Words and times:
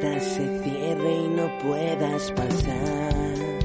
Puerta 0.00 0.20
se 0.20 0.62
cierre 0.62 1.14
y 1.14 1.28
no 1.28 1.58
puedas 1.58 2.30
pasar. 2.32 3.55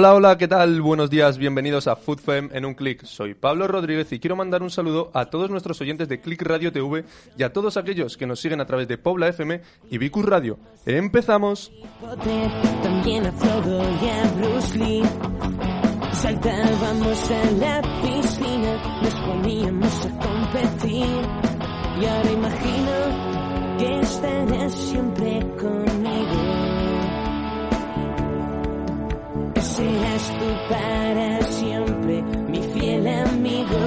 Hola, 0.00 0.14
hola, 0.14 0.38
¿qué 0.38 0.48
tal? 0.48 0.80
Buenos 0.80 1.10
días, 1.10 1.36
bienvenidos 1.36 1.86
a 1.86 1.94
FoodFem 1.94 2.48
en 2.54 2.64
un 2.64 2.72
clic. 2.72 3.04
Soy 3.04 3.34
Pablo 3.34 3.68
Rodríguez 3.68 4.10
y 4.12 4.18
quiero 4.18 4.34
mandar 4.34 4.62
un 4.62 4.70
saludo 4.70 5.10
a 5.12 5.26
todos 5.26 5.50
nuestros 5.50 5.78
oyentes 5.82 6.08
de 6.08 6.22
Click 6.22 6.40
Radio 6.40 6.72
TV 6.72 7.04
y 7.36 7.42
a 7.42 7.52
todos 7.52 7.76
aquellos 7.76 8.16
que 8.16 8.26
nos 8.26 8.40
siguen 8.40 8.62
a 8.62 8.64
través 8.64 8.88
de 8.88 8.96
Pobla 8.96 9.28
FM 9.28 9.60
y 9.90 9.98
Vicus 9.98 10.24
Radio. 10.24 10.58
¡Empezamos! 10.86 11.70
Serás 29.80 30.38
tú 30.38 30.46
para 30.68 31.42
siempre, 31.42 32.22
mi 32.48 32.62
fiel 32.62 33.06
amigo. 33.06 33.78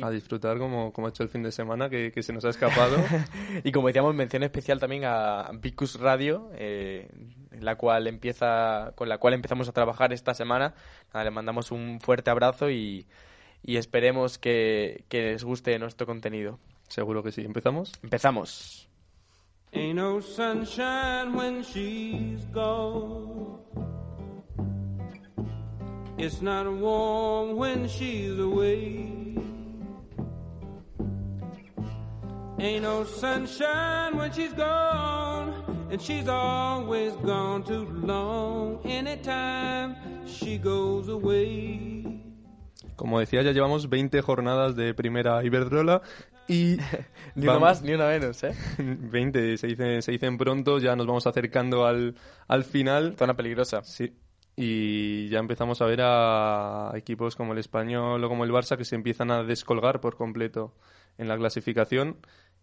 A 0.00 0.10
disfrutar 0.10 0.58
como, 0.58 0.92
como 0.92 1.08
ha 1.08 1.10
hecho 1.10 1.24
el 1.24 1.28
fin 1.28 1.42
de 1.42 1.50
semana, 1.50 1.90
que, 1.90 2.12
que 2.12 2.22
se 2.22 2.32
nos 2.32 2.44
ha 2.44 2.50
escapado. 2.50 2.96
Y 3.64 3.72
como 3.72 3.88
decíamos, 3.88 4.14
mención 4.14 4.42
especial 4.44 4.78
también 4.78 5.04
a 5.04 5.50
Vicus 5.60 5.98
Radio, 5.98 6.50
eh, 6.54 7.08
la 7.58 7.76
cual 7.76 8.06
empieza, 8.06 8.92
con 8.94 9.08
la 9.08 9.18
cual 9.18 9.34
empezamos 9.34 9.68
a 9.68 9.72
trabajar 9.72 10.12
esta 10.12 10.32
semana. 10.32 10.74
Nada, 11.12 11.24
le 11.24 11.30
mandamos 11.32 11.72
un 11.72 12.00
fuerte 12.00 12.30
abrazo 12.30 12.70
y, 12.70 13.06
y 13.62 13.76
esperemos 13.76 14.38
que, 14.38 15.04
que 15.08 15.32
les 15.32 15.44
guste 15.44 15.78
nuestro 15.78 16.06
contenido. 16.06 16.58
Seguro 16.88 17.22
que 17.22 17.32
sí. 17.32 17.42
¿Empezamos? 17.42 17.92
Empezamos. 18.02 18.88
Ain't 19.72 19.94
no 19.94 20.20
sunshine 20.20 21.32
when 21.34 21.62
she's 21.62 22.44
gone. 22.52 23.58
It's 26.18 26.42
not 26.42 26.66
warm 26.66 27.56
when 27.56 27.88
she's 27.88 28.38
away. 28.38 29.36
Ain't 32.58 32.82
no 32.82 33.04
sunshine 33.04 34.16
when 34.16 34.32
she's 34.32 34.52
gone. 34.52 35.54
And 35.90 36.02
she's 36.02 36.28
always 36.28 37.12
gone 37.24 37.62
too 37.62 37.86
long. 38.02 38.80
Anytime 38.84 39.96
she 40.26 40.58
goes 40.58 41.08
away. 41.08 41.99
Como 43.00 43.18
decía, 43.18 43.40
ya 43.40 43.52
llevamos 43.52 43.88
20 43.88 44.20
jornadas 44.20 44.76
de 44.76 44.92
primera 44.92 45.42
Iberdrola 45.42 46.02
y... 46.46 46.76
Ni 47.34 47.46
una 47.46 47.58
más 47.58 47.80
ni 47.80 47.94
una 47.94 48.08
menos, 48.08 48.44
¿eh? 48.44 48.54
20, 48.78 49.56
se 49.56 49.68
dicen, 49.68 50.02
se 50.02 50.12
dicen 50.12 50.36
pronto, 50.36 50.78
ya 50.78 50.94
nos 50.96 51.06
vamos 51.06 51.26
acercando 51.26 51.86
al, 51.86 52.14
al 52.46 52.62
final. 52.62 53.14
Zona 53.16 53.34
peligrosa. 53.34 53.82
Sí. 53.84 54.12
Y 54.54 55.30
ya 55.30 55.38
empezamos 55.38 55.80
a 55.80 55.86
ver 55.86 56.00
a 56.02 56.92
equipos 56.94 57.36
como 57.36 57.54
el 57.54 57.58
Español 57.58 58.22
o 58.22 58.28
como 58.28 58.44
el 58.44 58.50
Barça 58.50 58.76
que 58.76 58.84
se 58.84 58.96
empiezan 58.96 59.30
a 59.30 59.44
descolgar 59.44 60.02
por 60.02 60.18
completo 60.18 60.74
en 61.16 61.26
la 61.26 61.38
clasificación. 61.38 62.18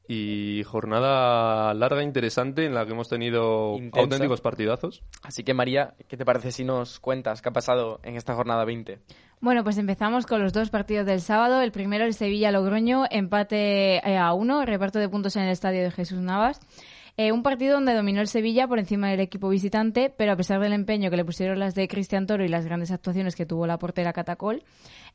Y 0.08 0.64
jornada 0.64 1.74
larga, 1.74 2.02
interesante, 2.02 2.66
en 2.66 2.74
la 2.74 2.86
que 2.86 2.94
hemos 2.94 3.10
tenido 3.10 3.76
Intensa. 3.76 4.00
auténticos 4.00 4.42
partidazos. 4.42 5.04
Así 5.24 5.44
que 5.44 5.54
María, 5.54 5.96
¿qué 6.08 6.16
te 6.16 6.24
parece 6.24 6.52
si 6.52 6.64
nos 6.64 7.00
cuentas 7.00 7.42
qué 7.42 7.50
ha 7.50 7.54
pasado 7.54 8.00
en 8.04 8.16
esta 8.16 8.34
jornada 8.34 8.64
20? 8.64 9.00
Bueno, 9.40 9.64
pues 9.64 9.78
empezamos 9.78 10.26
con 10.26 10.42
los 10.42 10.54
dos 10.54 10.70
partidos 10.70 11.06
del 11.06 11.22
sábado. 11.22 11.62
El 11.62 11.72
primero, 11.72 12.06
el 12.06 12.14
Sevilla-Logroño, 12.14 13.06
empate 13.12 13.98
eh, 13.98 14.18
a 14.18 14.34
uno, 14.34 14.66
reparto 14.66 14.98
de 14.98 15.10
puntos 15.10 15.36
en 15.36 15.44
el 15.44 15.50
estadio 15.50 15.84
de 15.84 15.92
Jesús 15.92 16.20
Navas. 16.20 16.60
Eh, 17.20 17.32
un 17.32 17.42
partido 17.42 17.74
donde 17.74 17.96
dominó 17.96 18.22
el 18.22 18.28
Sevilla 18.28 18.68
por 18.68 18.78
encima 18.78 19.10
del 19.10 19.20
equipo 19.22 19.50
visitante, 19.50 20.14
pero 20.16 20.34
a 20.34 20.36
pesar 20.36 20.60
del 20.62 20.72
empeño 20.72 21.10
que 21.10 21.18
le 21.18 21.26
pusieron 21.26 21.58
las 21.58 21.74
de 21.74 21.88
Cristian 21.88 22.28
Toro 22.28 22.46
y 22.46 22.48
las 22.48 22.66
grandes 22.66 22.92
actuaciones 22.92 23.36
que 23.36 23.48
tuvo 23.48 23.66
la 23.66 23.80
portera 23.80 24.14
Catacol, 24.14 24.62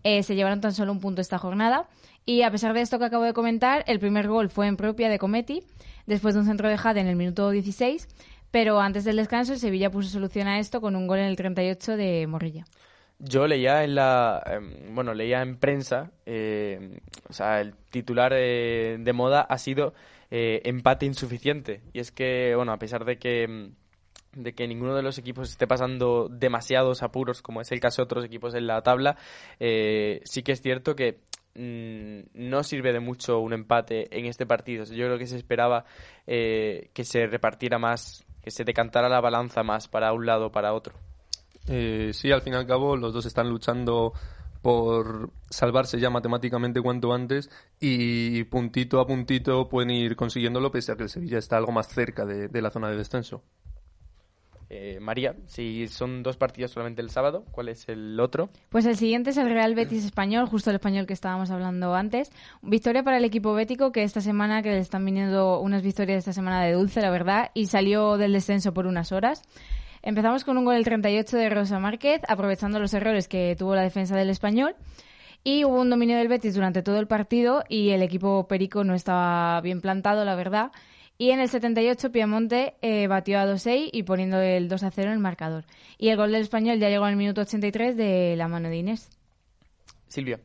eh, 0.02 0.24
se 0.24 0.34
llevaron 0.34 0.60
tan 0.60 0.72
solo 0.72 0.90
un 0.90 0.98
punto 0.98 1.20
esta 1.20 1.38
jornada. 1.38 1.86
Y 2.26 2.42
a 2.42 2.50
pesar 2.50 2.74
de 2.74 2.80
esto 2.80 2.98
que 2.98 3.04
acabo 3.04 3.22
de 3.22 3.32
comentar, 3.32 3.84
el 3.86 4.00
primer 4.00 4.26
gol 4.26 4.50
fue 4.50 4.66
en 4.66 4.76
propia 4.76 5.08
de 5.08 5.20
Cometi, 5.20 5.62
después 6.06 6.34
de 6.34 6.40
un 6.40 6.46
centro 6.46 6.68
de 6.68 6.76
Jade 6.76 7.00
en 7.00 7.06
el 7.06 7.14
minuto 7.14 7.50
16, 7.50 8.08
pero 8.50 8.80
antes 8.80 9.04
del 9.04 9.14
descanso 9.14 9.52
el 9.52 9.60
Sevilla 9.60 9.88
puso 9.88 10.08
solución 10.08 10.48
a 10.48 10.58
esto 10.58 10.80
con 10.80 10.96
un 10.96 11.06
gol 11.06 11.20
en 11.20 11.26
el 11.26 11.36
38 11.36 11.96
de 11.96 12.26
Morrilla. 12.26 12.64
Yo 13.20 13.46
leía 13.46 13.84
en 13.84 13.94
la, 13.94 14.42
em, 14.46 14.92
bueno, 14.92 15.14
leía 15.14 15.40
en 15.40 15.56
prensa, 15.56 16.10
eh, 16.26 16.98
o 17.28 17.32
sea, 17.32 17.60
el 17.60 17.74
titular 17.90 18.32
de 18.32 19.12
moda 19.14 19.42
ha 19.42 19.58
sido 19.58 19.94
eh, 20.34 20.62
empate 20.64 21.04
insuficiente. 21.04 21.82
Y 21.92 22.00
es 22.00 22.10
que, 22.10 22.54
bueno, 22.56 22.72
a 22.72 22.78
pesar 22.78 23.04
de 23.04 23.18
que, 23.18 23.42
em, 23.42 23.74
de 24.32 24.54
que 24.54 24.66
ninguno 24.66 24.94
de 24.94 25.02
los 25.02 25.18
equipos 25.18 25.50
esté 25.50 25.66
pasando 25.66 26.26
demasiados 26.30 27.02
apuros, 27.02 27.42
como 27.42 27.60
es 27.60 27.70
el 27.70 27.80
caso 27.80 28.00
de 28.00 28.04
otros 28.04 28.24
equipos 28.24 28.54
en 28.54 28.66
la 28.66 28.80
tabla, 28.80 29.18
eh, 29.60 30.22
sí 30.24 30.42
que 30.42 30.52
es 30.52 30.62
cierto 30.62 30.96
que 30.96 31.20
mm, 31.54 32.30
no 32.32 32.62
sirve 32.62 32.94
de 32.94 33.00
mucho 33.00 33.40
un 33.40 33.52
empate 33.52 34.08
en 34.10 34.24
este 34.24 34.46
partido. 34.46 34.84
Yo 34.84 35.04
creo 35.04 35.18
que 35.18 35.26
se 35.26 35.36
esperaba 35.36 35.84
eh, 36.26 36.88
que 36.94 37.04
se 37.04 37.26
repartiera 37.26 37.78
más, 37.78 38.24
que 38.42 38.50
se 38.50 38.64
decantara 38.64 39.10
la 39.10 39.20
balanza 39.20 39.62
más 39.62 39.86
para 39.86 40.14
un 40.14 40.24
lado 40.24 40.46
o 40.46 40.50
para 40.50 40.72
otro. 40.72 40.94
Eh, 41.68 42.12
sí, 42.14 42.32
al 42.32 42.40
fin 42.40 42.54
y 42.54 42.56
al 42.56 42.66
cabo, 42.66 42.96
los 42.96 43.12
dos 43.12 43.26
están 43.26 43.50
luchando 43.50 44.14
por 44.62 45.30
salvarse 45.50 46.00
ya 46.00 46.08
matemáticamente 46.08 46.80
cuanto 46.80 47.12
antes 47.12 47.50
y 47.80 48.44
puntito 48.44 49.00
a 49.00 49.06
puntito 49.06 49.68
pueden 49.68 49.90
ir 49.90 50.16
consiguiéndolo 50.16 50.70
pese 50.70 50.92
a 50.92 50.96
que 50.96 51.02
el 51.02 51.08
Sevilla 51.08 51.38
está 51.38 51.56
algo 51.56 51.72
más 51.72 51.88
cerca 51.88 52.24
de, 52.24 52.48
de 52.48 52.62
la 52.62 52.70
zona 52.70 52.88
de 52.88 52.96
descenso. 52.96 53.42
Eh, 54.74 55.00
María, 55.00 55.36
si 55.48 55.86
son 55.86 56.22
dos 56.22 56.38
partidos 56.38 56.70
solamente 56.70 57.02
el 57.02 57.10
sábado, 57.10 57.44
¿cuál 57.50 57.68
es 57.68 57.90
el 57.90 58.18
otro? 58.18 58.48
Pues 58.70 58.86
el 58.86 58.96
siguiente 58.96 59.28
es 59.28 59.36
el 59.36 59.50
Real 59.50 59.74
Betis 59.74 60.02
español, 60.02 60.46
justo 60.46 60.70
el 60.70 60.76
español 60.76 61.06
que 61.06 61.12
estábamos 61.12 61.50
hablando 61.50 61.94
antes. 61.94 62.32
Victoria 62.62 63.02
para 63.02 63.18
el 63.18 63.24
equipo 63.26 63.52
bético, 63.52 63.92
que 63.92 64.02
esta 64.02 64.22
semana, 64.22 64.62
que 64.62 64.70
le 64.70 64.78
están 64.78 65.04
viniendo 65.04 65.60
unas 65.60 65.82
victorias 65.82 66.20
esta 66.20 66.32
semana 66.32 66.62
de 66.62 66.72
dulce, 66.72 67.02
la 67.02 67.10
verdad, 67.10 67.50
y 67.52 67.66
salió 67.66 68.16
del 68.16 68.32
descenso 68.32 68.72
por 68.72 68.86
unas 68.86 69.12
horas. 69.12 69.42
Empezamos 70.02 70.42
con 70.42 70.58
un 70.58 70.64
gol 70.64 70.74
el 70.74 70.84
38 70.84 71.36
de 71.36 71.48
Rosa 71.48 71.78
Márquez, 71.78 72.22
aprovechando 72.26 72.80
los 72.80 72.92
errores 72.92 73.28
que 73.28 73.54
tuvo 73.56 73.76
la 73.76 73.82
defensa 73.82 74.16
del 74.16 74.30
español. 74.30 74.74
Y 75.44 75.64
hubo 75.64 75.80
un 75.80 75.90
dominio 75.90 76.16
del 76.16 76.28
Betis 76.28 76.54
durante 76.54 76.82
todo 76.82 76.98
el 76.98 77.06
partido 77.06 77.62
y 77.68 77.90
el 77.90 78.02
equipo 78.02 78.46
perico 78.48 78.82
no 78.82 78.94
estaba 78.94 79.60
bien 79.60 79.80
plantado, 79.80 80.24
la 80.24 80.34
verdad. 80.34 80.72
Y 81.18 81.30
en 81.30 81.38
el 81.38 81.48
78 81.48 82.10
Piemonte 82.10 82.74
eh, 82.82 83.06
batió 83.06 83.38
a 83.38 83.46
2-6 83.46 83.90
y 83.92 84.02
poniendo 84.02 84.40
el 84.40 84.68
2-0 84.68 85.04
en 85.04 85.10
el 85.10 85.18
marcador. 85.20 85.64
Y 85.98 86.08
el 86.08 86.16
gol 86.16 86.32
del 86.32 86.42
español 86.42 86.80
ya 86.80 86.88
llegó 86.88 87.04
al 87.04 87.16
minuto 87.16 87.42
83 87.42 87.96
de 87.96 88.34
la 88.36 88.48
mano 88.48 88.68
de 88.70 88.78
Inés. 88.78 89.08
Silvia. 90.08 90.40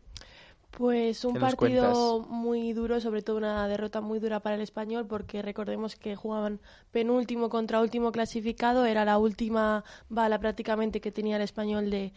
Pues 0.77 1.25
un 1.25 1.33
¿Qué 1.33 1.39
nos 1.39 1.55
partido 1.55 2.19
muy 2.29 2.71
duro, 2.73 3.01
sobre 3.01 3.23
todo 3.23 3.37
una 3.37 3.67
derrota 3.67 3.99
muy 3.99 4.19
dura 4.19 4.41
para 4.41 4.57
el 4.57 4.61
español, 4.61 5.07
porque 5.07 5.41
recordemos 5.41 5.95
que 5.95 6.15
jugaban 6.15 6.59
penúltimo 6.91 7.49
contra 7.49 7.81
último 7.81 8.11
clasificado, 8.11 8.85
era 8.85 9.03
la 9.03 9.17
última 9.17 9.83
bala 10.07 10.37
prácticamente 10.37 11.01
que 11.01 11.11
tenía 11.11 11.37
el 11.37 11.41
español 11.41 11.89
de, 11.89 12.13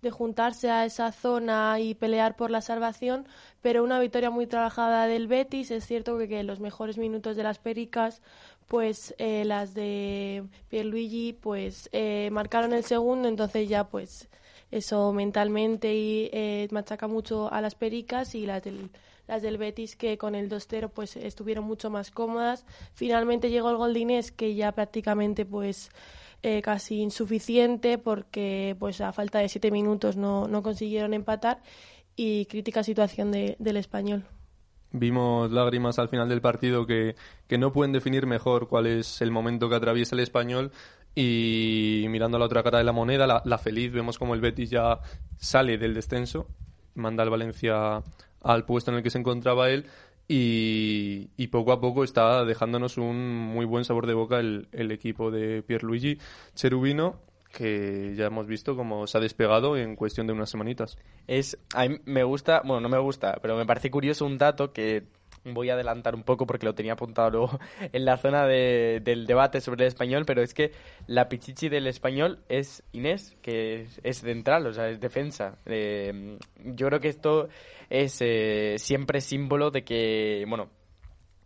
de 0.00 0.10
juntarse 0.12 0.70
a 0.70 0.84
esa 0.84 1.10
zona 1.10 1.80
y 1.80 1.96
pelear 1.96 2.36
por 2.36 2.52
la 2.52 2.60
salvación, 2.60 3.26
pero 3.62 3.82
una 3.82 3.98
victoria 3.98 4.30
muy 4.30 4.46
trabajada 4.46 5.08
del 5.08 5.26
Betis. 5.26 5.72
Es 5.72 5.84
cierto 5.84 6.16
que, 6.16 6.28
que 6.28 6.44
los 6.44 6.60
mejores 6.60 6.98
minutos 6.98 7.34
de 7.34 7.42
las 7.42 7.58
Pericas, 7.58 8.22
pues 8.68 9.12
eh, 9.18 9.44
las 9.44 9.74
de 9.74 10.44
Pierluigi, 10.68 11.32
pues 11.32 11.88
eh, 11.90 12.28
marcaron 12.30 12.74
el 12.74 12.84
segundo, 12.84 13.26
entonces 13.26 13.68
ya 13.68 13.88
pues 13.88 14.28
eso 14.76 15.12
mentalmente 15.12 15.94
y 15.94 16.30
eh, 16.32 16.68
machaca 16.70 17.06
mucho 17.08 17.52
a 17.52 17.60
las 17.60 17.74
Pericas 17.74 18.34
y 18.34 18.46
las 18.46 18.62
del 18.62 18.90
las 19.26 19.40
del 19.40 19.56
Betis 19.56 19.96
que 19.96 20.18
con 20.18 20.34
el 20.34 20.50
2-0 20.50 20.90
pues 20.90 21.16
estuvieron 21.16 21.64
mucho 21.64 21.88
más 21.88 22.10
cómodas. 22.10 22.66
Finalmente 22.92 23.48
llegó 23.48 23.70
el 23.70 23.78
gol 23.78 23.94
que 24.36 24.54
ya 24.54 24.72
prácticamente 24.72 25.46
pues 25.46 25.90
eh, 26.42 26.60
casi 26.60 27.00
insuficiente 27.00 27.96
porque 27.96 28.76
pues 28.78 29.00
a 29.00 29.12
falta 29.14 29.38
de 29.38 29.48
siete 29.48 29.70
minutos 29.70 30.16
no, 30.18 30.46
no 30.46 30.62
consiguieron 30.62 31.14
empatar 31.14 31.62
y 32.16 32.44
crítica 32.46 32.82
situación 32.82 33.32
de- 33.32 33.56
del 33.58 33.78
español. 33.78 34.24
Vimos 34.96 35.50
lágrimas 35.50 35.98
al 35.98 36.08
final 36.08 36.28
del 36.28 36.40
partido 36.40 36.86
que, 36.86 37.16
que 37.48 37.58
no 37.58 37.72
pueden 37.72 37.92
definir 37.92 38.26
mejor 38.26 38.68
cuál 38.68 38.86
es 38.86 39.22
el 39.22 39.30
momento 39.32 39.68
que 39.68 39.74
atraviesa 39.74 40.14
el 40.14 40.20
español 40.20 40.70
y 41.14 42.06
mirando 42.08 42.36
a 42.36 42.40
la 42.40 42.46
otra 42.46 42.62
cara 42.62 42.78
de 42.78 42.84
la 42.84 42.92
moneda, 42.92 43.42
la, 43.44 43.58
feliz, 43.58 43.92
vemos 43.92 44.18
como 44.18 44.34
el 44.34 44.40
Betis 44.40 44.70
ya 44.70 45.00
sale 45.36 45.78
del 45.78 45.94
descenso, 45.94 46.48
manda 46.94 47.22
al 47.22 47.30
Valencia 47.30 48.02
al 48.42 48.64
puesto 48.64 48.90
en 48.90 48.98
el 48.98 49.02
que 49.02 49.10
se 49.10 49.18
encontraba 49.18 49.70
él 49.70 49.86
y, 50.26 51.46
poco 51.48 51.72
a 51.72 51.80
poco 51.80 52.02
está 52.02 52.44
dejándonos 52.44 52.98
un 52.98 53.38
muy 53.38 53.64
buen 53.64 53.84
sabor 53.84 54.06
de 54.06 54.14
boca 54.14 54.40
el, 54.40 54.68
el 54.72 54.90
equipo 54.90 55.30
de 55.30 55.62
Pierluigi 55.62 56.18
Cherubino 56.54 57.20
que 57.54 58.14
ya 58.16 58.26
hemos 58.26 58.46
visto 58.46 58.76
cómo 58.76 59.06
se 59.06 59.16
ha 59.16 59.20
despegado 59.20 59.76
en 59.76 59.94
cuestión 59.96 60.26
de 60.26 60.32
unas 60.32 60.50
semanitas. 60.50 60.98
Es, 61.26 61.56
a 61.72 61.86
mí 61.86 62.00
me 62.04 62.24
gusta, 62.24 62.62
bueno, 62.64 62.80
no 62.80 62.88
me 62.88 62.98
gusta, 62.98 63.38
pero 63.40 63.56
me 63.56 63.64
parece 63.64 63.90
curioso 63.90 64.26
un 64.26 64.36
dato 64.36 64.72
que 64.72 65.04
voy 65.44 65.70
a 65.70 65.74
adelantar 65.74 66.14
un 66.14 66.22
poco 66.22 66.46
porque 66.46 66.66
lo 66.66 66.74
tenía 66.74 66.94
apuntado 66.94 67.30
luego 67.30 67.58
en 67.92 68.04
la 68.04 68.16
zona 68.16 68.46
de- 68.46 69.00
del 69.02 69.26
debate 69.26 69.60
sobre 69.60 69.84
el 69.84 69.88
español, 69.88 70.24
pero 70.26 70.42
es 70.42 70.54
que 70.54 70.72
la 71.06 71.28
pichichi 71.28 71.68
del 71.68 71.86
español 71.86 72.40
es 72.48 72.82
Inés, 72.92 73.36
que 73.42 73.86
es, 74.02 74.18
central, 74.20 74.66
o 74.66 74.72
sea, 74.72 74.88
es 74.88 75.00
defensa. 75.00 75.58
Eh, 75.66 76.38
yo 76.64 76.86
creo 76.88 77.00
que 77.00 77.08
esto 77.08 77.48
es 77.90 78.16
eh, 78.20 78.76
siempre 78.78 79.20
símbolo 79.20 79.70
de 79.70 79.84
que, 79.84 80.44
bueno, 80.48 80.70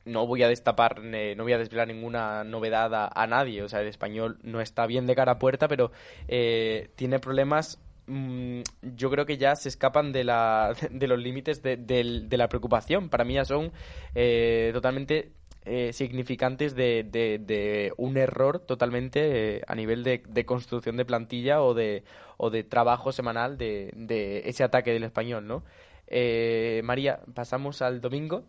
no 0.04 0.26
voy 0.26 0.42
a 0.42 0.48
destapar, 0.48 1.02
no 1.02 1.42
voy 1.42 1.52
a 1.52 1.58
desvelar 1.58 1.88
ninguna 1.88 2.42
novedad 2.44 2.94
a, 2.94 3.10
a 3.14 3.26
nadie. 3.26 3.62
O 3.62 3.68
sea, 3.68 3.80
el 3.82 3.88
español 3.88 4.38
no 4.42 4.60
está 4.62 4.86
bien 4.86 5.06
de 5.06 5.14
cara 5.14 5.32
a 5.32 5.38
puerta, 5.38 5.68
pero 5.68 5.90
eh, 6.28 6.88
tiene 6.96 7.18
problemas. 7.18 7.78
Mm, 8.08 8.62
yo 8.96 9.10
creo 9.10 9.26
que 9.26 9.36
ya 9.38 9.54
se 9.56 9.68
escapan 9.68 10.12
de, 10.12 10.24
la, 10.24 10.74
de 10.90 11.06
los 11.06 11.18
límites 11.18 11.62
de, 11.62 11.76
del- 11.76 12.28
de 12.28 12.36
la 12.36 12.48
preocupación. 12.48 13.08
Para 13.08 13.24
mí 13.24 13.34
ya 13.34 13.44
son 13.44 13.72
eh, 14.14 14.70
totalmente 14.72 15.32
eh, 15.64 15.92
significantes 15.92 16.74
de, 16.74 17.04
de- 17.04 17.38
de 17.38 17.92
un 17.98 18.16
error 18.16 18.60
totalmente 18.60 19.56
eh, 19.58 19.62
a 19.66 19.74
nivel 19.74 20.02
de, 20.04 20.22
de 20.26 20.44
construcción 20.46 20.96
de 20.96 21.04
plantilla 21.04 21.62
o 21.62 21.74
de, 21.74 22.04
o 22.38 22.50
de 22.50 22.64
trabajo 22.64 23.12
semanal 23.12 23.58
de, 23.58 23.92
de 23.94 24.48
ese 24.48 24.64
ataque 24.64 24.92
del 24.92 25.04
español, 25.04 25.46
¿no? 25.46 25.64
Eh, 26.06 26.80
María, 26.84 27.20
pasamos 27.34 27.82
al 27.82 28.00
domingo. 28.00 28.44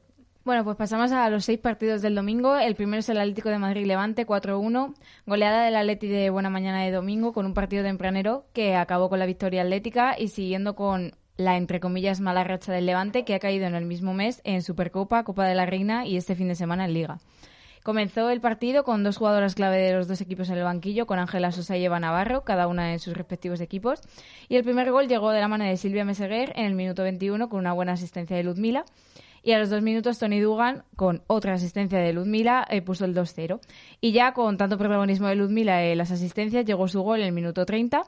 Bueno, 0.49 0.63
pues 0.63 0.77
pasamos 0.77 1.11
a 1.11 1.29
los 1.29 1.45
seis 1.45 1.59
partidos 1.59 2.01
del 2.01 2.15
domingo. 2.15 2.57
El 2.57 2.73
primero 2.73 3.01
es 3.01 3.09
el 3.09 3.19
Atlético 3.19 3.49
de 3.49 3.59
Madrid-Levante, 3.59 4.25
4-1. 4.25 4.95
Goleada 5.27 5.63
del 5.63 5.75
Atleti 5.75 6.07
de 6.07 6.31
buena 6.31 6.49
mañana 6.49 6.81
de 6.81 6.89
domingo 6.89 7.33
con 7.33 7.45
un 7.45 7.53
partido 7.53 7.83
tempranero 7.83 8.45
que 8.51 8.75
acabó 8.75 9.09
con 9.09 9.19
la 9.19 9.27
victoria 9.27 9.61
atlética 9.61 10.15
y 10.17 10.29
siguiendo 10.29 10.75
con 10.75 11.11
la, 11.37 11.55
entre 11.55 11.79
comillas, 11.79 12.19
mala 12.19 12.43
racha 12.43 12.73
del 12.73 12.87
Levante 12.87 13.25
que 13.25 13.35
ha 13.35 13.39
caído 13.39 13.67
en 13.67 13.75
el 13.75 13.85
mismo 13.85 14.15
mes 14.15 14.41
en 14.43 14.63
Supercopa, 14.63 15.23
Copa 15.23 15.45
de 15.45 15.53
la 15.53 15.67
Reina 15.67 16.07
y 16.07 16.17
este 16.17 16.33
fin 16.33 16.47
de 16.47 16.55
semana 16.55 16.85
en 16.85 16.95
Liga. 16.95 17.19
Comenzó 17.83 18.31
el 18.31 18.41
partido 18.41 18.83
con 18.83 19.03
dos 19.03 19.17
jugadoras 19.17 19.53
clave 19.53 19.77
de 19.77 19.93
los 19.93 20.07
dos 20.07 20.19
equipos 20.19 20.49
en 20.49 20.57
el 20.57 20.63
banquillo, 20.63 21.05
con 21.05 21.19
Ángela 21.19 21.51
Sosa 21.51 21.77
y 21.77 21.85
Eva 21.85 21.99
Navarro, 21.99 22.43
cada 22.43 22.65
una 22.65 22.91
en 22.91 22.97
sus 22.97 23.15
respectivos 23.15 23.61
equipos. 23.61 24.01
Y 24.47 24.55
el 24.55 24.63
primer 24.63 24.91
gol 24.91 25.07
llegó 25.07 25.29
de 25.29 25.41
la 25.41 25.47
mano 25.47 25.65
de 25.65 25.77
Silvia 25.77 26.05
Meseguer 26.05 26.53
en 26.55 26.65
el 26.65 26.73
minuto 26.73 27.03
21 27.03 27.49
con 27.49 27.59
una 27.59 27.73
buena 27.73 27.91
asistencia 27.91 28.35
de 28.35 28.43
Ludmila. 28.43 28.83
Y 29.43 29.51
a 29.53 29.59
los 29.59 29.69
dos 29.69 29.81
minutos 29.81 30.19
Tony 30.19 30.39
Dugan, 30.39 30.83
con 30.95 31.21
otra 31.27 31.53
asistencia 31.53 31.99
de 31.99 32.13
Ludmila, 32.13 32.65
eh, 32.69 32.81
puso 32.81 33.05
el 33.05 33.13
2-0. 33.15 33.59
Y 34.01 34.11
ya 34.11 34.33
con 34.33 34.57
tanto 34.57 34.77
protagonismo 34.77 35.27
de 35.27 35.35
Ludmila 35.35 35.83
en 35.83 35.97
las 35.97 36.11
asistencias, 36.11 36.65
llegó 36.65 36.87
su 36.87 37.01
gol 37.01 37.19
en 37.21 37.27
el 37.27 37.31
minuto 37.33 37.65
30. 37.65 38.01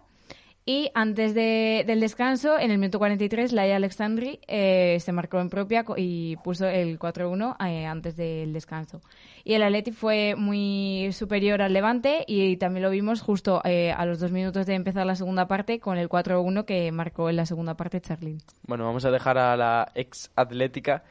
Y 0.63 0.91
antes 0.93 1.33
de- 1.33 1.83
del 1.87 1.99
descanso, 1.99 2.59
en 2.59 2.69
el 2.69 2.77
minuto 2.77 2.99
43, 2.99 3.51
Laia 3.51 3.77
Alexandri 3.77 4.39
eh, 4.47 4.97
se 4.99 5.11
marcó 5.11 5.39
en 5.39 5.49
propia 5.49 5.83
y 5.97 6.35
puso 6.43 6.67
el 6.67 6.99
4-1 6.99 7.55
eh, 7.67 7.87
antes 7.87 8.15
del 8.15 8.53
descanso. 8.53 9.01
Y 9.43 9.53
el 9.55 9.63
Atleti 9.63 9.91
fue 9.91 10.35
muy 10.37 11.09
superior 11.13 11.63
al 11.63 11.73
Levante 11.73 12.23
y 12.27 12.57
también 12.57 12.83
lo 12.83 12.91
vimos 12.91 13.21
justo 13.21 13.59
eh, 13.63 13.91
a 13.91 14.05
los 14.05 14.19
dos 14.19 14.31
minutos 14.31 14.67
de 14.67 14.75
empezar 14.75 15.03
la 15.07 15.15
segunda 15.15 15.47
parte 15.47 15.79
con 15.79 15.97
el 15.97 16.07
4-1 16.09 16.63
que 16.65 16.91
marcó 16.91 17.27
en 17.31 17.37
la 17.37 17.47
segunda 17.47 17.73
parte 17.73 17.99
Charlín. 17.99 18.37
Bueno, 18.67 18.85
vamos 18.85 19.03
a 19.05 19.09
dejar 19.09 19.39
a 19.39 19.57
la 19.57 19.91
ex 19.95 20.29
atlética 20.35 21.03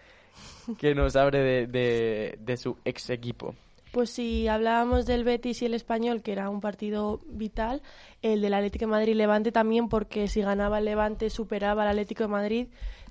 que 0.76 0.94
nos 0.94 1.16
hable 1.16 1.38
de, 1.38 1.66
de- 1.66 2.38
de 2.40 2.56
su 2.56 2.76
ex 2.84 3.10
equipo. 3.10 3.54
Pues 3.92 4.10
si 4.10 4.46
hablábamos 4.46 5.04
del 5.06 5.24
Betis 5.24 5.62
y 5.62 5.66
el 5.66 5.74
Español, 5.74 6.22
que 6.22 6.30
era 6.32 6.48
un 6.48 6.60
partido 6.60 7.18
vital, 7.26 7.82
el 8.22 8.40
del 8.40 8.54
Atlético 8.54 8.84
de 8.84 8.90
Madrid-Levante 8.92 9.50
también, 9.50 9.88
porque 9.88 10.28
si 10.28 10.42
ganaba 10.42 10.78
el 10.78 10.84
Levante 10.84 11.28
superaba 11.28 11.82
al 11.82 11.88
Atlético 11.88 12.22
de 12.24 12.28
Madrid, 12.28 12.66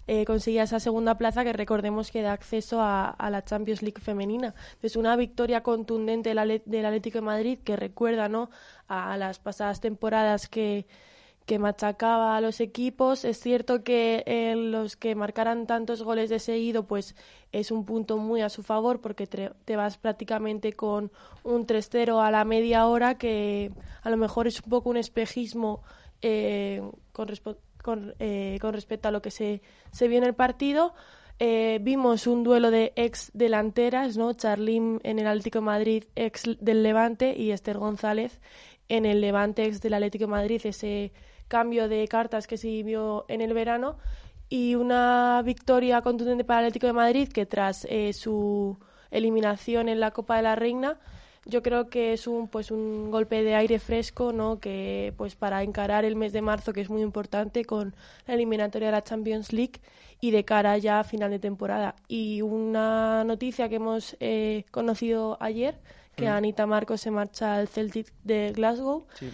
eh, 0.07 0.23
conseguía 0.25 0.63
esa 0.63 0.79
segunda 0.79 1.17
plaza 1.17 1.43
que 1.43 1.51
recordemos 1.53 2.11
que 2.11 2.21
da 2.21 2.31
acceso 2.31 2.79
a, 2.81 3.09
a 3.09 3.29
la 3.29 3.43
Champions 3.43 3.81
League 3.81 4.01
femenina. 4.01 4.55
Es 4.81 4.95
una 4.95 5.15
victoria 5.17 5.61
contundente 5.63 6.33
del, 6.33 6.61
del 6.65 6.85
Atlético 6.85 7.17
de 7.19 7.25
Madrid 7.25 7.59
que 7.63 7.75
recuerda 7.75 8.29
¿no? 8.29 8.49
a 8.87 9.17
las 9.17 9.37
pasadas 9.37 9.81
temporadas 9.81 10.47
que, 10.47 10.85
que 11.49 11.57
machacaba 11.57 12.37
a 12.37 12.41
los 12.41 12.61
equipos. 12.61 13.25
Es 13.25 13.39
cierto 13.39 13.83
que 13.83 14.23
eh, 14.27 14.53
los 14.55 14.95
que 14.95 15.15
marcaran 15.15 15.65
tantos 15.65 16.03
goles 16.03 16.29
de 16.29 16.37
seguido, 16.37 16.85
pues 16.85 17.15
es 17.51 17.71
un 17.71 17.85
punto 17.85 18.19
muy 18.19 18.41
a 18.41 18.49
su 18.49 18.61
favor 18.61 19.01
porque 19.01 19.25
te, 19.25 19.75
vas 19.75 19.97
prácticamente 19.97 20.73
con 20.73 21.11
un 21.43 21.65
3-0 21.65 22.23
a 22.23 22.29
la 22.29 22.45
media 22.45 22.85
hora 22.85 23.17
que 23.17 23.71
a 24.03 24.11
lo 24.11 24.17
mejor 24.17 24.45
es 24.45 24.61
un 24.61 24.69
poco 24.69 24.91
un 24.91 24.97
espejismo 24.97 25.81
eh, 26.21 26.83
con, 27.13 27.29
con, 27.81 28.13
eh, 28.19 28.59
con 28.61 28.73
respecto 28.73 29.07
a 29.07 29.11
lo 29.11 29.23
que 29.23 29.31
se, 29.31 29.63
se 29.91 30.07
vio 30.07 30.19
en 30.19 30.25
el 30.25 30.35
partido. 30.35 30.93
Vimos 31.81 32.27
un 32.27 32.43
duelo 32.43 32.69
de 32.69 32.91
ex 32.97 33.31
delanteras, 33.33 34.17
¿no? 34.17 34.33
Charlín 34.33 34.99
en 35.03 35.17
el 35.19 35.25
Atlético 35.25 35.61
Madrid, 35.61 36.03
ex 36.15 36.43
del 36.59 36.83
Levante, 36.83 37.33
y 37.35 37.51
Esther 37.51 37.77
González 37.77 38.39
en 38.89 39.05
el 39.05 39.21
Levante, 39.21 39.63
ex 39.63 39.79
del 39.81 39.93
Atlético 39.93 40.27
Madrid, 40.27 40.59
ese 40.65 41.13
cambio 41.49 41.89
de 41.89 42.07
cartas 42.07 42.47
que 42.47 42.57
se 42.57 42.83
vio 42.83 43.25
en 43.27 43.41
el 43.41 43.53
verano. 43.53 43.97
Y 44.47 44.75
una 44.75 45.41
victoria 45.43 46.01
contundente 46.01 46.45
para 46.45 46.61
el 46.61 46.67
Atlético 46.67 46.87
de 46.87 46.93
Madrid 46.93 47.27
que 47.27 47.45
tras 47.45 47.85
eh, 47.89 48.13
su 48.13 48.77
eliminación 49.11 49.89
en 49.89 49.99
la 49.99 50.11
Copa 50.11 50.37
de 50.37 50.43
la 50.43 50.55
Reina, 50.55 50.97
yo 51.45 51.61
creo 51.61 51.89
que 51.89 52.13
es 52.13 52.27
un 52.27 52.47
pues 52.47 52.71
un 52.71 53.11
golpe 53.11 53.43
de 53.43 53.55
aire 53.55 53.79
fresco, 53.79 54.31
¿no? 54.31 54.59
Que 54.59 55.13
pues 55.17 55.35
para 55.35 55.61
encarar 55.63 56.05
el 56.05 56.15
mes 56.15 56.33
de 56.33 56.41
marzo 56.41 56.73
que 56.73 56.81
es 56.81 56.89
muy 56.89 57.01
importante 57.01 57.65
con 57.65 57.95
la 58.25 58.33
eliminatoria 58.35 58.87
de 58.87 58.91
la 58.93 59.03
Champions 59.03 59.53
League 59.53 59.81
y 60.21 60.31
de 60.31 60.45
cara 60.45 60.77
ya 60.77 60.99
a 60.99 61.03
final 61.03 61.31
de 61.31 61.39
temporada. 61.39 61.95
Y 62.07 62.41
una 62.41 63.23
noticia 63.23 63.69
que 63.69 63.75
hemos 63.75 64.17
eh, 64.19 64.65
conocido 64.71 65.37
ayer 65.39 65.79
que 66.19 66.25
Mm. 66.29 66.33
Anita 66.33 66.65
Marcos 66.67 67.01
se 67.01 67.11
marcha 67.11 67.55
al 67.55 67.67
Celtic 67.67 68.11
de 68.23 68.51
Glasgow, 68.53 69.05
Sí. 69.15 69.31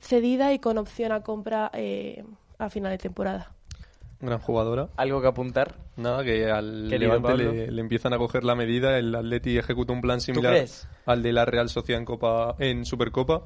cedida 0.00 0.52
y 0.52 0.58
con 0.58 0.78
opción 0.78 1.12
a 1.12 1.20
compra 1.22 1.70
eh, 1.74 2.24
a 2.58 2.70
final 2.70 2.92
de 2.92 2.98
temporada. 2.98 3.50
Gran 4.20 4.38
jugadora. 4.38 4.88
¿Algo 4.96 5.20
que 5.20 5.28
apuntar? 5.28 5.74
Nada, 5.96 6.24
que 6.24 6.50
al 6.50 6.86
Querido 6.88 7.14
Levante 7.14 7.36
le, 7.36 7.70
le 7.70 7.80
empiezan 7.80 8.14
a 8.14 8.18
coger 8.18 8.42
la 8.44 8.54
medida. 8.54 8.96
El 8.98 9.14
Atleti 9.14 9.58
ejecuta 9.58 9.92
un 9.92 10.00
plan 10.00 10.20
similar 10.20 10.64
al 11.06 11.22
de 11.22 11.32
la 11.32 11.44
Real 11.44 11.68
Sociedad 11.68 12.00
en, 12.00 12.06
Copa, 12.06 12.54
en 12.58 12.84
Supercopa. 12.86 13.42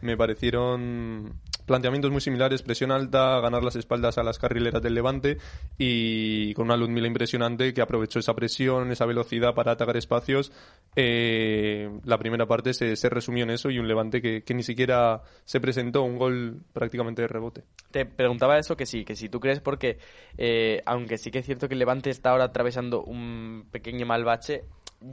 Me 0.00 0.16
parecieron 0.16 1.34
planteamientos 1.66 2.10
muy 2.10 2.20
similares, 2.20 2.62
presión 2.62 2.90
alta, 2.92 3.40
ganar 3.40 3.62
las 3.62 3.76
espaldas 3.76 4.18
a 4.18 4.22
las 4.22 4.38
carrileras 4.38 4.82
del 4.82 4.94
Levante 4.94 5.38
y 5.78 6.54
con 6.54 6.66
una 6.66 6.76
Ludmila 6.76 7.06
impresionante 7.06 7.72
que 7.72 7.80
aprovechó 7.80 8.18
esa 8.18 8.34
presión, 8.34 8.90
esa 8.90 9.06
velocidad 9.06 9.54
para 9.54 9.72
atacar 9.72 9.96
espacios. 9.96 10.52
Eh, 10.96 11.90
la 12.04 12.18
primera 12.18 12.46
parte 12.46 12.74
se, 12.74 13.08
resumió 13.08 13.44
en 13.44 13.50
eso 13.50 13.70
y 13.70 13.78
un 13.78 13.88
Levante 13.88 14.20
que, 14.20 14.54
ni 14.54 14.62
siquiera 14.62 15.22
se 15.44 15.60
presentó, 15.60 16.02
un 16.02 16.18
gol 16.18 16.62
prácticamente 16.72 17.22
de 17.22 17.28
rebote. 17.28 17.64
Te 17.90 18.06
preguntaba 18.06 18.58
eso 18.58 18.76
que 18.76 18.86
sí, 18.86 19.04
que 19.04 19.16
si 19.16 19.28
tú 19.28 19.40
crees 19.40 19.60
porque, 19.60 19.98
eh, 20.38 20.82
aunque 20.86 21.18
sí 21.18 21.30
que 21.30 21.38
es 21.38 21.46
cierto 21.46 21.68
que 21.68 21.74
el 21.74 21.78
Levante 21.78 22.10
está 22.10 22.30
ahora 22.30 22.44
atravesando 22.44 23.02
un 23.02 23.66
pequeño 23.70 24.06
mal 24.06 24.24
bache, 24.24 24.64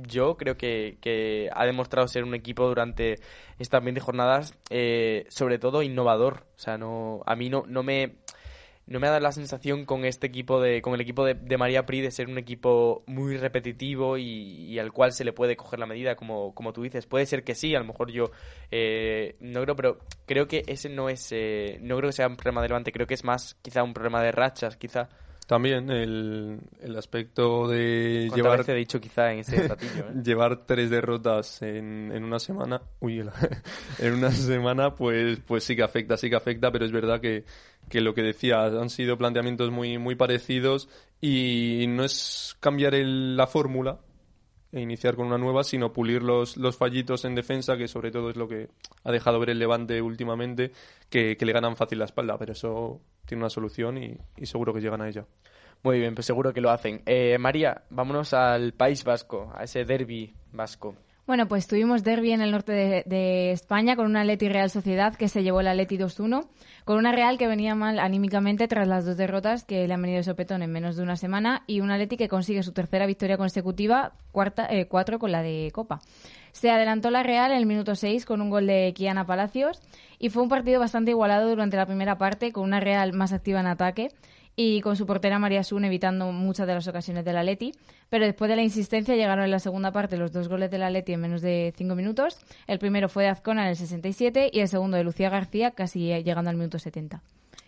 yo 0.07 0.37
creo 0.37 0.57
que, 0.57 0.97
que 1.01 1.49
ha 1.53 1.65
demostrado 1.65 2.07
ser 2.07 2.23
un 2.23 2.35
equipo 2.35 2.67
durante 2.67 3.15
estas 3.57 3.83
20 3.83 4.01
jornadas, 4.01 4.55
eh, 4.69 5.25
sobre 5.29 5.59
todo 5.59 5.83
innovador. 5.83 6.45
O 6.55 6.59
sea, 6.59 6.77
no, 6.77 7.21
a 7.25 7.35
mí 7.35 7.49
no, 7.49 7.63
no 7.67 7.83
me 7.83 8.17
no 8.89 8.99
me 8.99 9.05
ha 9.05 9.11
dado 9.11 9.21
la 9.21 9.31
sensación 9.31 9.85
con 9.85 10.03
este 10.03 10.25
equipo 10.25 10.59
de 10.59 10.81
con 10.81 10.95
el 10.95 11.01
equipo 11.01 11.23
de, 11.23 11.35
de 11.35 11.57
María 11.59 11.85
Pri 11.85 12.01
de 12.01 12.09
ser 12.09 12.27
un 12.27 12.39
equipo 12.39 13.03
muy 13.05 13.37
repetitivo 13.37 14.17
y, 14.17 14.23
y 14.23 14.79
al 14.79 14.91
cual 14.91 15.11
se 15.11 15.23
le 15.23 15.31
puede 15.31 15.55
coger 15.55 15.79
la 15.79 15.85
medida 15.85 16.15
como, 16.15 16.55
como 16.55 16.73
tú 16.73 16.81
dices 16.81 17.05
puede 17.05 17.27
ser 17.27 17.43
que 17.43 17.53
sí 17.53 17.75
a 17.75 17.79
lo 17.79 17.85
mejor 17.85 18.11
yo 18.11 18.31
eh, 18.71 19.35
no 19.41 19.61
creo 19.61 19.75
pero 19.75 19.99
creo 20.25 20.47
que 20.47 20.63
ese 20.65 20.89
no 20.89 21.07
es 21.07 21.31
eh, 21.31 21.77
no 21.81 21.97
creo 21.97 22.09
que 22.09 22.15
sea 22.15 22.27
un 22.27 22.35
problema 22.35 22.63
de 22.63 22.69
Levante 22.69 22.91
creo 22.91 23.05
que 23.05 23.13
es 23.13 23.23
más 23.23 23.55
quizá 23.61 23.83
un 23.83 23.93
problema 23.93 24.23
de 24.23 24.31
rachas 24.31 24.75
quizá 24.75 25.07
También 25.49 25.89
el, 25.89 26.59
el 26.79 26.95
aspecto 26.95 27.67
de 27.67 28.27
¿Cuántas 28.27 28.35
llevar 28.37 28.57
veces 28.59 28.69
he 28.69 28.77
dicho 28.77 29.01
quizá 29.01 29.31
en 29.33 29.39
ese 29.39 29.67
ratillo 29.67 30.07
eh? 30.07 30.21
llevar 30.23 30.67
tres 30.67 30.91
derrotas 30.91 31.63
en, 31.63 32.11
en 32.13 32.23
una 32.23 32.37
semana, 32.37 32.83
uy, 32.99 33.19
en 33.99 34.13
una 34.13 34.29
semana, 34.29 34.93
pues, 34.93 35.39
pues 35.47 35.63
sí 35.63 35.75
que 35.75 35.81
afecta, 35.81 36.17
sí 36.17 36.29
que 36.29 36.35
afecta, 36.35 36.71
pero 36.71 36.85
es 36.85 36.91
verdad 36.91 37.19
que, 37.19 37.45
que 37.89 37.99
lo 37.99 38.13
que 38.13 38.21
decía, 38.21 38.63
han 38.65 38.91
sido 38.91 39.17
planteamientos 39.17 39.71
muy, 39.71 39.97
muy 39.97 40.13
parecidos 40.13 40.87
y 41.19 41.85
no 41.87 42.03
es 42.03 42.55
cambiar 42.59 42.93
el- 42.93 43.35
la 43.35 43.47
fórmula 43.47 43.97
e 44.71 44.81
iniciar 44.81 45.15
con 45.15 45.27
una 45.27 45.37
nueva, 45.37 45.63
sino 45.63 45.93
pulir 45.93 46.21
los, 46.21 46.57
los 46.57 46.77
fallitos 46.77 47.25
en 47.25 47.35
defensa, 47.35 47.77
que 47.77 47.87
sobre 47.87 48.11
todo 48.11 48.29
es 48.29 48.35
lo 48.35 48.47
que 48.47 48.69
ha 49.03 49.11
dejado 49.11 49.39
ver 49.39 49.49
el 49.49 49.59
Levante 49.59 50.01
últimamente, 50.01 50.71
que, 51.09 51.37
que 51.37 51.45
le 51.45 51.53
ganan 51.53 51.75
fácil 51.75 51.99
la 51.99 52.05
espalda, 52.05 52.37
pero 52.37 52.53
eso 52.53 53.01
tiene 53.25 53.43
una 53.43 53.49
solución 53.49 53.97
y, 53.97 54.17
y 54.37 54.45
seguro 54.45 54.73
que 54.73 54.81
llegan 54.81 55.01
a 55.01 55.07
ella. 55.07 55.25
muy 55.83 55.99
bien 55.99 56.13
pues 56.15 56.25
seguro 56.25 56.51
que 56.53 56.61
lo 56.61 56.71
hacen 56.71 57.01
eh, 57.05 57.37
María 57.37 57.83
vámonos 57.89 58.33
al 58.33 58.73
País 58.73 59.03
Vasco 59.03 59.51
a 59.55 59.63
ese 59.63 59.85
derby 59.85 60.33
vasco 60.51 60.95
Bueno, 61.29 61.47
pues 61.47 61.67
tuvimos 61.67 62.03
derby 62.03 62.31
en 62.31 62.41
el 62.41 62.49
norte 62.49 63.03
de, 63.05 63.51
España 63.51 63.95
con 63.95 64.07
una 64.07 64.21
Atleti 64.21 64.49
Real 64.49 64.71
Sociedad 64.71 65.13
que 65.13 65.27
se 65.27 65.43
llevó 65.43 65.59
el 65.59 65.67
Atleti 65.67 65.95
2-1, 65.95 66.47
con 66.85 66.97
una 66.97 67.11
Real 67.11 67.37
que 67.37 67.45
venía 67.45 67.75
mal 67.75 67.99
anímicamente 67.99 68.67
tras 68.67 68.87
las 68.87 69.05
dos 69.05 69.15
derrotas 69.15 69.63
que 69.63 69.87
le 69.87 69.93
han 69.93 70.01
venido 70.01 70.17
de 70.17 70.23
sopetón 70.23 70.63
en 70.63 70.71
menos 70.71 70.95
de 70.95 71.03
una 71.03 71.17
semana 71.17 71.61
y 71.67 71.81
un 71.81 71.91
Atleti 71.91 72.17
que 72.17 72.29
consigue 72.29 72.63
su 72.63 72.71
tercera 72.71 73.05
victoria 73.05 73.37
consecutiva, 73.37 74.13
cuarta, 74.31 74.65
eh, 74.71 74.87
cuatro 74.87 75.19
con 75.19 75.31
la 75.31 75.43
de 75.43 75.69
Copa. 75.71 75.99
Se 76.51 76.71
adelantó 76.71 77.11
la 77.11 77.21
Real 77.21 77.51
en 77.51 77.59
el 77.59 77.67
minuto 77.67 77.93
6 77.93 78.25
con 78.25 78.41
un 78.41 78.49
gol 78.49 78.65
de 78.65 78.91
Kiana 78.95 79.27
Palacios 79.27 79.83
y 80.17 80.29
fue 80.29 80.41
un 80.41 80.49
partido 80.49 80.79
bastante 80.79 81.11
igualado 81.11 81.47
durante 81.47 81.77
la 81.77 81.85
primera 81.85 82.17
parte 82.17 82.51
con 82.51 82.63
una 82.63 82.79
Real 82.79 83.13
más 83.13 83.33
activa 83.33 83.59
en 83.59 83.67
ataque 83.67 84.09
y 84.61 84.81
con 84.81 84.97
su 84.97 85.05
portera 85.05 85.39
María 85.39 85.63
Sun 85.63 85.85
evitando 85.85 86.33
muchas 86.33 86.67
de 86.67 86.73
las 86.73 86.85
ocasiones 86.85 87.23
del 87.23 87.37
Atleti. 87.37 87.71
Pero 88.09 88.25
después 88.25 88.49
de 88.49 88.57
la 88.57 88.61
insistencia 88.61 89.15
llegaron 89.15 89.45
en 89.45 89.51
la 89.51 89.59
segunda 89.59 89.93
parte 89.93 90.17
los 90.17 90.33
dos 90.33 90.49
goles 90.49 90.69
del 90.69 90.83
Atleti 90.83 91.13
en 91.13 91.21
menos 91.21 91.41
de 91.41 91.73
cinco 91.77 91.95
minutos. 91.95 92.37
El 92.67 92.77
primero 92.77 93.07
fue 93.07 93.23
de 93.23 93.29
Azcona 93.29 93.63
en 93.63 93.69
el 93.69 93.77
67 93.77 94.49
y 94.51 94.59
el 94.59 94.67
segundo 94.67 94.97
de 94.97 95.05
Lucía 95.05 95.29
García 95.29 95.71
casi 95.71 96.11
eh, 96.11 96.25
llegando 96.25 96.49
al 96.49 96.57
minuto 96.57 96.77
70. 96.77 97.23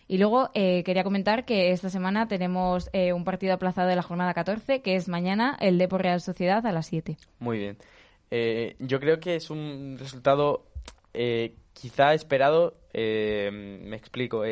Y 0.10 0.18
luego 0.18 0.50
eh, 0.54 0.84
quería 0.84 1.06
comentar 1.06 1.46
que 1.46 1.72
esta 1.72 1.90
semana 1.90 2.28
tenemos 2.28 2.90
eh, 2.92 3.14
un 3.14 3.24
partido 3.24 3.54
aplazado 3.54 3.88
de 3.88 3.96
la 3.96 4.02
jornada 4.02 4.34
14, 4.34 4.82
que 4.82 4.96
es 4.96 5.08
mañana 5.08 5.56
el 5.62 5.78
Depo 5.78 5.98
Real 5.98 6.20
Sociedad 6.20 6.66
a 6.66 6.74
las 6.74 6.88
7. 6.88 7.16
Muy 7.40 7.58
bien. 7.58 7.78
Eh, 8.32 8.76
yo 8.80 9.00
creo 9.00 9.22
que 9.22 9.38
es 9.38 9.50
un 9.50 9.96
resultado 9.98 10.66
eh, 11.14 11.54
quizá 11.72 12.14
esperado. 12.14 12.74
me 12.94 13.96
explico. 13.96 14.44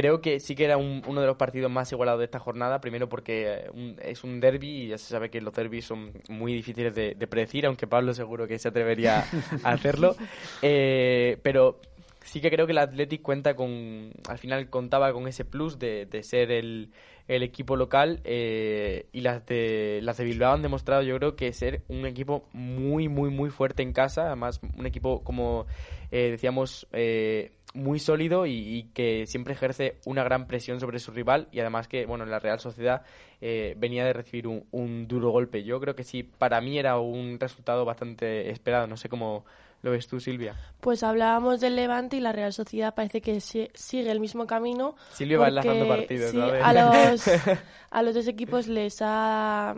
Creo 0.00 0.20
que 0.20 0.40
sí 0.40 0.54
que 0.54 0.64
era 0.64 0.76
un- 0.76 1.02
uno 1.06 1.20
de 1.20 1.26
los 1.26 1.36
partidos 1.36 1.70
más 1.70 1.90
igualados 1.92 2.18
de 2.20 2.24
esta 2.26 2.38
jornada. 2.38 2.80
Primero 2.80 3.08
porque 3.08 3.46
eh, 3.46 3.70
un- 3.72 3.96
es 4.02 4.24
un 4.24 4.40
derby 4.40 4.84
y 4.84 4.88
ya 4.88 4.98
se 4.98 5.06
sabe 5.08 5.30
que 5.30 5.40
los 5.40 5.52
derbis 5.54 5.84
son 5.86 6.12
muy 6.28 6.52
difíciles 6.54 6.94
de, 6.94 7.14
de 7.14 7.26
predecir, 7.26 7.66
aunque 7.66 7.86
Pablo 7.86 8.14
seguro 8.14 8.46
que 8.46 8.58
se 8.58 8.68
atrevería 8.68 9.20
a 9.64 9.70
hacerlo. 9.70 10.16
Eh, 10.62 11.38
pero 11.42 11.80
sí 12.24 12.40
que 12.40 12.50
creo 12.50 12.66
que 12.66 12.72
el 12.72 12.78
Athletic 12.78 13.22
cuenta 13.22 13.54
con, 13.54 14.12
al 14.28 14.38
final 14.38 14.68
contaba 14.68 15.12
con 15.12 15.26
ese 15.28 15.44
plus 15.44 15.78
de, 15.78 16.04
de 16.06 16.22
ser 16.22 16.50
el, 16.50 16.90
el 17.26 17.42
equipo 17.42 17.74
local 17.76 18.20
eh, 18.24 19.06
y 19.12 19.20
las 19.22 19.46
de, 19.46 20.00
las 20.02 20.16
de 20.18 20.24
Bilbao 20.24 20.52
han 20.52 20.62
demostrado 20.62 21.02
yo 21.02 21.16
creo 21.16 21.36
que 21.36 21.52
ser 21.52 21.82
un 21.88 22.04
equipo 22.06 22.46
muy, 22.52 23.08
muy, 23.08 23.30
muy 23.30 23.48
fuerte 23.50 23.82
en 23.82 23.92
casa, 23.92 24.26
además 24.26 24.60
un 24.76 24.84
equipo 24.86 25.22
como 25.24 25.66
eh, 26.10 26.30
decíamos 26.32 26.86
eh, 26.92 27.52
muy 27.74 27.98
sólido 27.98 28.46
y, 28.46 28.52
y 28.52 28.82
que 28.94 29.26
siempre 29.26 29.54
ejerce 29.54 29.98
una 30.06 30.24
gran 30.24 30.46
presión 30.46 30.80
sobre 30.80 30.98
su 30.98 31.12
rival 31.12 31.48
y 31.52 31.60
además 31.60 31.88
que 31.88 32.06
bueno 32.06 32.24
la 32.24 32.38
Real 32.38 32.58
Sociedad 32.58 33.02
eh, 33.40 33.74
venía 33.78 34.04
de 34.04 34.12
recibir 34.12 34.46
un, 34.46 34.64
un 34.70 35.06
duro 35.06 35.30
golpe. 35.30 35.62
Yo 35.64 35.80
creo 35.80 35.94
que 35.94 36.04
sí, 36.04 36.22
para 36.22 36.60
mí 36.60 36.78
era 36.78 36.98
un 36.98 37.38
resultado 37.38 37.84
bastante 37.84 38.50
esperado, 38.50 38.86
no 38.86 38.96
sé 38.96 39.08
cómo 39.08 39.44
lo 39.82 39.90
ves 39.92 40.08
tú 40.08 40.18
Silvia. 40.20 40.54
Pues 40.80 41.02
hablábamos 41.02 41.60
del 41.60 41.76
Levante 41.76 42.16
y 42.16 42.20
la 42.20 42.32
Real 42.32 42.52
Sociedad 42.52 42.94
parece 42.94 43.20
que 43.20 43.40
si- 43.40 43.70
sigue 43.74 44.10
el 44.10 44.20
mismo 44.20 44.46
camino. 44.46 44.96
Silvia 45.12 45.38
va 45.38 45.48
enlazando 45.48 45.86
partidos, 45.88 46.30
sí, 46.32 46.40
a 46.40 46.72
los, 46.72 47.22
a 47.90 48.02
los 48.02 48.14
dos 48.14 48.26
equipos 48.26 48.66
les 48.66 49.00
ha, 49.02 49.74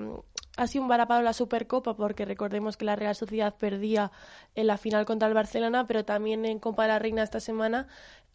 ha 0.57 0.67
sido 0.67 0.83
un 0.83 0.89
varapalo 0.89 1.23
la 1.23 1.33
Supercopa 1.33 1.95
porque 1.97 2.25
recordemos 2.25 2.77
que 2.77 2.85
la 2.85 2.97
Real 2.97 3.15
Sociedad 3.15 3.55
perdía 3.57 4.11
en 4.55 4.67
la 4.67 4.79
final 4.79 5.05
contra 5.05 5.29
el 5.29 5.35
Barcelona, 5.35 5.87
pero 5.87 6.05
también 6.05 6.45
en 6.47 6.59
Copa 6.59 6.83
de 6.85 6.89
la 6.89 6.99
Reina 6.99 7.23
esta 7.23 7.41
semana 7.41 7.87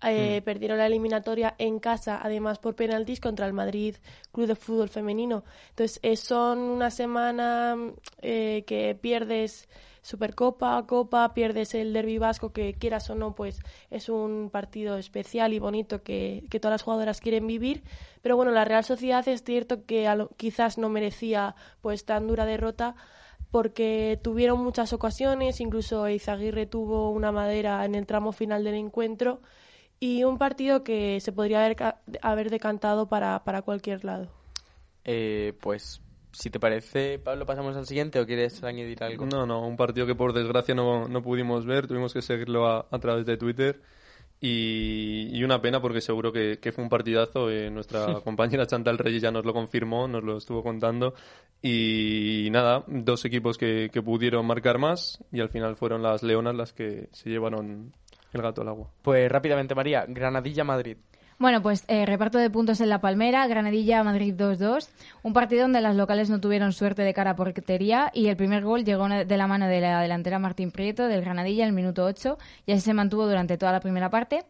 eh, 0.03 0.41
perdieron 0.43 0.77
la 0.77 0.85
eliminatoria 0.87 1.55
en 1.57 1.79
casa, 1.79 2.19
además 2.21 2.59
por 2.59 2.75
penaltis 2.75 3.19
contra 3.19 3.47
el 3.47 3.53
Madrid 3.53 3.95
Club 4.33 4.47
de 4.47 4.55
Fútbol 4.55 4.89
Femenino. 4.89 5.43
Entonces 5.69 5.99
eh, 6.03 6.15
son 6.17 6.59
una 6.59 6.91
semana 6.91 7.75
eh, 8.21 8.63
que 8.67 8.95
pierdes 8.99 9.67
Supercopa, 10.05 10.85
Copa, 10.85 11.33
pierdes 11.33 11.73
el 11.73 11.91
Derby 11.91 12.19
Vasco, 12.19 12.53
que 12.53 12.75
quieras 12.75 13.09
o 13.09 13.15
no, 13.15 13.33
pues 13.33 13.59
es 13.89 14.07
un 14.07 14.51
partido 14.51 14.99
especial 14.99 15.51
y 15.51 15.57
bonito 15.57 16.03
que, 16.03 16.43
todas 16.61 16.75
las 16.75 16.83
jugadoras 16.83 17.21
quieren 17.21 17.47
vivir. 17.47 17.81
Pero 18.21 18.35
bueno, 18.35 18.51
la 18.51 18.65
Real 18.65 18.83
Sociedad 18.83 19.27
es 19.27 19.43
cierto 19.43 19.83
que 19.87 20.07
lo- 20.15 20.29
quizás 20.37 20.77
no 20.77 20.89
merecía 20.89 21.55
pues 21.81 22.05
tan 22.05 22.27
dura 22.27 22.45
derrota 22.45 22.95
porque 23.49 24.19
tuvieron 24.21 24.59
muchas 24.63 24.93
ocasiones, 24.93 25.59
incluso 25.59 26.07
Izaguirre 26.07 26.67
tuvo 26.67 27.09
una 27.09 27.31
madera 27.31 27.83
en 27.83 27.95
el 27.95 28.05
tramo 28.05 28.31
final 28.31 28.63
del 28.63 28.75
encuentro 28.75 29.41
y 29.99 30.23
un 30.23 30.37
partido 30.37 30.83
que 30.83 31.19
se 31.19 31.31
podría 31.31 31.65
haber, 31.65 31.77
haber 32.21 32.51
decantado 32.51 33.09
para, 33.09 33.43
para 33.43 33.63
cualquier 33.63 34.05
lado. 34.05 34.27
Eh, 35.03 35.53
pues 35.61 35.99
si 36.37 36.49
te 36.49 36.59
parece, 36.59 37.19
Pablo, 37.19 37.45
pasamos 37.45 37.75
al 37.75 37.85
siguiente 37.85 38.19
o 38.19 38.25
quieres 38.25 38.63
añadir 38.63 39.03
algo. 39.03 39.25
No, 39.25 39.45
no, 39.45 39.65
un 39.65 39.77
partido 39.77 40.05
que 40.05 40.15
por 40.15 40.33
desgracia 40.33 40.75
no, 40.75 41.07
no 41.07 41.21
pudimos 41.21 41.65
ver, 41.65 41.87
tuvimos 41.87 42.13
que 42.13 42.21
seguirlo 42.21 42.67
a, 42.67 42.87
a 42.89 42.99
través 42.99 43.25
de 43.25 43.37
Twitter 43.37 43.81
y, 44.41 45.29
y 45.31 45.43
una 45.43 45.61
pena 45.61 45.81
porque 45.81 46.01
seguro 46.01 46.31
que, 46.31 46.59
que 46.59 46.71
fue 46.71 46.83
un 46.83 46.89
partidazo. 46.89 47.49
eh, 47.49 47.69
nuestra 47.71 48.19
compañera 48.23 48.67
Chantal 48.67 48.97
Reyes 48.97 49.21
ya 49.21 49.31
nos 49.31 49.45
lo 49.45 49.53
confirmó, 49.53 50.07
nos 50.07 50.23
lo 50.23 50.37
estuvo 50.37 50.61
contando 50.61 51.13
y 51.61 52.49
nada, 52.51 52.83
dos 52.87 53.25
equipos 53.25 53.57
que, 53.57 53.89
que 53.91 54.01
pudieron 54.01 54.45
marcar 54.45 54.77
más 54.77 55.23
y 55.31 55.39
al 55.39 55.49
final 55.49 55.75
fueron 55.77 56.03
las 56.03 56.21
Leonas 56.21 56.55
las 56.55 56.73
que 56.73 57.07
se 57.11 57.29
llevaron 57.29 57.93
el 58.33 58.41
gato 58.41 58.61
al 58.61 58.67
agua. 58.67 58.91
Pues 59.01 59.31
rápidamente, 59.31 59.73
María, 59.73 60.05
Granadilla-Madrid. 60.07 60.97
Bueno, 61.37 61.61
pues 61.61 61.83
eh, 61.89 62.05
reparto 62.05 62.37
de 62.37 62.49
puntos 62.49 62.79
en 62.79 62.87
la 62.87 63.01
Palmera, 63.01 63.45
Granadilla, 63.47 64.01
Madrid 64.05 64.33
2-2. 64.33 64.87
Un 65.21 65.33
partido 65.33 65.63
donde 65.63 65.81
las 65.81 65.93
locales 65.93 66.29
no 66.29 66.39
tuvieron 66.39 66.71
suerte 66.71 67.01
de 67.01 67.13
cara 67.13 67.31
a 67.31 67.35
portería 67.35 68.09
y 68.13 68.27
el 68.27 68.37
primer 68.37 68.63
gol 68.63 68.85
llegó 68.85 69.09
de 69.09 69.37
la 69.37 69.45
mano 69.45 69.67
de 69.67 69.81
la 69.81 69.99
delantera 69.99 70.39
Martín 70.39 70.71
Prieto 70.71 71.07
del 71.07 71.21
Granadilla 71.21 71.63
en 71.63 71.69
el 71.69 71.75
minuto 71.75 72.05
8 72.05 72.37
y 72.65 72.71
así 72.71 72.81
se 72.81 72.93
mantuvo 72.93 73.27
durante 73.27 73.57
toda 73.57 73.73
la 73.73 73.81
primera 73.81 74.09
parte. 74.09 74.45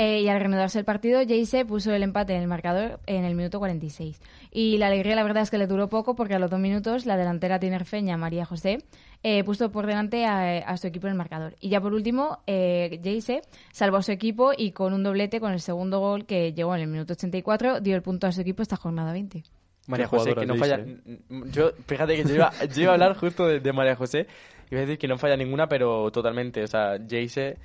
Eh, 0.00 0.20
y 0.20 0.28
al 0.28 0.38
reanudarse 0.38 0.78
el 0.78 0.84
partido, 0.84 1.18
Jayce 1.26 1.64
puso 1.64 1.92
el 1.92 2.04
empate 2.04 2.32
en 2.32 2.42
el 2.42 2.46
marcador 2.46 3.00
en 3.06 3.24
el 3.24 3.34
minuto 3.34 3.58
46. 3.58 4.20
Y 4.52 4.78
la 4.78 4.86
alegría, 4.86 5.16
la 5.16 5.24
verdad, 5.24 5.42
es 5.42 5.50
que 5.50 5.58
le 5.58 5.66
duró 5.66 5.88
poco 5.88 6.14
porque 6.14 6.36
a 6.36 6.38
los 6.38 6.48
dos 6.48 6.60
minutos 6.60 7.04
la 7.04 7.16
delantera 7.16 7.58
tinerfeña 7.58 8.16
María 8.16 8.44
José 8.44 8.78
eh, 9.24 9.42
puso 9.42 9.72
por 9.72 9.86
delante 9.88 10.24
a, 10.24 10.58
a 10.58 10.76
su 10.76 10.86
equipo 10.86 11.08
en 11.08 11.14
el 11.14 11.18
marcador. 11.18 11.56
Y 11.58 11.70
ya 11.70 11.80
por 11.80 11.94
último, 11.94 12.38
eh, 12.46 13.00
Jayce 13.02 13.42
salvó 13.72 13.96
a 13.96 14.02
su 14.04 14.12
equipo 14.12 14.52
y 14.56 14.70
con 14.70 14.92
un 14.92 15.02
doblete, 15.02 15.40
con 15.40 15.50
el 15.50 15.58
segundo 15.58 15.98
gol 15.98 16.26
que 16.26 16.52
llegó 16.52 16.76
en 16.76 16.82
el 16.82 16.86
minuto 16.86 17.14
84, 17.14 17.80
dio 17.80 17.96
el 17.96 18.02
punto 18.02 18.28
a 18.28 18.30
su 18.30 18.40
equipo 18.42 18.62
esta 18.62 18.76
jornada 18.76 19.12
20. 19.12 19.42
María 19.88 20.06
José, 20.06 20.32
que 20.36 20.46
no 20.46 20.54
falla. 20.54 20.76
Jayce. 20.76 21.50
Yo, 21.50 21.72
fíjate 21.88 22.14
que 22.14 22.22
yo 22.22 22.36
iba, 22.36 22.52
yo 22.72 22.82
iba 22.82 22.92
a 22.92 22.94
hablar 22.94 23.16
justo 23.16 23.48
de, 23.48 23.58
de 23.58 23.72
María 23.72 23.96
José. 23.96 24.28
Iba 24.70 24.80
a 24.80 24.82
decir 24.82 24.96
que 24.96 25.08
no 25.08 25.18
falla 25.18 25.36
ninguna, 25.36 25.68
pero 25.68 26.08
totalmente. 26.12 26.62
O 26.62 26.68
sea, 26.68 26.98
Jayce 27.04 27.56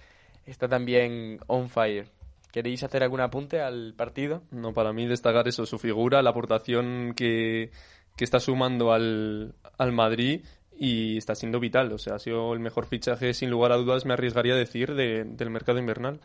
está 0.48 0.68
también 0.68 1.38
on 1.46 1.70
fire. 1.70 2.08
¿Queréis 2.54 2.84
hacer 2.84 3.04
algún 3.04 3.20
apunte 3.20 3.62
al 3.62 3.96
partido? 3.96 4.44
No, 4.52 4.74
para 4.74 4.94
mí 4.94 5.08
destacar 5.08 5.48
eso, 5.48 5.66
su 5.66 5.80
figura, 5.80 6.22
la 6.22 6.30
aportación 6.30 7.14
que, 7.16 7.72
que 8.16 8.24
está 8.24 8.40
sumando 8.40 8.94
al, 8.94 9.56
al 9.80 9.92
Madrid 9.92 10.46
y 10.78 11.18
está 11.18 11.34
siendo 11.36 11.60
vital. 11.60 11.92
O 11.92 11.98
sea, 11.98 12.16
ha 12.16 12.20
sido 12.20 12.54
el 12.54 12.60
mejor 12.60 12.86
fichaje, 12.86 13.34
sin 13.34 13.50
lugar 13.50 13.72
a 13.72 13.78
dudas, 13.78 14.06
me 14.06 14.14
arriesgaría 14.14 14.54
a 14.54 14.58
decir, 14.58 14.94
de- 14.94 15.24
del 15.26 15.50
mercado 15.50 15.80
invernal. 15.80 16.22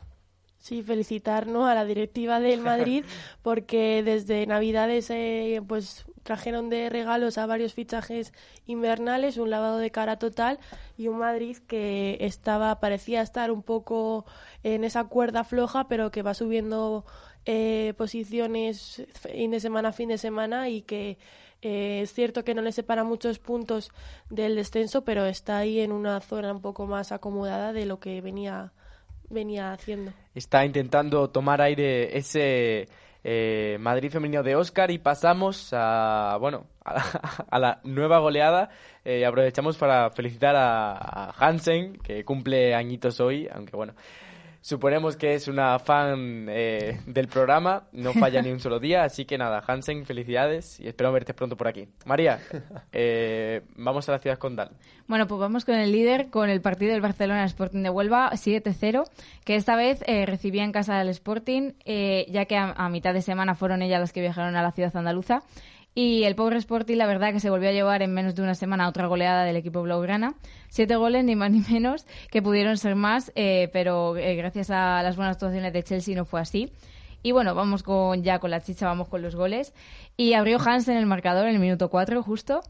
Sí, 0.58 0.82
felicitarnos 0.82 1.68
a 1.68 1.74
la 1.74 1.84
directiva 1.84 2.40
del 2.40 2.60
Madrid 2.60 3.04
porque 3.42 4.02
desde 4.02 4.46
Navidades 4.46 5.08
eh, 5.10 5.62
pues 5.66 6.04
trajeron 6.24 6.68
de 6.68 6.90
regalos 6.90 7.38
a 7.38 7.46
varios 7.46 7.72
fichajes 7.72 8.34
invernales, 8.66 9.38
un 9.38 9.50
lavado 9.50 9.78
de 9.78 9.90
cara 9.90 10.18
total 10.18 10.58
y 10.98 11.08
un 11.08 11.18
Madrid 11.18 11.56
que 11.66 12.18
estaba 12.20 12.80
parecía 12.80 13.22
estar 13.22 13.50
un 13.50 13.62
poco 13.62 14.26
en 14.62 14.84
esa 14.84 15.04
cuerda 15.04 15.44
floja, 15.44 15.88
pero 15.88 16.10
que 16.10 16.22
va 16.22 16.34
subiendo 16.34 17.06
eh, 17.46 17.94
posiciones 17.96 19.06
fin 19.14 19.52
de 19.52 19.60
semana 19.60 19.88
a 19.88 19.92
fin 19.92 20.10
de 20.10 20.18
semana 20.18 20.68
y 20.68 20.82
que 20.82 21.18
eh, 21.62 22.00
es 22.02 22.12
cierto 22.12 22.44
que 22.44 22.54
no 22.54 22.62
le 22.62 22.72
separa 22.72 23.04
muchos 23.04 23.38
puntos 23.38 23.90
del 24.28 24.54
descenso, 24.54 25.04
pero 25.04 25.24
está 25.24 25.58
ahí 25.58 25.80
en 25.80 25.92
una 25.92 26.20
zona 26.20 26.52
un 26.52 26.60
poco 26.60 26.86
más 26.86 27.10
acomodada 27.10 27.72
de 27.72 27.86
lo 27.86 28.00
que 28.00 28.20
venía 28.20 28.72
venía 29.30 29.72
haciendo. 29.72 30.12
Está 30.34 30.64
intentando 30.64 31.30
tomar 31.30 31.60
aire 31.60 32.16
ese 32.16 32.88
eh, 33.24 33.76
Madrid 33.80 34.10
femenino 34.10 34.42
de 34.42 34.56
Oscar 34.56 34.90
y 34.90 34.98
pasamos 34.98 35.70
a, 35.72 36.36
bueno, 36.40 36.66
a 36.84 37.58
la, 37.58 37.80
nueva 37.84 38.18
goleada. 38.18 38.70
Eh, 39.04 39.26
aprovechamos 39.26 39.76
para 39.76 40.10
felicitar 40.10 40.56
a, 40.56 40.92
a 40.92 41.30
Hansen, 41.38 41.98
que 41.98 42.24
cumple 42.24 42.74
añitos 42.74 43.20
hoy, 43.20 43.48
aunque 43.52 43.76
bueno, 43.76 43.94
suponemos 44.60 45.16
que 45.16 45.34
es 45.34 45.48
una 45.48 45.78
fan 45.78 46.46
eh, 46.48 47.00
del 47.06 47.28
programa, 47.28 47.84
no 47.92 48.12
falla 48.12 48.42
ni 48.42 48.50
un 48.50 48.60
solo 48.60 48.78
día, 48.80 49.04
así 49.04 49.24
que 49.24 49.38
nada, 49.38 49.62
Hansen, 49.66 50.04
felicidades 50.04 50.78
y 50.80 50.88
espero 50.88 51.12
verte 51.12 51.34
pronto 51.34 51.56
por 51.56 51.68
aquí. 51.68 51.88
María, 52.04 52.40
eh, 52.92 53.62
vamos 53.76 54.08
a 54.08 54.12
la 54.12 54.18
ciudad 54.18 54.38
condal. 54.38 54.70
Bueno, 55.06 55.26
pues 55.26 55.40
vamos 55.40 55.64
con 55.64 55.74
el 55.74 55.90
líder, 55.90 56.28
con 56.28 56.50
el 56.50 56.60
partido 56.60 56.92
del 56.92 57.00
Barcelona 57.00 57.44
Sporting 57.44 57.82
de 57.82 57.90
Huelva, 57.90 58.30
7-0, 58.32 59.04
que 59.44 59.54
esta 59.54 59.74
vez 59.74 60.02
eh, 60.06 60.26
recibía 60.26 60.64
en 60.64 60.72
casa 60.72 61.00
al 61.00 61.08
Sporting, 61.08 61.72
eh, 61.84 62.26
ya 62.30 62.44
que 62.44 62.56
a, 62.56 62.72
a 62.72 62.88
mitad 62.90 63.14
de 63.14 63.22
semana 63.22 63.54
fueron 63.54 63.80
ellas 63.80 64.00
las 64.00 64.12
que 64.12 64.20
viajaron 64.20 64.54
a 64.56 64.62
la 64.62 64.72
ciudad 64.72 64.94
andaluza. 64.94 65.42
Y 66.00 66.22
el 66.22 66.36
pobre 66.36 66.58
Sporting, 66.58 66.96
la 66.96 67.08
verdad, 67.08 67.32
que 67.32 67.40
se 67.40 67.50
volvió 67.50 67.70
a 67.70 67.72
llevar 67.72 68.02
en 68.02 68.14
menos 68.14 68.36
de 68.36 68.42
una 68.42 68.54
semana 68.54 68.88
otra 68.88 69.08
goleada 69.08 69.42
del 69.42 69.56
equipo 69.56 69.82
blaugrana. 69.82 70.36
Siete 70.68 70.94
goles, 70.94 71.24
ni 71.24 71.34
más 71.34 71.50
ni 71.50 71.58
menos, 71.72 72.06
que 72.30 72.40
pudieron 72.40 72.78
ser 72.78 72.94
más, 72.94 73.32
eh, 73.34 73.68
pero 73.72 74.16
eh, 74.16 74.36
gracias 74.36 74.70
a 74.70 75.02
las 75.02 75.16
buenas 75.16 75.34
actuaciones 75.34 75.72
de 75.72 75.82
Chelsea 75.82 76.14
no 76.14 76.24
fue 76.24 76.40
así. 76.40 76.70
Y 77.22 77.32
bueno, 77.32 77.54
vamos 77.54 77.82
con 77.82 78.22
ya 78.22 78.38
con 78.38 78.50
la 78.50 78.60
chicha, 78.60 78.86
vamos 78.86 79.08
con 79.08 79.22
los 79.22 79.34
goles. 79.34 79.74
Y 80.16 80.34
abrió 80.34 80.58
Hansen 80.64 80.96
el 80.96 81.06
marcador 81.06 81.46
en 81.48 81.54
el 81.54 81.60
minuto 81.60 81.88
4, 81.90 82.22
justo. 82.22 82.60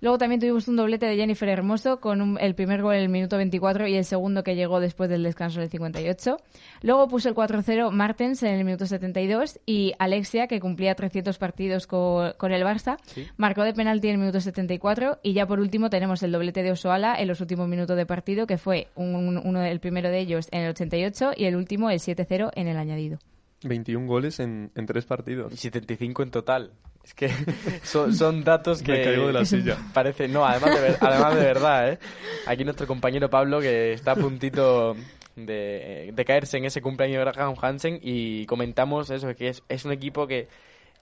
Luego 0.00 0.16
también 0.16 0.40
tuvimos 0.40 0.68
un 0.68 0.76
doblete 0.76 1.06
de 1.06 1.16
Jennifer 1.16 1.48
Hermoso 1.48 1.98
con 2.00 2.20
un- 2.22 2.38
el 2.40 2.54
primer 2.54 2.82
gol 2.82 2.94
en 2.94 3.02
el 3.02 3.08
minuto 3.08 3.36
24 3.36 3.88
y 3.88 3.96
el 3.96 4.04
segundo 4.04 4.44
que 4.44 4.54
llegó 4.54 4.78
después 4.78 5.10
del 5.10 5.24
descanso 5.24 5.58
del 5.60 5.70
58. 5.70 6.36
Luego 6.82 7.08
puso 7.08 7.28
el 7.28 7.34
4-0 7.34 7.90
Martens 7.90 8.42
en 8.44 8.54
el 8.54 8.64
minuto 8.64 8.86
72 8.86 9.58
y 9.66 9.94
Alexia, 9.98 10.46
que 10.46 10.60
cumplía 10.60 10.94
300 10.94 11.36
partidos 11.38 11.88
co- 11.88 12.32
con, 12.38 12.52
el 12.52 12.62
Barça, 12.62 12.96
marcó 13.36 13.62
de 13.64 13.74
penalti 13.74 14.06
en 14.08 14.14
el 14.14 14.20
minuto 14.20 14.40
74 14.40 15.18
y 15.22 15.32
ya 15.32 15.46
por 15.46 15.58
último 15.58 15.90
tenemos 15.90 16.22
el 16.22 16.30
doblete 16.30 16.62
de 16.62 16.70
Osoala 16.70 17.16
en 17.18 17.26
los 17.26 17.40
últimos 17.40 17.66
minutos 17.68 17.96
de 17.96 18.06
partido, 18.06 18.46
que 18.46 18.56
fue 18.56 18.86
un- 18.94 19.36
uno 19.44 19.62
el 19.64 19.80
primero 19.80 20.10
de 20.10 20.20
ellos 20.20 20.46
en 20.52 20.62
el 20.62 20.70
88 20.70 21.32
y 21.36 21.46
el 21.46 21.56
último 21.56 21.90
el 21.90 21.98
7-0 21.98 22.50
en 22.54 22.68
el 22.68 22.76
añadido. 22.78 23.18
21 23.62 24.06
goles 24.06 24.40
en, 24.40 24.70
en 24.74 24.86
tres 24.86 25.04
partidos. 25.04 25.52
Y 25.52 25.56
75 25.56 26.22
en 26.22 26.30
total. 26.30 26.72
Es 27.04 27.14
que 27.14 27.30
son, 27.82 28.14
son 28.14 28.44
datos 28.44 28.82
que... 28.82 28.92
Me 28.92 29.04
caigo 29.04 29.26
de 29.28 29.32
la 29.32 29.44
silla. 29.44 29.76
Parece, 29.94 30.28
no, 30.28 30.44
además 30.44 30.74
de, 30.74 30.80
ver- 30.80 30.98
además 31.00 31.34
de 31.36 31.40
verdad, 31.44 31.92
¿eh? 31.92 31.98
Aquí 32.46 32.64
nuestro 32.64 32.86
compañero 32.86 33.30
Pablo 33.30 33.60
que 33.60 33.92
está 33.92 34.12
a 34.12 34.16
puntito 34.16 34.94
de, 35.36 36.10
de 36.14 36.24
caerse 36.24 36.58
en 36.58 36.64
ese 36.66 36.82
cumpleaños 36.82 37.24
de 37.24 37.32
Graham 37.32 37.54
Hansen 37.60 37.98
y 38.02 38.44
comentamos 38.46 39.10
eso, 39.10 39.34
que 39.34 39.48
es, 39.48 39.62
es 39.68 39.84
un 39.84 39.92
equipo 39.92 40.26
que 40.26 40.48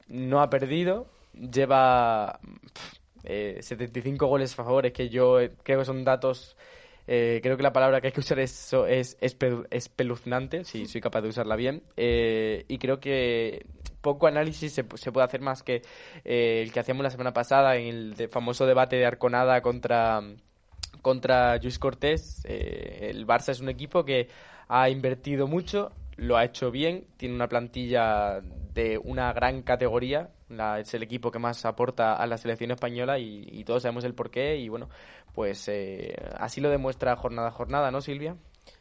no 0.09 0.41
ha 0.41 0.49
perdido, 0.51 1.09
lleva 1.35 2.39
pf, 2.43 2.97
eh, 3.25 3.59
75 3.61 4.27
goles 4.27 4.53
a 4.53 4.57
favor, 4.63 4.87
es 4.87 4.93
que 4.93 5.09
yo 5.09 5.41
eh, 5.41 5.53
creo 5.63 5.81
que 5.81 5.85
son 5.85 6.05
datos... 6.05 6.57
eh, 7.07 7.41
creo 7.43 7.57
que 7.57 7.63
la 7.63 7.73
palabra 7.73 8.01
que 8.01 8.09
hay 8.09 8.13
que 8.13 8.21
usar 8.21 8.39
es, 8.39 8.73
es 8.89 9.19
espe- 9.21 9.67
espeluznante, 9.71 10.65
si 10.65 10.87
soy 10.87 11.01
capaz 11.01 11.21
de 11.23 11.29
usarla 11.29 11.57
bien. 11.57 11.83
eh, 11.97 12.65
y 12.69 12.79
creo 12.79 13.01
que 13.01 13.67
poco 14.01 14.27
análisis 14.27 14.73
se, 14.73 14.85
se 14.95 15.13
puede 15.13 15.25
hacer 15.25 15.41
más 15.41 15.63
que 15.63 15.83
eh, 16.25 16.63
el 16.63 16.73
que 16.73 16.81
hacíamos 16.81 17.03
la 17.03 17.11
semana 17.11 17.33
pasada 17.33 17.77
en 17.77 17.87
el 17.87 18.15
de- 18.15 18.29
famoso 18.29 18.67
debate 18.67 18.97
de 18.97 19.07
Arconada 19.07 19.61
contra, 19.63 20.21
contra 21.03 21.57
Luis 21.59 21.79
Cortés. 21.79 22.43
Eh, 22.45 23.09
el 23.11 23.27
Barça 23.27 23.51
es 23.51 23.61
un 23.61 23.69
equipo 23.69 24.05
que 24.05 24.29
ha 24.69 24.89
invertido 24.91 25.47
mucho, 25.47 25.93
lo 26.17 26.37
ha 26.37 26.45
hecho 26.45 26.71
bien, 26.71 27.07
tiene 27.17 27.35
una 27.35 27.49
plantilla 27.49 28.41
de 28.75 28.99
una 28.99 29.33
gran 29.33 29.63
categoría, 29.63 30.31
la- 30.49 30.81
es 30.81 30.93
el 30.95 31.03
equipo 31.03 31.31
que 31.31 31.39
más 31.39 31.65
aporta 31.65 32.15
a 32.15 32.27
la 32.27 32.39
selección 32.39 32.71
española 32.71 33.19
y, 33.19 33.47
y 33.51 33.65
todos 33.65 33.83
sabemos 33.83 34.05
el 34.05 34.15
porqué 34.15 34.57
y 34.57 34.69
bueno, 34.69 34.89
pues 35.35 35.69
eh, 35.69 36.15
así 36.39 36.61
lo 36.61 36.71
demuestra 36.71 37.17
jornada 37.17 37.49
a 37.49 37.53
jornada, 37.53 37.91
¿no, 37.91 38.01
Silvia? 38.01 38.37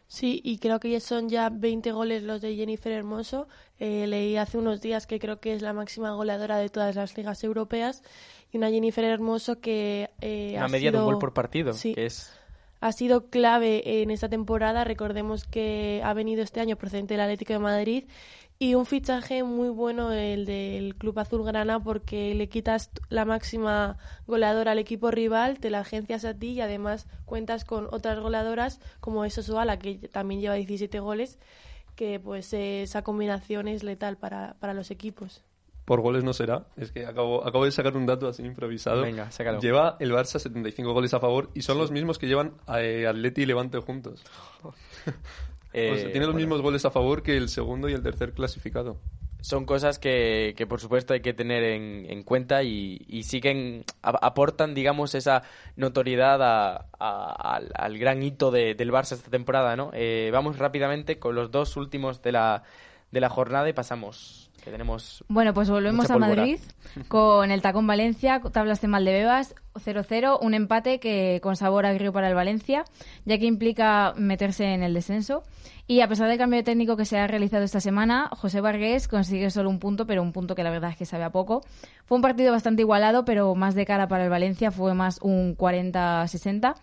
Sí, 0.08 0.40
y 0.44 0.60
creo 0.60 0.80
que 0.80 0.92
ya 0.92 1.00
son 1.00 1.30
ya 1.30 1.50
20 1.50 1.92
goles 1.92 2.22
los 2.24 2.40
de 2.42 2.56
Jennifer 2.56 2.92
Hermoso. 2.92 3.48
Eh, 3.80 4.06
leí 4.06 4.38
hace 4.38 4.58
unos 4.60 4.80
días 4.80 5.08
que 5.08 5.20
creo 5.20 5.40
que 5.40 5.54
es 5.54 5.64
la 5.64 5.74
máxima 5.74 6.12
goleadora 6.12 6.58
de 6.58 6.70
todas 6.70 6.96
las 6.96 7.18
ligas 7.18 7.44
europeas. 7.44 8.04
Y 8.52 8.58
una 8.58 8.70
Jennifer 8.70 9.04
Hermoso 9.04 9.60
que 9.60 10.12
eh, 10.22 10.54
Una 10.56 10.66
ha 10.66 10.70
media 10.70 10.92
de 10.92 11.00
un 11.00 11.06
gol 11.06 11.18
por 11.18 11.34
partido, 11.34 11.74
Sí. 11.74 11.96
que 11.96 12.06
es 12.06 12.32
ha 12.82 12.92
sido 12.92 13.32
clave 13.32 14.04
en 14.04 14.12
esta 14.12 14.30
temporada. 14.30 14.84
Recordemos 14.84 15.46
que 15.46 16.02
ha 16.04 16.14
venido 16.14 16.44
este 16.44 16.60
año 16.60 16.76
procedente 16.76 17.16
del 17.16 17.22
Atlético 17.22 17.54
de 17.54 17.60
Madrid 17.60 18.04
y 18.58 18.76
un 18.76 18.86
fichaje 18.86 19.44
muy 19.44 19.70
bueno 19.70 20.12
el 20.12 20.46
del 20.46 20.96
Club 20.96 21.20
Azulgrana 21.20 21.84
porque 21.84 22.34
le 22.36 22.48
quitas 22.48 22.90
la 23.10 23.26
máxima 23.26 23.98
goleadora 24.28 24.72
al 24.72 24.80
equipo 24.80 25.12
rival, 25.12 25.60
te 25.60 25.70
la 25.70 25.80
agencias 25.80 26.24
a 26.26 26.34
ti 26.34 26.52
y 26.52 26.62
además 26.62 27.08
cuentas 27.26 27.66
con 27.66 27.88
otras 27.92 28.20
goleadoras 28.20 28.80
como 29.00 29.26
es 29.26 29.38
Osoala 29.38 29.78
que 29.78 29.96
también 30.10 30.42
lleva 30.42 30.56
17 30.56 31.00
goles 31.00 31.38
que 31.96 32.20
pues 32.20 32.54
esa 32.54 33.04
combinación 33.04 33.68
es 33.68 33.84
letal 33.84 34.18
para, 34.18 34.56
para 34.60 34.74
los 34.74 34.92
equipos. 34.92 35.44
Por 35.86 36.02
goles 36.02 36.24
no 36.24 36.34
será. 36.34 36.66
Es 36.78 36.92
que 36.92 37.06
acabo, 37.06 37.46
acabo 37.46 37.66
de 37.66 37.72
sacar 37.72 37.96
un 37.96 38.08
dato 38.08 38.28
así 38.28 38.44
improvisado. 38.44 39.04
Venga, 39.04 39.30
sácalo. 39.30 39.60
Lleva 39.60 39.98
el 40.00 40.12
Barça 40.12 40.40
75 40.40 40.92
goles 40.94 41.14
a 41.14 41.20
favor 41.20 41.52
y 41.54 41.62
son 41.62 41.78
los 41.78 41.92
mismos 41.92 42.18
que 42.18 42.28
llevan 42.28 42.54
eh, 42.76 43.06
Atleti 43.08 43.44
y 43.44 43.46
Levante 43.46 43.78
juntos. 43.80 44.24
eh, 45.76 45.92
O 45.92 45.96
sea, 45.98 46.12
tiene 46.12 46.26
los 46.28 46.34
bueno, 46.34 46.48
mismos 46.48 46.62
goles 46.62 46.86
a 46.86 46.92
favor 46.92 47.24
que 47.24 47.38
el 47.38 47.50
segundo 47.50 47.90
y 47.90 47.94
el 47.94 48.04
tercer 48.04 48.34
clasificado. 48.34 48.98
son 49.42 49.66
cosas 49.66 50.00
que, 50.00 50.56
que, 50.58 50.66
por 50.66 50.80
supuesto 50.82 51.14
hay 51.14 51.22
que 51.22 51.34
tener 51.34 51.64
en, 51.64 52.06
en 52.10 52.24
cuenta 52.24 52.64
y, 52.64 53.06
y 53.08 53.24
siguen 53.24 53.86
a- 54.02 54.26
aportan 54.26 54.74
digamos 54.74 55.14
esa 55.14 55.44
notoriedad 55.76 56.42
a- 56.42 56.88
a- 57.00 57.56
al, 57.56 57.70
al 57.76 57.98
gran 58.00 58.24
hito 58.24 58.50
de- 58.52 58.74
del 58.74 58.92
Barça 58.92 59.14
esta 59.14 59.30
temporada 59.30 59.76
no 59.76 59.92
Eh, 59.94 60.30
vamos 60.34 60.58
rápidamente 60.58 61.20
con 61.20 61.36
los 61.36 61.52
dos 61.52 61.78
últimos 61.78 62.22
de 62.24 62.32
la 62.32 62.64
de 63.16 63.22
la 63.22 63.30
jornada 63.30 63.70
y 63.70 63.74
pasamos 63.74 64.52
que 64.62 64.72
tenemos 64.72 65.24
Bueno, 65.30 65.54
pues 65.54 65.70
volvemos 65.70 66.10
a. 66.10 66.18
Madrid 66.18 66.60
con 67.08 67.50
el 67.50 67.62
Tacón 67.62 67.88
Valencia, 67.88 68.42
tablas 68.52 68.82
de 68.82 68.90
Maldebebas, 68.90 69.56
0-0, 69.76 70.40
un 70.42 70.54
empate 70.54 71.00
que 71.00 71.40
con 71.42 71.56
sabor 71.56 71.86
agrio 71.86 72.12
para 72.12 72.28
el 72.28 72.36
Valencia, 72.36 72.84
ya 73.24 73.38
que 73.38 73.46
implica 73.46 74.14
meterse 74.18 74.66
en 74.74 74.84
el 74.84 74.94
descenso. 74.94 75.44
Y 75.88 76.02
a 76.02 76.10
pesar 76.10 76.28
del 76.28 76.38
cambio 76.38 76.58
de 76.58 76.64
técnico 76.64 76.98
que 76.98 77.06
se 77.06 77.18
ha 77.18 77.28
realizado 77.28 77.64
esta 77.64 77.80
semana, 77.80 78.30
José 78.34 78.60
Vargas 78.60 79.08
consigue 79.08 79.50
solo 79.50 79.70
un 79.70 79.80
punto, 79.80 80.06
pero 80.06 80.22
un 80.22 80.34
punto 80.34 80.56
que 80.56 80.64
la 80.64 80.72
verdad 80.72 80.92
es 80.92 80.98
que 80.98 81.06
sabe 81.06 81.24
a 81.24 81.30
poco. 81.30 81.62
Fue 82.06 82.18
un 82.18 82.22
partido 82.22 82.52
bastante 82.52 82.82
igualado, 82.82 83.24
pero 83.24 83.56
más 83.56 83.76
de 83.76 83.86
cara 83.86 84.08
para 84.10 84.26
el 84.26 84.30
Valencia, 84.30 84.72
fue 84.72 84.94
más 84.94 85.20
un 85.22 85.56
40-60 85.56 86.76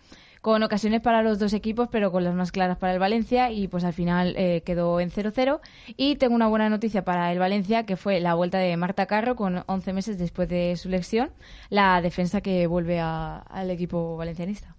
con 0.43 0.61
ocasiones 0.61 0.99
para 0.99 1.23
los 1.23 1.39
dos 1.39 1.53
equipos, 1.53 1.87
pero 1.89 2.11
con 2.11 2.25
las 2.25 2.35
más 2.35 2.51
claras 2.51 2.77
para 2.77 2.91
el 2.91 2.99
Valencia 2.99 3.49
y 3.49 3.69
pues 3.69 3.85
al 3.85 3.93
final 3.93 4.35
eh, 4.35 4.61
quedó 4.65 4.99
en 4.99 5.09
0-0. 5.09 5.61
Y 5.95 6.17
tengo 6.17 6.35
una 6.35 6.47
buena 6.47 6.69
noticia 6.69 7.05
para 7.05 7.31
el 7.31 7.39
Valencia, 7.39 7.85
que 7.85 7.95
fue 7.95 8.19
la 8.19 8.33
vuelta 8.33 8.57
de 8.57 8.75
Marta 8.75 9.05
Carro 9.05 9.37
con 9.37 9.63
11 9.67 9.93
meses 9.93 10.17
después 10.17 10.49
de 10.49 10.75
su 10.75 10.89
lesión, 10.89 11.31
la 11.69 12.01
defensa 12.01 12.41
que 12.41 12.67
vuelve 12.67 12.99
al 12.99 13.71
equipo 13.71 14.17
valencianista. 14.17 14.75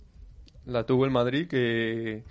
La 0.66 0.84
tuvo 0.84 1.06
el 1.06 1.10
Madrid 1.10 1.48
que, 1.48 2.24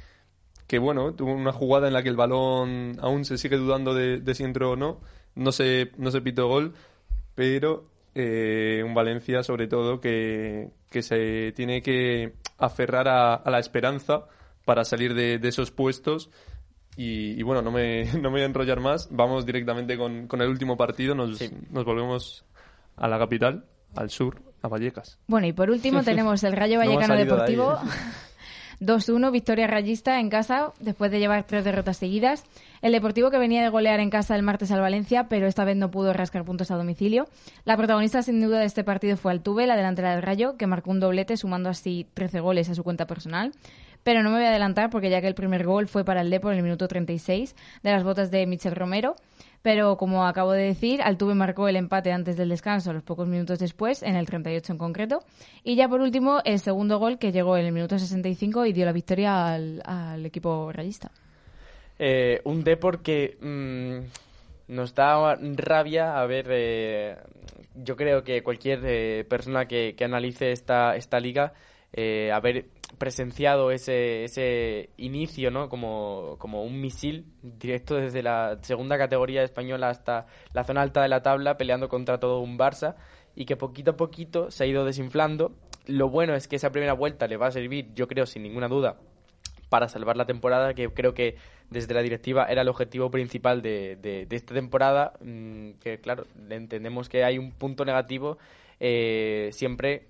que 0.67 0.77
bueno, 0.77 1.15
tuvo 1.15 1.33
una 1.33 1.53
jugada 1.53 1.87
en 1.87 1.93
la 1.93 2.03
que 2.03 2.09
el 2.09 2.15
balón 2.15 2.97
aún 3.01 3.25
se 3.25 3.39
sigue 3.39 3.57
dudando 3.57 3.95
de, 3.95 4.19
de 4.19 4.35
si 4.35 4.43
entró 4.43 4.73
o 4.73 4.75
no. 4.75 5.01
No 5.33 5.51
se, 5.51 5.89
no 5.97 6.11
se 6.11 6.21
pitó 6.21 6.47
gol, 6.47 6.75
pero 7.33 7.92
eh, 8.15 8.83
un 8.85 8.93
Valencia 8.93 9.43
sobre 9.43 9.67
todo 9.67 9.99
que, 9.99 10.69
que 10.89 11.01
se 11.01 11.51
tiene 11.53 11.81
que 11.81 12.33
aferrar 12.57 13.07
a, 13.07 13.35
a 13.35 13.49
la 13.49 13.59
esperanza 13.59 14.25
para 14.65 14.83
salir 14.83 15.13
de, 15.13 15.39
de 15.39 15.47
esos 15.49 15.71
puestos. 15.71 16.29
Y, 16.95 17.39
y 17.39 17.43
bueno, 17.43 17.61
no 17.61 17.71
me, 17.71 18.05
no 18.13 18.23
me 18.23 18.29
voy 18.29 18.41
a 18.41 18.45
enrollar 18.45 18.79
más. 18.79 19.09
Vamos 19.11 19.45
directamente 19.45 19.97
con, 19.97 20.27
con 20.27 20.41
el 20.41 20.49
último 20.49 20.77
partido. 20.77 21.15
Nos, 21.15 21.39
nos 21.71 21.85
volvemos 21.85 22.45
a 22.95 23.07
la 23.07 23.17
capital, 23.17 23.65
al 23.95 24.09
sur, 24.09 24.41
a 24.61 24.67
Vallecas. 24.67 25.19
Bueno, 25.27 25.47
y 25.47 25.53
por 25.53 25.69
último 25.69 26.03
tenemos 26.05 26.43
el 26.43 26.53
Rayo 26.53 26.75
No 26.79 26.85
Vallecano 26.85 27.07
salido 27.15 27.35
de 27.35 27.41
ahí, 27.43 27.55
Deportivo. 27.55 27.73
¿eh? 27.73 27.89
2-1, 28.85 29.31
victoria 29.31 29.67
rayista 29.67 30.19
en 30.19 30.29
casa 30.29 30.71
después 30.79 31.11
de 31.11 31.19
llevar 31.19 31.43
tres 31.43 31.63
derrotas 31.63 31.97
seguidas. 31.97 32.43
El 32.81 32.91
Deportivo 32.91 33.31
que 33.31 33.37
venía 33.37 33.63
de 33.63 33.69
golear 33.69 33.99
en 33.99 34.09
casa 34.09 34.35
el 34.35 34.43
martes 34.43 34.71
al 34.71 34.81
Valencia, 34.81 35.27
pero 35.29 35.47
esta 35.47 35.63
vez 35.63 35.77
no 35.77 35.91
pudo 35.91 36.13
rascar 36.13 36.43
puntos 36.43 36.71
a 36.71 36.75
domicilio. 36.75 37.27
La 37.65 37.77
protagonista 37.77 38.21
sin 38.21 38.41
duda 38.41 38.59
de 38.59 38.65
este 38.65 38.83
partido 38.83 39.15
fue 39.17 39.31
Altuve, 39.31 39.67
la 39.67 39.75
delantera 39.75 40.11
del 40.11 40.21
Rayo, 40.21 40.57
que 40.57 40.67
marcó 40.67 40.91
un 40.91 40.99
doblete 40.99 41.37
sumando 41.37 41.69
así 41.69 42.07
13 42.13 42.39
goles 42.41 42.69
a 42.69 42.75
su 42.75 42.83
cuenta 42.83 43.07
personal. 43.07 43.53
Pero 44.03 44.21
no 44.21 44.29
me 44.29 44.37
voy 44.37 44.45
a 44.45 44.49
adelantar 44.49 44.89
porque 44.89 45.09
ya 45.09 45.21
que 45.21 45.27
el 45.27 45.35
primer 45.35 45.65
gol 45.65 45.87
fue 45.87 46.03
para 46.03 46.21
el 46.21 46.29
Depor 46.29 46.51
en 46.51 46.57
el 46.57 46.63
minuto 46.63 46.87
36 46.87 47.55
de 47.83 47.91
las 47.91 48.03
botas 48.03 48.31
de 48.31 48.45
Michel 48.45 48.75
Romero. 48.75 49.15
Pero 49.63 49.97
como 49.97 50.27
acabo 50.27 50.51
de 50.51 50.63
decir, 50.63 51.01
Altuve 51.01 51.33
marcó 51.33 51.67
el 51.67 51.77
empate 51.77 52.11
antes 52.11 52.37
del 52.37 52.49
descanso, 52.49 52.91
a 52.91 52.93
los 52.93 53.01
pocos 53.01 53.27
minutos 53.27 53.57
después, 53.57 54.03
en 54.03 54.15
el 54.15 54.27
38 54.27 54.73
en 54.73 54.77
concreto. 54.77 55.19
Y 55.63 55.75
ya 55.75 55.87
por 55.87 56.01
último, 56.01 56.41
el 56.45 56.59
segundo 56.59 56.99
gol 56.99 57.17
que 57.17 57.31
llegó 57.31 57.57
en 57.57 57.65
el 57.65 57.71
minuto 57.71 57.97
65 57.97 58.65
y 58.67 58.73
dio 58.73 58.85
la 58.85 58.91
victoria 58.91 59.53
al, 59.53 60.25
equipo 60.25 60.71
rayista. 60.71 61.09
Eh, 61.97 62.41
un 62.43 62.63
Depor 62.63 63.01
que 63.01 63.37
mm, 63.41 64.73
nos 64.75 64.93
da 64.93 65.35
rabia 65.55 66.19
a 66.19 66.25
ver. 66.27 66.47
eh, 66.49 67.15
yo 67.75 67.95
creo 67.95 68.23
que 68.23 68.43
cualquier 68.43 68.81
eh, 68.83 69.25
persona 69.27 69.65
que, 69.65 69.95
analice 70.03 70.51
esta, 70.51 70.95
esta 70.95 71.19
liga, 71.19 71.53
eh, 71.91 72.31
haber 72.31 72.65
presenciado 72.97 73.71
ese, 73.71 74.23
ese 74.23 74.89
inicio, 74.97 75.51
¿no? 75.51 75.69
Como, 75.69 76.35
como 76.39 76.63
un 76.63 76.79
misil 76.81 77.25
directo 77.41 77.95
desde 77.95 78.21
la 78.23 78.57
segunda 78.61 78.97
categoría 78.97 79.43
española 79.43 79.89
hasta 79.89 80.27
la 80.53 80.63
zona 80.63 80.81
alta 80.81 81.01
de 81.01 81.09
la 81.09 81.21
tabla, 81.21 81.57
peleando 81.57 81.89
contra 81.89 82.19
todo 82.19 82.39
un 82.39 82.57
Barça 82.57 82.95
y 83.35 83.45
que 83.45 83.55
poquito 83.57 83.91
a 83.91 83.97
poquito 83.97 84.51
se 84.51 84.63
ha 84.63 84.67
ido 84.67 84.85
desinflando. 84.85 85.51
Lo 85.85 86.09
bueno 86.09 86.35
es 86.35 86.47
que 86.47 86.55
esa 86.55 86.71
primera 86.71 86.93
vuelta 86.93 87.27
le 87.27 87.37
va 87.37 87.47
a 87.47 87.51
servir, 87.51 87.93
yo 87.93 88.07
creo, 88.07 88.25
sin 88.25 88.43
ninguna 88.43 88.67
duda, 88.67 88.97
para 89.69 89.89
salvar 89.89 90.15
la 90.17 90.25
temporada, 90.25 90.73
que 90.73 90.87
creo 90.93 91.13
que 91.13 91.35
desde 91.69 91.93
la 91.93 92.01
directiva 92.01 92.45
era 92.45 92.61
el 92.61 92.69
objetivo 92.69 93.09
principal 93.09 93.61
de, 93.61 93.95
de- 93.95 94.27
esta 94.29 94.53
temporada, 94.53 95.13
mm, 95.19 95.71
que 95.81 95.99
claro, 95.99 96.25
entendemos 96.49 97.09
que 97.09 97.23
hay 97.23 97.37
un 97.37 97.51
punto 97.51 97.83
negativo 97.83 98.37
eh, 98.79 99.49
siempre 99.51 100.07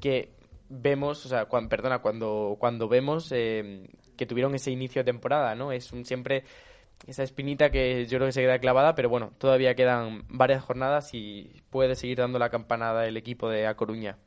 que 0.00 0.30
vemos, 0.70 1.26
o 1.26 1.28
sea, 1.28 1.46
cuan- 1.46 1.68
perdona, 1.68 2.00
cuando, 2.00 2.56
cuando 2.58 2.88
vemos 2.88 3.30
eh, 3.32 3.88
que 4.16 4.26
tuvieron 4.26 4.54
ese 4.54 4.70
inicio 4.70 5.02
de 5.02 5.12
temporada, 5.12 5.54
¿no? 5.54 5.72
Es 5.72 5.92
un, 5.92 6.04
siempre 6.06 6.44
esa 7.06 7.22
espinita 7.24 7.70
que 7.70 8.06
yo 8.06 8.18
creo 8.18 8.28
que 8.28 8.32
se 8.32 8.42
queda 8.42 8.58
clavada, 8.60 8.94
pero 8.94 9.08
bueno, 9.10 9.32
todavía 9.38 9.74
quedan 9.74 10.24
varias 10.28 10.62
jornadas 10.64 11.10
y 11.14 11.62
puede 11.70 11.96
seguir 11.96 12.18
dando 12.18 12.38
la 12.38 12.50
campanada 12.50 13.06
el 13.06 13.16
equipo 13.18 13.48
de 13.50 13.66
A 13.66 13.74
Coruña. 13.76 14.18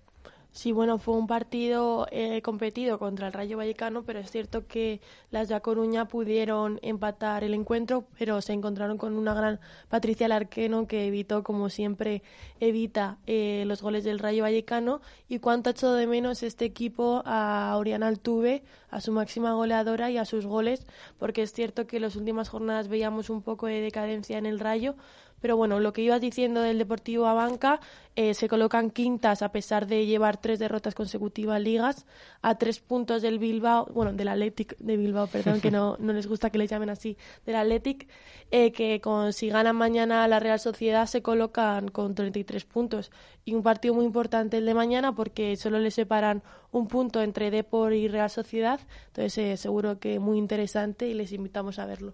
Sí, 0.54 0.72
bueno, 0.72 1.00
fue 1.00 1.16
un 1.16 1.26
partido 1.26 2.06
eh, 2.12 2.44
competido 2.44 3.00
contra 3.00 3.26
el 3.26 3.34
Rayo 3.34 3.58
Vallecano, 3.58 4.04
pero 4.04 4.20
es 4.20 4.30
cierto 4.30 4.68
que 4.68 5.02
las 5.32 5.50
de 5.50 5.56
A 5.56 5.62
Coruña 5.62 6.08
pudieron 6.08 6.80
empatar 6.84 7.44
el 7.44 7.56
encuentro, 7.56 8.06
pero 8.20 8.40
se 8.40 8.54
encontraron 8.54 9.00
con 9.00 9.16
una 9.16 9.34
gran 9.34 9.60
Patricia 9.90 10.28
Larqueno 10.28 10.86
que 10.88 11.08
evitó, 11.08 11.42
como 11.44 11.70
siempre, 11.70 12.22
evita 12.60 13.18
eh, 13.26 13.64
los 13.66 13.82
goles 13.82 14.04
del 14.04 14.20
Rayo 14.20 14.44
Vallecano. 14.44 15.02
Y 15.28 15.40
cuánto 15.40 15.70
ha 15.70 15.72
echado 15.72 15.96
de 15.96 16.06
menos 16.06 16.44
este 16.44 16.66
equipo 16.66 17.24
a 17.26 17.74
Oriana 17.76 18.08
Altuve, 18.08 18.64
a 18.92 19.02
su 19.02 19.12
máxima 19.12 19.54
goleadora 19.54 20.12
y 20.12 20.20
a 20.20 20.26
sus 20.26 20.46
goles, 20.46 20.86
porque 21.18 21.42
es 21.42 21.52
cierto 21.52 21.88
que 21.88 21.96
en 21.96 22.04
las 22.04 22.16
últimas 22.16 22.50
jornadas 22.50 22.90
veíamos 22.90 23.32
un 23.32 23.42
poco 23.42 23.66
de 23.66 23.82
decadencia 23.82 24.38
en 24.38 24.46
el 24.46 24.60
Rayo, 24.60 24.94
pero 25.44 25.58
bueno, 25.58 25.82
lo 25.82 25.92
que 25.92 26.02
ibas 26.02 26.22
diciendo 26.22 26.62
del 26.62 26.78
Deportivo 26.78 27.28
Abanca, 27.28 27.82
eh, 28.16 28.34
se 28.34 28.48
colocan 28.48 28.92
quintas 28.92 29.42
a 29.42 29.52
pesar 29.52 29.88
de 29.88 30.06
llevar 30.06 30.40
tres 30.40 30.58
derrotas 30.58 30.96
consecutivas 30.96 31.60
ligas, 31.60 32.06
a 32.42 32.58
tres 32.58 32.80
puntos 32.80 33.22
del 33.22 33.40
Bilbao, 33.40 33.88
bueno, 33.94 34.14
del 34.14 34.30
Athletic 34.30 34.78
de 34.78 34.96
Bilbao, 34.96 35.28
perdón, 35.28 35.60
que 35.60 35.70
no, 35.70 35.98
no 36.00 36.14
les 36.14 36.28
gusta 36.28 36.50
que 36.50 36.58
le 36.58 36.66
llamen 36.66 36.90
así, 36.90 37.18
del 37.46 37.58
Athletic, 37.58 38.08
eh, 38.52 38.72
que 38.72 39.02
con, 39.02 39.34
si 39.34 39.50
ganan 39.50 39.76
mañana 39.76 40.26
la 40.30 40.40
Real 40.40 40.62
Sociedad 40.62 41.08
se 41.08 41.22
colocan 41.22 41.90
con 41.90 42.16
33 42.16 42.64
puntos. 42.64 43.12
Y 43.44 43.54
un 43.54 43.64
partido 43.64 43.96
muy 43.96 44.06
importante 44.06 44.60
el 44.60 44.66
de 44.66 44.74
mañana 44.74 45.14
porque 45.14 45.58
solo 45.58 45.78
le 45.78 45.92
separan 45.92 46.42
un 46.72 46.88
punto 46.88 47.22
entre 47.22 47.52
Depor 47.52 47.92
y 47.92 48.08
Real 48.08 48.30
Sociedad, 48.30 48.80
entonces 49.08 49.38
eh, 49.38 49.58
seguro 49.58 50.00
que 50.00 50.20
muy 50.20 50.38
interesante 50.38 51.10
y 51.10 51.14
les 51.14 51.34
invitamos 51.34 51.80
a 51.80 51.86
verlo. 51.86 52.14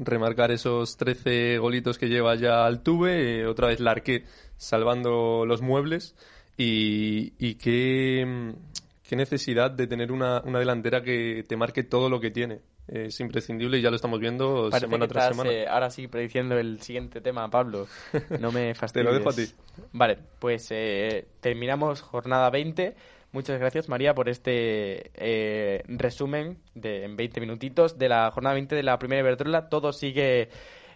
Remarcar 0.00 0.50
esos 0.50 0.96
13 0.96 1.58
golitos 1.58 1.98
que 1.98 2.08
lleva 2.08 2.34
ya 2.34 2.64
Altuve, 2.64 3.40
eh, 3.40 3.46
otra 3.46 3.68
vez 3.68 3.80
Larqué 3.80 4.24
salvando 4.56 5.44
los 5.46 5.62
muebles 5.62 6.14
y, 6.56 7.32
y 7.38 7.54
qué, 7.54 8.24
mm, 8.26 8.50
qué 9.08 9.16
necesidad 9.16 9.70
de 9.70 9.86
tener 9.86 10.10
una, 10.10 10.40
una 10.44 10.58
delantera 10.58 11.02
que 11.02 11.44
te 11.46 11.56
marque 11.56 11.84
todo 11.84 12.08
lo 12.08 12.20
que 12.20 12.30
tiene. 12.30 12.60
Es 12.88 13.20
imprescindible 13.20 13.78
y 13.78 13.82
ya 13.82 13.90
lo 13.90 13.96
estamos 13.96 14.18
viendo 14.18 14.68
Parece 14.68 14.80
semana 14.86 15.06
que 15.06 15.12
tras 15.12 15.24
estás, 15.30 15.36
semana. 15.36 15.52
eh, 15.56 15.66
ahora 15.68 15.90
sí 15.90 16.08
prediciendo 16.08 16.58
el 16.58 16.80
siguiente 16.80 17.20
tema, 17.20 17.48
Pablo. 17.48 17.86
No 18.40 18.50
me 18.50 18.74
fastidies. 18.74 19.06
Te 19.06 19.12
lo 19.12 19.16
dejo 19.16 19.30
a 19.30 19.32
ti. 19.32 19.44
Vale, 19.92 20.18
pues 20.40 20.66
eh, 20.70 21.28
terminamos 21.40 22.00
jornada 22.00 22.50
20. 22.50 22.96
Muchas 23.32 23.60
gracias, 23.60 23.88
María, 23.88 24.12
por 24.12 24.28
este 24.28 25.12
eh, 25.14 25.84
resumen 25.86 26.58
de, 26.74 27.04
en 27.04 27.16
20 27.16 27.40
minutitos 27.40 27.96
de 27.96 28.08
la 28.08 28.28
jornada 28.32 28.54
20 28.54 28.74
de 28.74 28.82
la 28.82 28.98
primera 28.98 29.20
Iberdrola. 29.20 29.68
Todo 29.68 29.92
sigue, 29.92 30.48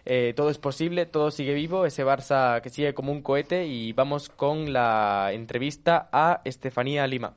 eh, 0.03 0.33
todo 0.35 0.49
es 0.49 0.57
posible, 0.57 1.05
todo 1.05 1.31
sigue 1.31 1.53
vivo. 1.53 1.85
Ese 1.85 2.03
Barça 2.03 2.61
que 2.61 2.69
sigue 2.69 2.93
como 2.93 3.13
un 3.13 3.21
cohete. 3.21 3.67
Y 3.67 3.93
vamos 3.93 4.27
con 4.27 4.73
la 4.73 5.29
entrevista 5.31 6.09
a 6.11 6.41
Estefanía 6.43 7.07
Lima. 7.07 7.35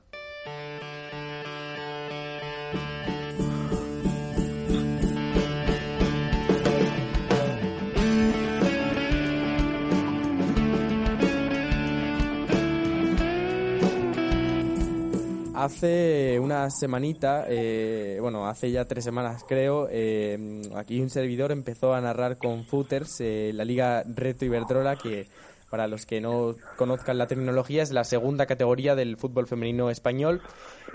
Hace 15.68 16.40
una 16.40 16.70
semanita, 16.70 17.44
eh, 17.46 18.16
bueno, 18.22 18.48
hace 18.48 18.70
ya 18.70 18.86
tres 18.86 19.04
semanas 19.04 19.44
creo, 19.46 19.86
eh, 19.90 20.62
aquí 20.74 20.98
un 20.98 21.10
servidor 21.10 21.52
empezó 21.52 21.92
a 21.92 22.00
narrar 22.00 22.38
con 22.38 22.64
footers 22.64 23.20
eh, 23.20 23.50
la 23.52 23.66
Liga 23.66 24.02
Reto 24.06 24.46
Iberdrola, 24.46 24.96
que 24.96 25.26
para 25.68 25.86
los 25.86 26.06
que 26.06 26.22
no 26.22 26.56
conozcan 26.78 27.18
la 27.18 27.26
terminología 27.26 27.82
es 27.82 27.92
la 27.92 28.04
segunda 28.04 28.46
categoría 28.46 28.94
del 28.94 29.18
fútbol 29.18 29.46
femenino 29.46 29.90
español. 29.90 30.40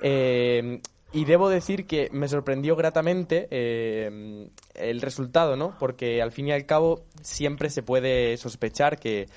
Eh, 0.01 0.81
y 1.12 1.25
debo 1.25 1.49
decir 1.49 1.86
que 1.86 2.09
me 2.12 2.27
sorprendió 2.27 2.75
gratamente 2.75 3.47
el 3.51 5.01
resultado, 5.01 5.55
¿no? 5.55 5.77
Porque 5.77 6.19
al 6.19 6.31
fin 6.31 6.47
y 6.47 6.51
al 6.51 6.65
cabo 6.65 7.03
siempre 7.21 7.69
se 7.69 7.83
puede 7.83 8.38
sospechar 8.38 8.97
que 8.97 9.27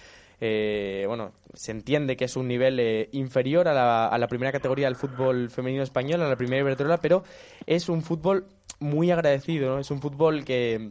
eh, 0.40 1.05
bueno, 1.07 1.33
se 1.55 1.72
entiende 1.72 2.16
que 2.16 2.27
es 2.27 2.37
un 2.37 2.49
nivel 2.49 2.79
eh, 2.79 3.09
inferior 3.12 3.68
a 3.68 3.75
la, 3.75 4.07
a 4.07 4.18
la 4.18 4.29
primera 4.29 4.53
categoría 4.53 4.87
del 4.87 4.96
fútbol 4.96 5.51
femenino 5.51 5.83
español, 5.83 6.22
a 6.22 6.29
la 6.29 6.37
primera 6.37 6.61
Iberdrola, 6.61 6.99
pero 6.99 7.25
es 7.66 7.88
un 7.88 8.03
fútbol 8.03 8.46
muy 8.79 9.11
agradecido, 9.11 9.70
¿no? 9.70 9.79
Es 9.79 9.90
un 9.90 10.01
fútbol 10.01 10.44
que 10.44 10.90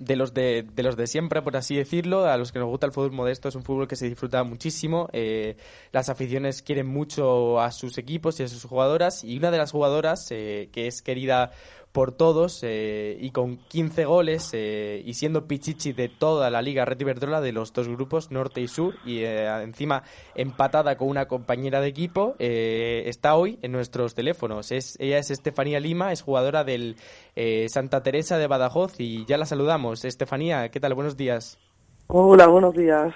de 0.00 0.16
los 0.16 0.32
de, 0.32 0.62
de 0.62 0.82
los 0.82 0.96
de 0.96 1.06
siempre, 1.06 1.42
por 1.42 1.56
así 1.56 1.76
decirlo, 1.76 2.24
a 2.24 2.38
los 2.38 2.52
que 2.52 2.58
nos 2.58 2.68
gusta 2.68 2.86
el 2.86 2.92
fútbol 2.92 3.12
modesto, 3.12 3.48
es 3.48 3.54
un 3.54 3.62
fútbol 3.62 3.86
que 3.86 3.96
se 3.96 4.08
disfruta 4.08 4.42
muchísimo. 4.44 5.08
eh, 5.12 5.56
las 5.92 6.08
aficiones 6.08 6.62
quieren 6.62 6.86
mucho 6.86 7.60
a 7.60 7.70
sus 7.70 7.98
equipos 7.98 8.40
y 8.40 8.44
a 8.44 8.48
sus 8.48 8.64
jugadoras, 8.64 9.24
y 9.24 9.36
una 9.36 9.50
de 9.50 9.58
las 9.58 9.72
jugadoras 9.72 10.26
eh, 10.30 10.70
que 10.72 10.86
es 10.86 11.02
querida 11.02 11.52
por 11.92 12.12
todos 12.12 12.60
eh, 12.62 13.16
y 13.20 13.30
con 13.30 13.56
15 13.56 14.04
goles 14.04 14.50
eh, 14.52 15.02
y 15.04 15.14
siendo 15.14 15.46
Pichichi 15.46 15.92
de 15.92 16.08
toda 16.08 16.50
la 16.50 16.62
liga 16.62 16.84
Red 16.84 17.00
Iberdrola 17.00 17.40
de 17.40 17.52
los 17.52 17.72
dos 17.72 17.88
grupos, 17.88 18.30
norte 18.30 18.60
y 18.60 18.68
sur, 18.68 18.94
y 19.04 19.18
eh, 19.18 19.48
encima 19.62 20.04
empatada 20.34 20.96
con 20.96 21.08
una 21.08 21.26
compañera 21.26 21.80
de 21.80 21.88
equipo, 21.88 22.36
eh, 22.38 23.02
está 23.06 23.34
hoy 23.34 23.58
en 23.62 23.72
nuestros 23.72 24.14
teléfonos. 24.14 24.70
Es, 24.70 24.96
ella 25.00 25.18
es 25.18 25.30
Estefanía 25.30 25.80
Lima, 25.80 26.12
es 26.12 26.22
jugadora 26.22 26.64
del 26.64 26.96
eh, 27.34 27.66
Santa 27.68 28.02
Teresa 28.02 28.38
de 28.38 28.46
Badajoz 28.46 29.00
y 29.00 29.24
ya 29.26 29.36
la 29.36 29.46
saludamos. 29.46 30.04
Estefanía, 30.04 30.70
¿qué 30.70 30.80
tal? 30.80 30.94
Buenos 30.94 31.16
días. 31.16 31.58
Hola, 32.06 32.46
buenos 32.46 32.74
días. 32.74 33.14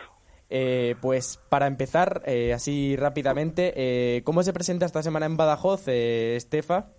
Eh, 0.50 0.94
pues 1.00 1.40
para 1.48 1.66
empezar, 1.66 2.22
eh, 2.26 2.52
así 2.52 2.96
rápidamente, 2.96 3.72
eh, 3.76 4.22
¿cómo 4.22 4.42
se 4.42 4.52
presenta 4.52 4.86
esta 4.86 5.02
semana 5.02 5.26
en 5.26 5.36
Badajoz, 5.36 5.88
eh, 5.88 6.36
Estefa? 6.36 6.90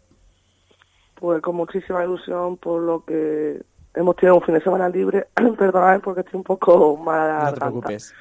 Pues 1.25 1.41
con 1.41 1.55
muchísima 1.55 2.03
ilusión 2.03 2.55
por 2.57 2.83
lo 2.83 3.03
que 3.03 3.59
hemos 3.95 4.15
tenido 4.15 4.35
un 4.35 4.43
fin 4.43 4.53
de 4.53 4.61
semana 4.61 4.87
libre. 4.87 5.25
Perdonad 5.57 5.99
porque 6.01 6.21
estoy 6.21 6.37
un 6.37 6.43
poco 6.43 6.97
mala 6.97 7.45
No 7.45 7.53
te 7.53 7.59
preocupes. 7.61 8.13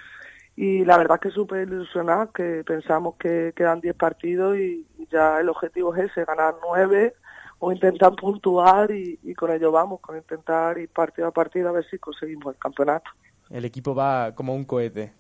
Y 0.57 0.87
la 0.87 0.97
verdad 0.97 1.21
que 1.21 1.31
súper 1.31 1.69
ilusionada, 1.69 2.31
que 2.35 2.65
pensamos 2.65 3.17
que 3.17 3.53
quedan 3.55 3.83
10 3.83 3.95
partidos 3.97 4.57
y 4.57 4.87
ya 5.11 5.39
el 5.39 5.51
objetivo 5.51 5.95
es 5.95 6.11
ese, 6.11 6.25
ganar 6.25 6.55
9 6.67 7.15
o 7.59 7.73
intentar 7.73 8.15
puntuar 8.15 8.91
y, 8.91 9.19
y 9.23 9.35
con 9.35 9.51
ello 9.51 9.71
vamos, 9.71 10.01
con 10.01 10.17
intentar 10.17 10.79
ir 10.79 10.89
partido 10.89 11.29
a 11.29 11.31
partido 11.31 11.69
a 11.69 11.73
ver 11.73 11.85
si 11.91 11.99
conseguimos 11.99 12.55
el 12.55 12.59
campeonato. 12.59 13.11
El 13.51 13.67
equipo 13.67 13.95
va 13.95 14.35
como 14.35 14.55
un 14.55 14.65
cohete. 14.65 15.13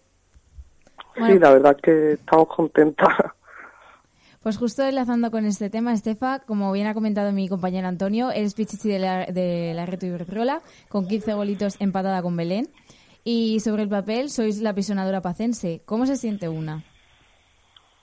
Sí, 1.16 1.38
la 1.38 1.52
verdad 1.52 1.76
que 1.76 2.12
estamos 2.12 2.48
contentas. 2.48 3.10
Pues 4.44 4.58
justo 4.58 4.82
enlazando 4.82 5.30
con 5.30 5.46
este 5.46 5.70
tema, 5.70 5.94
Estefa, 5.94 6.40
como 6.40 6.70
bien 6.70 6.86
ha 6.86 6.92
comentado 6.92 7.32
mi 7.32 7.48
compañero 7.48 7.88
Antonio, 7.88 8.30
eres 8.30 8.52
pichichi 8.52 8.90
de 8.90 8.98
la, 8.98 9.24
de 9.24 9.72
la 9.74 9.86
Reto 9.86 10.04
Iberdrola, 10.04 10.60
con 10.90 11.08
15 11.08 11.32
golitos 11.32 11.80
empatada 11.80 12.20
con 12.20 12.36
Belén. 12.36 12.68
Y 13.24 13.60
sobre 13.60 13.84
el 13.84 13.88
papel, 13.88 14.28
sois 14.28 14.60
la 14.60 14.74
pisonadora 14.74 15.22
pacense. 15.22 15.80
¿Cómo 15.86 16.04
se 16.04 16.16
siente 16.16 16.50
una? 16.50 16.84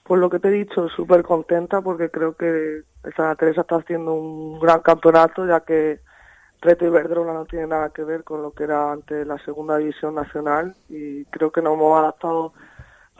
Por 0.03 0.17
lo 0.17 0.31
que 0.31 0.39
te 0.39 0.47
he 0.47 0.51
dicho, 0.51 0.89
súper 0.89 1.21
contenta 1.21 1.79
porque 1.81 2.09
creo 2.09 2.35
que 2.35 2.85
Santa 3.15 3.35
Teresa 3.35 3.61
está 3.61 3.75
haciendo 3.75 4.15
un 4.15 4.59
gran 4.59 4.79
campeonato, 4.79 5.45
ya 5.45 5.59
que 5.59 5.99
Reto 6.59 6.87
Iberdrola 6.87 7.33
no 7.33 7.45
tiene 7.45 7.67
nada 7.67 7.91
que 7.91 8.03
ver 8.03 8.23
con 8.23 8.41
lo 8.41 8.49
que 8.49 8.63
era 8.63 8.91
antes 8.91 9.27
la 9.27 9.37
segunda 9.45 9.77
división 9.77 10.15
nacional 10.15 10.73
y 10.89 11.23
creo 11.25 11.51
que 11.51 11.61
nos 11.61 11.75
hemos 11.75 11.99
adaptado 11.99 12.53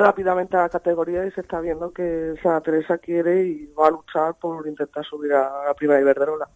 rápidamente 0.02 0.58
a 0.58 0.62
la 0.62 0.70
categoría 0.70 1.26
y 1.26 1.32
se 1.32 1.42
está 1.42 1.60
viendo 1.62 1.92
que 1.92 2.36
Santa 2.42 2.62
Teresa 2.62 2.98
quiere 2.98 3.44
y 3.44 3.66
va 3.68 3.88
a 3.88 3.92
luchar 3.92 4.36
por 4.40 4.68
intentar 4.68 5.06
subir 5.06 5.34
a 5.34 5.66
la 5.68 5.74
primera 5.74 6.02
Iberdrola. 6.02 6.50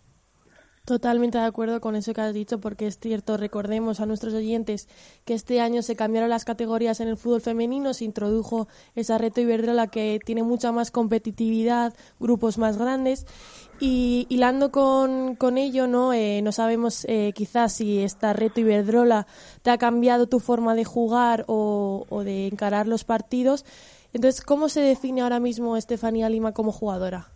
Totalmente 0.86 1.40
de 1.40 1.46
acuerdo 1.46 1.82
con 1.82 1.96
eso 1.96 2.14
que 2.14 2.22
has 2.22 2.34
dicho, 2.36 2.60
porque 2.60 2.86
es 2.86 3.00
cierto, 3.00 3.38
recordemos 3.38 4.00
a 4.00 4.06
nuestros 4.06 4.36
oyentes 4.36 4.88
que 5.26 5.34
este 5.34 5.60
año 5.60 5.82
se 5.82 5.96
cambiaron 5.96 6.30
las 6.30 6.46
categorías 6.46 7.00
en 7.00 7.08
el 7.08 7.18
fútbol 7.18 7.42
femenino, 7.42 7.96
se 7.96 8.06
introdujo 8.06 8.68
esa 8.94 9.18
reto 9.18 9.42
Iberdrola 9.42 9.88
que 9.88 10.20
tiene 10.24 10.44
mucha 10.44 10.72
más 10.72 10.92
competitividad, 10.92 11.96
grupos 12.20 12.60
más 12.60 12.78
grandes, 12.78 13.26
y 13.80 14.28
hilando 14.30 14.72
con, 14.72 15.36
con 15.36 15.58
ello, 15.58 15.88
¿no? 15.88 16.14
Eh, 16.14 16.44
no 16.44 16.52
sabemos 16.52 17.04
eh, 17.10 17.34
quizás 17.34 17.74
si 17.74 18.04
esta 18.04 18.34
reto 18.34 18.60
Iberdrola 18.60 19.26
te 19.64 19.72
ha 19.72 19.80
cambiado 19.80 20.28
tu 20.28 20.40
forma 20.40 20.76
de 20.76 20.86
jugar 20.86 21.46
o, 21.48 22.06
o 22.10 22.24
de 22.24 22.46
encarar 22.46 22.86
los 22.86 23.06
partidos. 23.06 23.66
Entonces, 24.14 24.42
¿cómo 24.42 24.70
se 24.70 24.82
define 24.82 25.22
ahora 25.22 25.40
mismo 25.40 25.78
Estefanía 25.78 26.30
Lima 26.30 26.54
como 26.54 26.72
jugadora? 26.72 27.35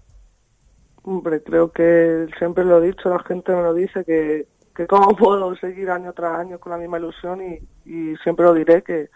Hombre, 1.04 1.42
creo 1.44 1.72
que 1.72 2.28
siempre 2.38 2.66
lo 2.66 2.82
he 2.82 2.88
dicho, 2.88 3.10
la 3.10 3.20
gente 3.20 3.54
me 3.54 3.62
lo 3.62 3.74
dice, 3.74 4.04
que, 4.04 4.48
que 4.76 4.88
cómo 4.88 5.16
puedo 5.18 5.56
seguir 5.56 5.90
año 5.90 6.14
tras 6.14 6.40
año 6.40 6.60
con 6.60 6.72
la 6.72 6.78
misma 6.78 7.00
ilusión 7.00 7.42
y, 7.42 7.60
y 7.86 8.16
siempre 8.18 8.46
lo 8.46 8.54
diré, 8.54 8.84
que, 8.84 9.10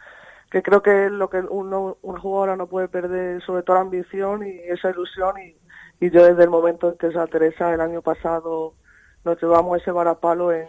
que 0.49 0.61
creo 0.61 0.81
que 0.81 1.09
lo 1.09 1.29
que 1.29 1.39
uno, 1.39 1.97
una 2.01 2.19
jugadora 2.19 2.55
no 2.55 2.67
puede 2.67 2.87
perder, 2.87 3.41
sobre 3.43 3.63
todo 3.63 3.75
la 3.75 3.81
ambición 3.81 4.45
y 4.45 4.59
esa 4.59 4.91
ilusión. 4.91 5.35
Y, 5.39 5.55
y 5.99 6.09
yo 6.09 6.25
desde 6.25 6.43
el 6.43 6.49
momento 6.49 6.89
en 6.89 6.97
que 6.97 7.11
Santa 7.11 7.27
Teresa 7.27 7.73
el 7.73 7.81
año 7.81 8.01
pasado 8.01 8.73
nos 9.25 9.41
llevamos 9.41 9.81
ese 9.81 9.91
varapalo 9.91 10.51
en, 10.51 10.67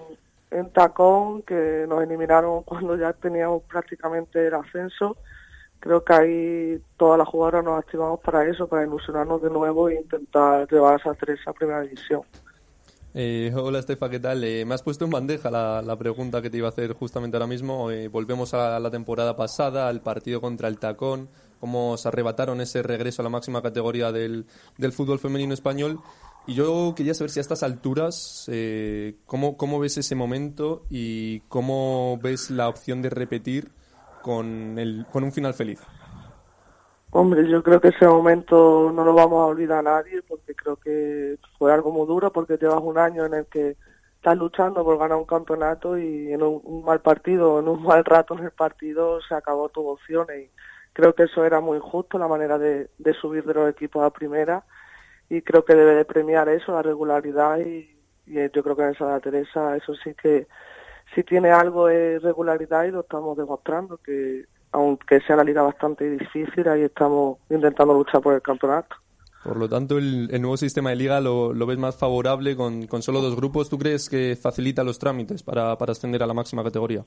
en 0.51 0.73
tacón, 0.73 1.43
que 1.43 1.85
nos 1.89 2.03
eliminaron 2.03 2.63
cuando 2.63 2.97
ya 2.97 3.13
teníamos 3.13 3.63
prácticamente 3.65 4.47
el 4.47 4.55
ascenso, 4.55 5.17
creo 5.81 6.05
que 6.05 6.13
ahí 6.13 6.83
todas 6.97 7.19
las 7.19 7.29
jugadoras 7.29 7.65
nos 7.65 7.79
activamos 7.79 8.21
para 8.21 8.47
eso, 8.49 8.67
para 8.67 8.85
ilusionarnos 8.85 9.43
de 9.43 9.51
nuevo 9.51 9.89
e 9.89 9.97
intentar 9.97 10.67
llevar 10.71 10.95
a 10.95 10.99
Santa 11.03 11.27
Teresa 11.27 11.51
a 11.51 11.53
primera 11.53 11.81
división. 11.83 12.23
Eh, 13.17 13.53
hola 13.55 13.79
Estefa, 13.79 14.11
¿qué 14.11 14.19
tal? 14.19 14.43
Eh, 14.43 14.65
me 14.65 14.75
has 14.75 14.83
puesto 14.83 15.05
en 15.05 15.13
bandeja 15.13 15.49
la, 15.49 15.83
la 15.83 15.97
pregunta 15.97 16.43
que 16.43 16.51
te 16.51 16.57
iba 16.57 16.67
a 16.67 16.71
hacer 16.71 16.95
justamente 16.95 17.37
ahora 17.37 17.47
mismo. 17.47 17.91
Eh, 17.93 18.09
volvemos 18.09 18.55
a 18.55 18.81
la 18.81 18.91
temporada 18.91 19.37
pasada, 19.37 19.89
al 19.89 20.01
partido 20.01 20.41
contra 20.41 20.67
el 20.67 20.79
Tacón, 20.79 21.29
cómo 21.61 21.97
se 21.97 22.09
arrebataron 22.09 22.61
ese 22.61 22.83
regreso 22.83 23.23
a 23.23 23.25
la 23.25 23.29
máxima 23.29 23.63
categoría 23.63 24.11
del, 24.11 24.47
del 24.79 24.93
fútbol 24.93 25.21
femenino 25.21 25.55
español. 25.55 26.01
Y 26.47 26.55
yo 26.55 26.93
quería 26.97 27.15
saber 27.15 27.31
si 27.31 27.39
a 27.39 27.43
estas 27.43 27.63
alturas, 27.63 28.49
eh, 28.53 29.15
¿cómo, 29.27 29.57
¿cómo 29.57 29.79
ves 29.79 29.97
ese 29.97 30.15
momento 30.15 30.83
y 30.91 31.41
cómo 31.49 32.19
ves 32.23 32.51
la 32.51 32.69
opción 32.69 33.01
de 33.01 33.11
repetir 33.11 33.71
con, 34.25 34.79
el, 34.79 35.05
con 35.13 35.23
un 35.23 35.33
final 35.33 35.53
feliz? 35.53 35.83
Hombre, 37.11 37.47
yo 37.47 37.63
creo 37.63 37.79
que 37.79 37.89
ese 37.89 38.07
momento 38.07 38.91
no 38.91 39.05
lo 39.05 39.13
vamos 39.13 39.43
a 39.43 39.47
olvidar 39.47 39.81
a 39.81 39.83
nadie 39.83 40.23
porque 40.23 40.55
creo 40.55 40.77
que 40.77 41.37
fue 41.59 41.71
algo 41.73 41.93
muy 41.93 42.07
duro 42.07 42.33
porque 42.33 42.57
llevas 42.57 42.81
un 42.83 42.97
año 42.97 43.27
en 43.27 43.35
el 43.35 43.47
que 43.47 43.77
estás 44.17 44.39
luchando 44.39 44.83
por 44.83 44.99
ganar 44.99 45.19
un 45.19 45.27
campeonato 45.27 45.99
y 45.99 46.33
en 46.33 46.43
un, 46.43 46.83
mal 46.85 47.03
partido, 47.03 47.61
en 47.61 47.69
un 47.69 47.83
mal 47.83 48.03
rato 48.03 48.33
en 48.37 48.45
el 48.45 48.51
partido 48.51 49.21
se 49.21 49.35
acabó 49.35 49.69
tu 49.69 49.87
opción 49.87 50.27
y 50.35 50.49
creo 50.95 51.15
que 51.15 51.25
eso 51.25 51.45
era 51.45 51.61
muy 51.61 51.77
injusto 51.77 52.19
la 52.19 52.27
manera 52.27 52.59
de, 52.59 52.89
subir 53.21 53.45
de 53.45 53.53
los 53.53 53.71
equipos 53.71 54.03
a 54.03 54.11
primera 54.11 54.65
y 55.29 55.43
creo 55.43 55.67
que 55.67 55.75
debe 55.75 55.95
de 55.95 56.07
premiar 56.07 56.49
eso, 56.49 56.73
la 56.73 56.83
regularidad 56.83 57.59
y, 57.59 57.95
y 58.27 58.35
yo 58.35 58.63
creo 58.63 58.75
que 58.75 58.85
en 58.85 58.95
Santa 58.95 59.21
Teresa 59.21 59.77
eso 59.77 59.95
sí 60.03 60.15
que 60.15 60.49
sí 61.15 61.23
tiene 61.23 61.51
algo 61.51 61.87
de 61.87 62.19
regularidad 62.19 62.85
y 62.85 62.91
lo 62.91 63.01
estamos 63.01 63.37
demostrando 63.37 63.99
que 63.99 64.45
aunque 64.73 65.21
sea 65.21 65.37
una 65.37 65.45
liga 65.45 65.63
bastante 65.63 66.11
difícil, 66.11 66.69
ahí 66.69 66.83
estamos 66.83 67.39
intentando 67.49 67.95
luchar 67.95 68.21
por 68.21 68.35
el 68.35 68.43
campeonato. 68.43 68.97
Por 69.45 69.57
lo 69.57 69.69
tanto, 69.69 69.99
el, 69.99 70.29
el 70.33 70.41
nuevo 70.41 70.57
sistema 70.57 70.91
de 70.91 70.97
liga 70.97 71.21
lo, 71.21 71.53
lo, 71.53 71.67
ves 71.67 71.79
más 71.79 71.97
favorable 71.97 72.57
con, 72.57 72.87
con, 72.87 73.03
solo 73.03 73.21
dos 73.21 73.37
grupos. 73.37 73.69
¿Tú 73.69 73.79
crees 73.79 74.09
que 74.09 74.37
facilita 74.37 74.83
los 74.83 74.99
trámites 74.99 75.43
para, 75.43 75.77
para 75.79 75.93
ascender 75.93 76.23
a 76.23 76.27
la 76.27 76.35
máxima 76.35 76.65
categoría? 76.65 77.05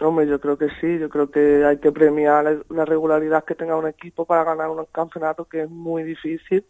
Hombre, 0.00 0.26
yo 0.26 0.38
creo 0.38 0.58
que 0.58 0.68
sí. 0.80 0.98
Yo 0.98 1.08
creo 1.08 1.30
que 1.30 1.64
hay 1.64 1.78
que 1.78 1.92
premiar 1.92 2.44
la, 2.44 2.58
la 2.68 2.84
regularidad 2.84 3.44
que 3.44 3.54
tenga 3.54 3.76
un 3.76 3.86
equipo 3.86 4.26
para 4.26 4.44
ganar 4.44 4.68
un 4.68 4.84
campeonato 4.92 5.46
que 5.46 5.62
es 5.62 5.70
muy 5.70 6.02
difícil. 6.02 6.66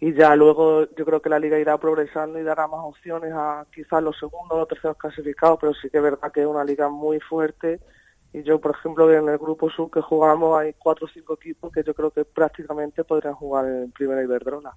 Y 0.00 0.14
ya 0.14 0.34
luego 0.34 0.86
yo 0.96 1.04
creo 1.04 1.20
que 1.20 1.28
la 1.28 1.38
liga 1.38 1.58
irá 1.58 1.76
progresando 1.78 2.38
y 2.38 2.42
dará 2.42 2.66
más 2.66 2.80
opciones 2.82 3.32
a 3.34 3.66
quizás 3.74 4.02
los 4.02 4.18
segundos 4.18 4.58
o 4.58 4.66
terceros 4.66 4.96
clasificados, 4.96 5.58
pero 5.60 5.74
sí 5.74 5.90
que 5.90 5.98
es 5.98 6.02
verdad 6.02 6.32
que 6.32 6.40
es 6.40 6.46
una 6.46 6.64
liga 6.64 6.88
muy 6.88 7.20
fuerte 7.20 7.80
y 8.32 8.42
yo, 8.44 8.60
por 8.60 8.76
ejemplo, 8.76 9.12
en 9.12 9.28
el 9.28 9.38
grupo 9.38 9.68
sub 9.70 9.90
que 9.90 10.00
jugamos 10.00 10.58
hay 10.58 10.74
cuatro 10.74 11.06
o 11.06 11.10
cinco 11.12 11.34
equipos 11.34 11.72
que 11.72 11.82
yo 11.82 11.94
creo 11.94 12.10
que 12.10 12.24
prácticamente 12.24 13.02
podrían 13.02 13.34
jugar 13.34 13.66
en 13.66 13.90
Primera 13.90 14.22
Iberdrola. 14.22 14.76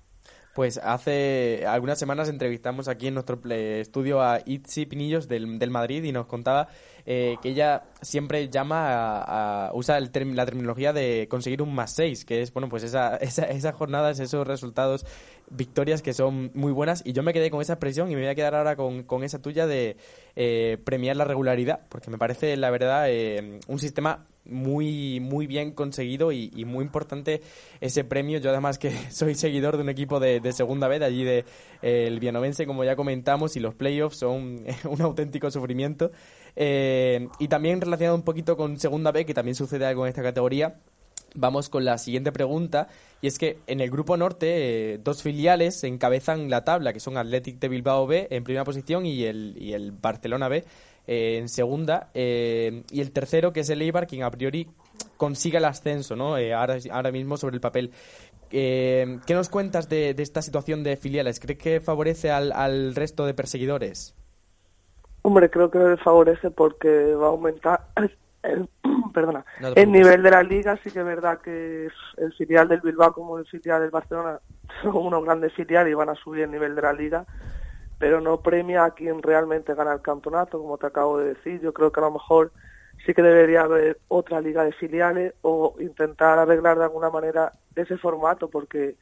Pues 0.55 0.77
hace 0.77 1.63
algunas 1.67 1.99
semanas 1.99 2.29
entrevistamos 2.29 2.87
aquí 2.87 3.07
en 3.07 3.15
nuestro 3.15 3.39
estudio 3.49 4.21
a 4.21 4.39
Itzi 4.45 4.85
Pinillos 4.85 5.27
del, 5.27 5.59
del 5.59 5.71
Madrid 5.71 6.03
y 6.03 6.11
nos 6.11 6.27
contaba 6.27 6.67
eh, 7.05 7.37
que 7.41 7.49
ella 7.49 7.83
siempre 8.01 8.49
llama 8.49 8.87
a, 8.89 9.67
a 9.67 9.73
usa 9.73 9.97
el 9.97 10.11
term, 10.11 10.33
la 10.33 10.45
terminología 10.45 10.93
de 10.93 11.27
conseguir 11.29 11.61
un 11.61 11.73
más 11.73 11.93
seis, 11.93 12.25
que 12.25 12.41
es 12.41 12.53
bueno 12.53 12.69
pues 12.69 12.83
esa, 12.83 13.15
esa, 13.21 13.45
esas 13.45 13.75
jornadas, 13.75 14.19
esos 14.19 14.47
resultados, 14.47 15.05
victorias 15.49 16.01
que 16.01 16.13
son 16.13 16.51
muy 16.53 16.71
buenas 16.71 17.01
y 17.05 17.13
yo 17.13 17.23
me 17.23 17.33
quedé 17.33 17.49
con 17.49 17.61
esa 17.61 17.73
expresión 17.73 18.11
y 18.11 18.15
me 18.15 18.21
voy 18.21 18.29
a 18.29 18.35
quedar 18.35 18.55
ahora 18.55 18.75
con, 18.75 19.03
con 19.03 19.23
esa 19.23 19.41
tuya 19.41 19.67
de 19.67 19.97
eh, 20.35 20.77
premiar 20.83 21.15
la 21.15 21.25
regularidad, 21.25 21.81
porque 21.89 22.09
me 22.09 22.17
parece 22.17 22.57
la 22.57 22.69
verdad 22.71 23.05
eh, 23.09 23.59
un 23.67 23.79
sistema 23.79 24.25
muy 24.45 25.19
muy 25.19 25.47
bien 25.47 25.71
conseguido 25.71 26.31
y, 26.31 26.49
muy 26.65 26.83
importante 26.83 27.41
ese 27.81 28.03
premio. 28.03 28.39
Yo 28.39 28.49
además 28.49 28.77
que 28.77 28.91
soy 29.11 29.35
seguidor 29.35 29.77
de 29.77 29.83
un 29.83 29.89
equipo 29.89 30.19
de, 30.19 30.39
de 30.39 30.53
segunda 30.53 30.87
vez, 30.87 31.01
allí 31.01 31.23
de 31.23 31.45
eh, 31.81 32.05
el 32.07 32.19
Vianovense, 32.19 32.65
como 32.65 32.83
ya 32.83 32.95
comentamos, 32.95 33.55
y 33.55 33.59
los 33.59 33.73
playoffs 33.75 34.17
son 34.17 34.65
un 34.89 35.01
auténtico 35.01 35.49
sufrimiento. 35.51 36.11
Eh, 36.55 37.27
y 37.39 37.47
también 37.47 37.81
relacionado 37.81 38.15
un 38.15 38.23
poquito 38.23 38.55
con 38.55 38.77
segunda 38.77 39.11
B, 39.11 39.25
que 39.25 39.33
también 39.33 39.55
sucede 39.55 39.85
algo 39.85 40.05
en 40.05 40.09
esta 40.09 40.23
categoría. 40.23 40.79
Vamos 41.35 41.69
con 41.69 41.83
la 41.83 41.97
siguiente 41.97 42.31
pregunta, 42.31 42.87
y 43.21 43.27
es 43.27 43.39
que 43.39 43.57
en 43.67 43.79
el 43.79 43.89
grupo 43.89 44.17
norte 44.17 44.93
eh, 44.93 44.99
dos 45.03 45.23
filiales 45.23 45.83
encabezan 45.83 46.49
la 46.49 46.63
tabla, 46.63 46.93
que 46.93 46.99
son 46.99 47.17
Athletic 47.17 47.59
de 47.59 47.69
Bilbao 47.69 48.05
B 48.05 48.27
en 48.29 48.43
primera 48.43 48.63
posición 48.63 49.05
y 49.05 49.23
el, 49.23 49.55
y 49.57 49.73
el 49.73 49.93
Barcelona 49.93 50.47
B 50.47 50.63
eh, 51.07 51.37
en 51.39 51.49
segunda, 51.49 52.09
eh, 52.13 52.83
y 52.91 53.01
el 53.01 53.11
tercero, 53.11 53.51
que 53.51 53.61
es 53.61 53.69
el 53.69 53.81
Eibar, 53.81 54.07
quien 54.07 54.23
a 54.23 54.29
priori 54.29 54.67
consiga 55.17 55.57
el 55.57 55.65
ascenso, 55.65 56.15
¿no? 56.15 56.35
Ahora, 56.35 56.77
ahora 56.91 57.11
mismo 57.11 57.37
sobre 57.37 57.55
el 57.55 57.61
papel. 57.61 57.91
¿Qué 58.49 59.21
nos 59.29 59.49
cuentas 59.49 59.89
de, 59.89 60.13
esta 60.17 60.43
situación 60.43 60.83
de 60.83 60.95
filiales? 60.97 61.39
¿Crees 61.39 61.57
que 61.57 61.81
favorece 61.81 62.29
al, 62.29 62.51
al 62.51 62.93
resto 62.93 63.25
de 63.25 63.33
perseguidores? 63.33 64.15
Hombre, 65.23 65.49
creo 65.49 65.71
que 65.71 65.97
favorece 66.03 66.51
porque 66.51 67.15
va 67.15 67.27
a 67.27 67.29
aumentar 67.29 67.87
el, 68.43 68.69
perdona, 69.13 69.45
No 69.59 69.69
el 69.69 69.91
nivel 69.91 70.21
de 70.21 70.31
la 70.31 70.43
liga. 70.43 70.77
Sí 70.83 70.91
que 70.91 70.99
es 70.99 71.05
verdad 71.05 71.39
que 71.39 71.89
el 72.17 72.33
filial 72.33 72.67
del 72.67 72.81
Bilbao 72.81 73.13
como 73.13 73.39
el 73.39 73.45
filial 73.45 73.81
del 73.81 73.91
Barcelona 73.91 74.39
son 74.81 74.95
unos 74.95 75.23
grandes 75.23 75.53
filiales 75.53 75.91
y 75.91 75.95
van 75.95 76.09
a 76.09 76.15
subir 76.15 76.43
el 76.43 76.51
nivel 76.51 76.75
de 76.75 76.81
la 76.81 76.93
liga, 76.93 77.25
pero 77.97 78.21
no 78.21 78.41
premia 78.41 78.85
a 78.85 78.91
quien 78.91 79.21
realmente 79.21 79.73
gana 79.73 79.93
el 79.93 80.01
campeonato, 80.01 80.59
como 80.59 80.77
te 80.77 80.87
acabo 80.87 81.17
de 81.17 81.33
decir. 81.33 81.61
Yo 81.61 81.73
creo 81.73 81.91
que 81.91 81.99
a 81.99 82.03
lo 82.03 82.11
mejor 82.11 82.51
sí 83.05 83.13
que 83.13 83.21
debería 83.21 83.61
haber 83.61 83.99
otra 84.07 84.41
liga 84.41 84.63
de 84.63 84.73
filiales 84.73 85.33
o 85.41 85.75
intentar 85.79 86.37
arreglar 86.39 86.77
de 86.77 86.85
alguna 86.85 87.09
manera 87.09 87.51
ese 87.75 87.97
formato, 87.97 88.49
porque 88.49 88.95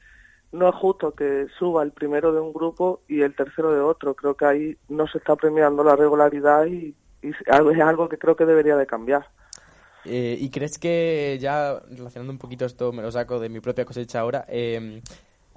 no 0.51 0.67
es 0.67 0.75
justo 0.75 1.11
que 1.11 1.47
suba 1.57 1.83
el 1.83 1.91
primero 1.91 2.33
de 2.33 2.41
un 2.41 2.51
grupo 2.51 3.01
y 3.07 3.21
el 3.21 3.35
tercero 3.35 3.71
de 3.71 3.79
otro. 3.79 4.15
Creo 4.15 4.35
que 4.35 4.45
ahí 4.45 4.77
no 4.89 5.07
se 5.07 5.17
está 5.17 5.35
premiando 5.35 5.83
la 5.83 5.95
regularidad 5.95 6.65
y 6.65 6.95
es 7.21 7.35
algo 7.47 8.09
que 8.09 8.17
creo 8.17 8.35
que 8.35 8.45
debería 8.45 8.75
de 8.75 8.87
cambiar. 8.87 9.27
Eh, 10.05 10.35
¿Y 10.39 10.49
crees 10.49 10.77
que, 10.79 11.37
ya 11.39 11.79
relacionando 11.89 12.33
un 12.33 12.39
poquito 12.39 12.65
esto, 12.65 12.91
me 12.91 13.03
lo 13.03 13.11
saco 13.11 13.39
de 13.39 13.49
mi 13.49 13.59
propia 13.59 13.85
cosecha 13.85 14.19
ahora, 14.19 14.45
eh, 14.47 15.01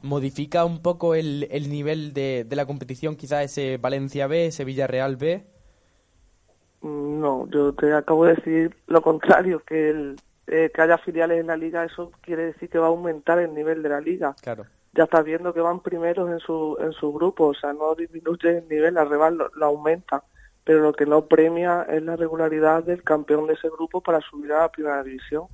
modifica 0.03 0.65
un 0.65 0.83
poco 0.83 1.15
el, 1.15 1.49
el 1.51 1.71
nivel 1.71 2.13
de, 2.13 2.45
de 2.47 2.57
la 2.57 2.67
competición, 2.67 3.17
quizá 3.17 3.43
ese 3.43 3.79
Valencia 3.79 4.27
B, 4.27 4.47
ese 4.47 4.65
Villarreal 4.65 5.17
B? 5.17 5.47
No, 6.83 7.49
yo 7.49 7.73
te 7.73 7.93
acabo 7.95 8.27
de 8.27 8.35
decir 8.35 8.77
lo 8.87 9.01
contrario, 9.01 9.63
que 9.65 9.89
el, 9.89 10.17
eh, 10.47 10.71
que 10.75 10.83
haya 10.83 10.99
filiales 10.99 11.41
en 11.41 11.47
la 11.47 11.57
liga, 11.57 11.85
eso 11.85 12.13
quiere 12.21 12.45
decir 12.45 12.69
que 12.69 12.79
va 12.79 12.87
a 12.87 12.91
aumentar 12.91 13.39
el 13.39 13.55
nivel 13.55 13.83
de 13.83 13.89
la 13.89 14.01
liga. 14.01 14.37
Claro. 14.43 14.67
Ya 14.93 15.05
estás 15.05 15.25
viendo 15.25 15.55
que 15.55 15.61
van 15.61 15.81
primeros 15.81 16.31
en 16.31 16.39
su, 16.39 16.77
en 16.81 16.93
su 16.93 17.13
grupo, 17.13 17.47
o 17.47 17.55
sea, 17.55 17.73
no 17.73 17.95
disminuye 17.95 18.59
el 18.59 18.69
nivel, 18.69 18.99
al 18.99 19.09
lo, 19.09 19.49
lo 19.55 19.67
aumenta, 19.67 20.23
pero 20.65 20.81
lo 20.81 20.93
que 20.93 21.07
no 21.07 21.27
premia 21.27 21.83
es 21.89 22.03
la 22.03 22.17
regularidad 22.17 22.83
del 22.83 23.03
campeón 23.03 23.47
de 23.47 23.55
ese 23.55 23.69
grupo 23.69 24.01
para 24.01 24.21
subir 24.21 24.53
a 24.53 24.63
la 24.63 24.69
primera 24.73 25.03
división. 25.03 25.45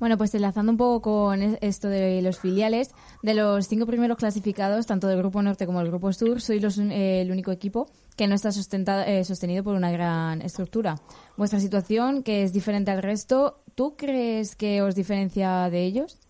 Bueno, 0.00 0.16
pues 0.16 0.32
enlazando 0.34 0.70
un 0.70 0.78
poco 0.78 1.02
con 1.02 1.42
es- 1.42 1.58
esto 1.60 1.88
de 1.88 2.22
los 2.22 2.38
filiales, 2.38 2.94
de 3.22 3.34
los 3.34 3.66
cinco 3.66 3.84
primeros 3.84 4.16
clasificados, 4.16 4.86
tanto 4.86 5.08
del 5.08 5.18
Grupo 5.18 5.42
Norte 5.42 5.66
como 5.66 5.80
del 5.80 5.88
Grupo 5.88 6.12
Sur, 6.12 6.40
soy 6.40 6.60
los 6.60 6.78
eh, 6.78 7.22
el 7.22 7.32
único 7.32 7.50
equipo 7.50 7.88
que 8.16 8.28
no 8.28 8.36
está 8.36 8.52
sustentado, 8.52 9.02
eh, 9.02 9.24
sostenido 9.24 9.64
por 9.64 9.74
una 9.74 9.90
gran 9.90 10.40
estructura. 10.42 10.96
Vuestra 11.36 11.58
situación, 11.58 12.22
que 12.22 12.44
es 12.44 12.52
diferente 12.52 12.92
al 12.92 13.02
resto, 13.02 13.58
¿tú 13.74 13.96
crees 13.96 14.54
que 14.54 14.82
os 14.82 14.94
diferencia 14.94 15.68
de 15.68 15.82
ellos? 15.84 16.20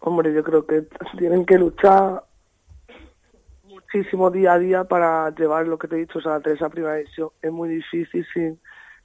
Hombre, 0.00 0.32
yo 0.34 0.44
creo 0.44 0.66
que 0.66 0.86
tienen 1.18 1.44
que 1.46 1.58
luchar 1.58 2.24
muchísimo 3.92 4.30
día 4.30 4.52
a 4.52 4.58
día 4.58 4.84
para 4.84 5.30
llevar 5.34 5.66
lo 5.66 5.78
que 5.78 5.88
te 5.88 5.96
he 5.96 6.00
dicho, 6.00 6.18
o 6.18 6.22
sea, 6.22 6.36
a 6.36 6.50
esa 6.50 6.68
primera 6.68 6.96
división. 6.96 7.30
Es 7.40 7.50
muy 7.50 7.68
difícil 7.68 8.26
sin 8.32 8.60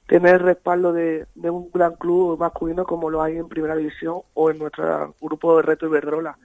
tener 0.06 0.42
respaldo 0.42 0.92
de, 0.92 1.26
un 1.34 1.70
gran 1.72 1.94
club 1.94 2.38
masculino 2.38 2.84
como 2.84 3.08
lo 3.08 3.22
hay 3.22 3.38
en 3.38 3.48
primera 3.48 3.76
división 3.76 4.20
o 4.34 4.50
en 4.50 4.58
nuestro 4.58 5.14
grupo 5.20 5.56
de 5.56 5.62
Reto 5.62 5.86
Iberdrola. 5.86 6.38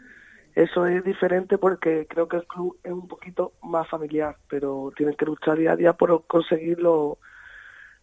Eso 0.56 0.86
es 0.86 1.04
diferente 1.04 1.58
porque 1.58 2.08
creo 2.10 2.28
que 2.28 2.38
el 2.38 2.48
club 2.48 2.78
es 2.84 2.92
un 2.92 3.08
poquito 3.08 3.54
más 3.64 3.88
familiar, 3.90 4.38
pero 4.50 4.92
tienen 4.96 5.16
que 5.16 5.26
luchar 5.26 5.58
día 5.58 5.74
a 5.74 5.76
día 5.76 5.94
por 5.94 6.26
conseguir 6.26 6.80
lo- 6.80 7.18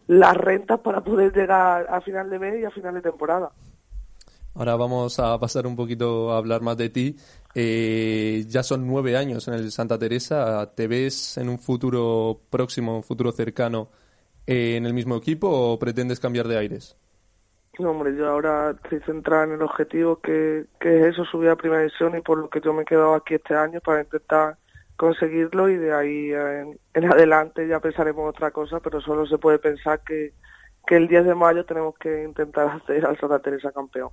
las 0.07 0.37
rentas 0.37 0.81
para 0.81 1.03
poder 1.03 1.33
llegar 1.35 1.87
a 1.89 2.01
final 2.01 2.31
de 2.31 2.39
mes 2.39 2.61
y 2.61 2.65
a 2.65 2.71
final 2.71 2.95
de 2.95 3.03
temporada. 3.03 3.51
Ahora 4.57 4.75
vamos 4.75 5.19
a 5.19 5.39
pasar 5.39 5.67
un 5.67 5.77
poquito 5.77 6.33
a 6.33 6.39
hablar 6.39 6.63
más 6.63 6.79
de 6.79 6.89
ti. 6.89 7.15
Eh, 7.55 8.43
ya 8.49 8.63
son 8.63 8.87
nueve 8.87 9.15
años 9.15 9.47
en 9.49 9.55
el 9.55 9.71
Santa 9.71 9.99
Teresa. 9.99 10.73
¿Te 10.75 10.89
ves 10.89 11.37
en 11.37 11.51
un 11.51 11.59
futuro 11.59 12.41
próximo, 12.49 12.97
un 12.97 13.03
futuro 13.03 13.33
cercano, 13.33 13.91
eh, 14.47 14.77
en 14.77 14.87
el 14.87 14.95
mismo 14.95 15.15
equipo 15.15 15.47
o 15.47 15.79
pretendes 15.79 16.21
cambiar 16.21 16.49
de 16.49 16.57
aires? 16.57 16.97
No, 17.79 17.91
hombre, 17.91 18.17
yo 18.17 18.31
ahora 18.31 18.75
estoy 18.83 19.01
centrada 19.01 19.45
en 19.45 19.53
el 19.53 19.63
objetivo 19.63 20.21
que, 20.21 20.65
es 20.81 21.07
eso, 21.07 21.27
subir 21.27 21.51
a 21.51 21.57
primera 21.57 21.83
división 21.83 22.17
y 22.17 22.23
por 22.23 22.39
lo 22.39 22.49
que 22.49 22.63
yo 22.63 22.73
me 22.73 22.83
he 22.83 22.87
quedado 22.87 23.13
aquí 23.15 23.35
este 23.35 23.55
año 23.55 23.81
para 23.83 24.01
intentar 24.01 24.57
conseguirlo 24.97 25.69
y 25.69 25.77
de 25.77 25.93
ahí 25.93 26.33
en, 26.33 26.81
en 26.95 27.13
adelante 27.13 27.69
ya 27.69 27.81
pensaremos 27.81 28.31
otra 28.31 28.51
cosa, 28.53 28.81
pero 28.81 29.03
solo 29.03 29.27
se 29.27 29.37
puede 29.37 29.59
pensar 29.59 30.01
que, 30.01 30.33
que 30.87 30.97
el 30.97 31.09
10 31.09 31.27
de 31.27 31.35
mayo 31.35 31.67
tenemos 31.67 31.95
que 31.99 32.25
intentar 32.25 32.69
hacer 32.83 33.05
al 33.05 33.19
Santa 33.19 33.41
Teresa 33.41 33.71
campeón. 33.71 34.09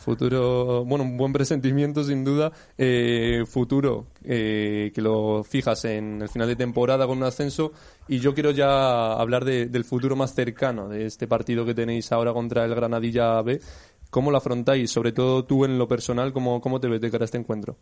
Futuro, 0.00 0.82
bueno, 0.86 1.04
un 1.04 1.18
buen 1.18 1.30
presentimiento 1.30 2.02
sin 2.02 2.24
duda. 2.24 2.50
Eh, 2.78 3.44
futuro, 3.46 4.06
eh, 4.24 4.90
que 4.94 5.02
lo 5.02 5.44
fijas 5.44 5.84
en 5.84 6.22
el 6.22 6.28
final 6.30 6.48
de 6.48 6.56
temporada 6.56 7.06
con 7.06 7.18
un 7.18 7.24
ascenso. 7.24 7.72
Y 8.08 8.18
yo 8.18 8.32
quiero 8.32 8.50
ya 8.50 9.12
hablar 9.12 9.44
de- 9.44 9.66
del 9.66 9.84
futuro 9.84 10.16
más 10.16 10.34
cercano, 10.34 10.88
de 10.88 11.04
este 11.04 11.26
partido 11.28 11.66
que 11.66 11.74
tenéis 11.74 12.12
ahora 12.12 12.32
contra 12.32 12.64
el 12.64 12.74
Granadilla 12.74 13.42
B. 13.42 13.60
¿Cómo 14.08 14.30
lo 14.30 14.38
afrontáis? 14.38 14.90
Sobre 14.90 15.12
todo 15.12 15.44
tú 15.44 15.66
en 15.66 15.76
lo 15.78 15.86
personal, 15.86 16.32
¿cómo, 16.32 16.62
cómo 16.62 16.80
te 16.80 16.88
ves 16.88 17.00
de 17.02 17.10
cara 17.10 17.24
a 17.24 17.26
este 17.26 17.36
encuentro? 17.38 17.76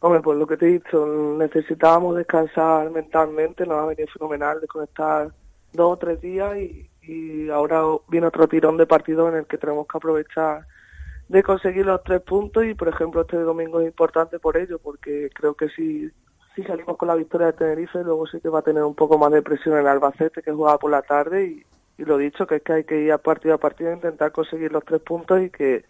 Hombre, 0.00 0.20
pues 0.20 0.36
lo 0.36 0.46
que 0.48 0.56
te 0.56 0.66
he 0.66 0.72
dicho, 0.72 1.06
necesitábamos 1.38 2.16
descansar 2.16 2.90
mentalmente, 2.90 3.64
nos 3.64 3.78
ha 3.78 3.86
venido 3.86 4.08
fenomenal 4.12 4.60
desconectar 4.60 5.28
dos 5.72 5.92
o 5.92 5.96
tres 5.96 6.20
días 6.20 6.56
y, 6.58 6.90
y 7.02 7.48
ahora 7.50 7.82
viene 8.08 8.26
otro 8.26 8.48
tirón 8.48 8.76
de 8.76 8.86
partido 8.86 9.28
en 9.28 9.36
el 9.36 9.46
que 9.46 9.56
tenemos 9.58 9.86
que 9.86 9.96
aprovechar 9.96 10.66
de 11.28 11.42
conseguir 11.42 11.86
los 11.86 12.02
tres 12.04 12.20
puntos 12.22 12.64
y 12.64 12.74
por 12.74 12.88
ejemplo 12.88 13.22
este 13.22 13.38
domingo 13.38 13.80
es 13.80 13.86
importante 13.86 14.38
por 14.38 14.56
ello 14.56 14.78
porque 14.78 15.30
creo 15.34 15.54
que 15.54 15.68
si, 15.70 16.10
si 16.54 16.62
salimos 16.64 16.96
con 16.96 17.08
la 17.08 17.14
victoria 17.14 17.48
de 17.48 17.52
Tenerife 17.54 18.02
luego 18.04 18.26
sí 18.26 18.40
que 18.40 18.48
va 18.48 18.58
a 18.60 18.62
tener 18.62 18.82
un 18.82 18.94
poco 18.94 19.18
más 19.18 19.32
de 19.32 19.42
presión 19.42 19.76
el 19.78 19.86
Albacete 19.86 20.42
que 20.42 20.52
juega 20.52 20.78
por 20.78 20.90
la 20.90 21.02
tarde 21.02 21.46
y, 21.46 21.64
y 22.02 22.04
lo 22.04 22.18
dicho 22.18 22.46
que 22.46 22.56
es 22.56 22.62
que 22.62 22.72
hay 22.74 22.84
que 22.84 23.00
ir 23.00 23.12
a 23.12 23.18
partido 23.18 23.54
a 23.54 23.58
partido 23.58 23.90
a 23.90 23.94
intentar 23.94 24.32
conseguir 24.32 24.70
los 24.70 24.84
tres 24.84 25.00
puntos 25.00 25.40
y 25.42 25.50
que 25.50 25.84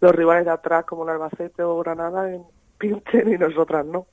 los 0.00 0.12
rivales 0.14 0.44
de 0.46 0.50
atrás 0.50 0.84
como 0.84 1.04
el 1.04 1.10
Albacete 1.10 1.62
o 1.62 1.78
Granada 1.78 2.32
en- 2.32 2.42
pinchen 2.82 3.32
y 3.32 3.38
nosotras 3.38 3.86
no. 3.86 4.06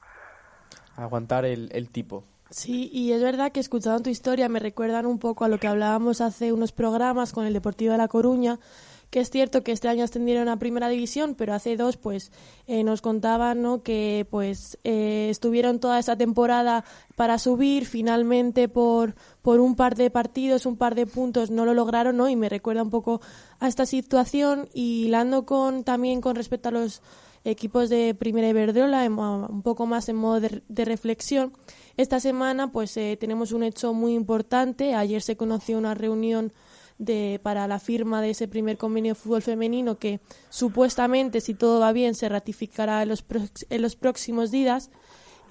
Aguantar 0.96 1.46
el, 1.46 1.70
el 1.72 1.90
tipo. 1.90 2.24
Sí, 2.52 2.90
y 2.92 3.14
es 3.14 3.22
verdad 3.22 3.52
que 3.52 3.60
escuchando 3.60 4.02
tu 4.04 4.10
historia 4.10 4.50
me 4.50 4.60
recuerdan 4.60 5.06
un 5.06 5.18
poco 5.18 5.46
a 5.46 5.48
lo 5.48 5.58
que 5.60 5.68
hablábamos 5.68 6.20
hace 6.22 6.52
unos 6.52 6.72
programas 6.72 7.32
con 7.32 7.46
el 7.46 7.54
Deportivo 7.54 7.92
de 7.94 7.98
La 8.00 8.08
Coruña, 8.08 8.60
que 9.10 9.20
es 9.22 9.30
cierto 9.30 9.64
que 9.64 9.72
este 9.72 9.88
año 9.88 10.04
ascendieron 10.04 10.50
a 10.50 10.60
Primera 10.60 10.88
División, 10.88 11.34
pero 11.36 11.54
hace 11.54 11.76
dos 11.78 11.98
pues 11.98 12.32
eh, 12.68 12.84
nos 12.84 13.02
contaban 13.02 13.62
¿no? 13.62 13.82
que 13.82 14.28
pues 14.30 14.78
eh, 14.84 15.28
estuvieron 15.30 15.80
toda 15.80 15.98
esa 15.98 16.16
temporada 16.16 16.86
para 17.16 17.40
subir, 17.40 17.86
finalmente 17.86 18.68
por, 18.68 19.16
por 19.42 19.60
un 19.60 19.76
par 19.76 19.96
de 19.96 20.12
partidos, 20.12 20.66
un 20.66 20.78
par 20.78 20.94
de 20.96 21.08
puntos 21.08 21.50
no 21.50 21.66
lo 21.66 21.74
lograron, 21.74 22.18
¿no? 22.18 22.30
Y 22.30 22.36
me 22.36 22.50
recuerda 22.50 22.84
un 22.84 22.92
poco 22.92 23.20
a 23.60 23.68
esta 23.68 23.86
situación 23.86 24.70
y 24.74 25.06
hilando 25.06 25.46
con 25.46 25.84
también 25.84 26.22
con 26.22 26.36
respecto 26.36 26.70
a 26.70 26.72
los 26.72 27.02
equipos 27.46 27.90
de 27.90 28.14
Primera 28.16 28.50
Iberdrola, 28.50 29.06
en 29.06 29.14
mo- 29.14 29.48
un 29.50 29.62
poco 29.64 29.86
más 29.86 30.08
en 30.10 30.18
modo 30.18 30.40
de, 30.42 30.62
de 30.68 30.86
reflexión. 30.86 31.54
Esta 31.98 32.20
semana 32.20 32.72
pues 32.72 32.96
eh, 32.98 33.18
tenemos 33.20 33.54
un 33.54 33.64
hecho 33.64 33.94
muy 33.94 34.14
importante. 34.14 34.94
Ayer 34.94 35.22
se 35.22 35.36
conoció 35.36 35.78
una 35.78 35.94
reunión 35.96 36.54
de, 37.00 37.40
para 37.42 37.66
la 37.68 37.80
firma 37.80 38.22
de 38.22 38.30
ese 38.30 38.48
primer 38.48 38.78
convenio 38.78 39.14
de 39.16 39.20
fútbol 39.20 39.42
femenino 39.42 39.98
que 39.98 40.20
supuestamente, 40.50 41.42
si 41.42 41.56
todo 41.56 41.80
va 41.80 41.92
bien, 41.94 42.14
se 42.14 42.30
ratificará 42.30 43.02
en 43.02 43.10
los, 43.10 43.26
en 43.70 43.82
los 43.82 43.96
próximos 43.96 44.52
días. 44.52 44.92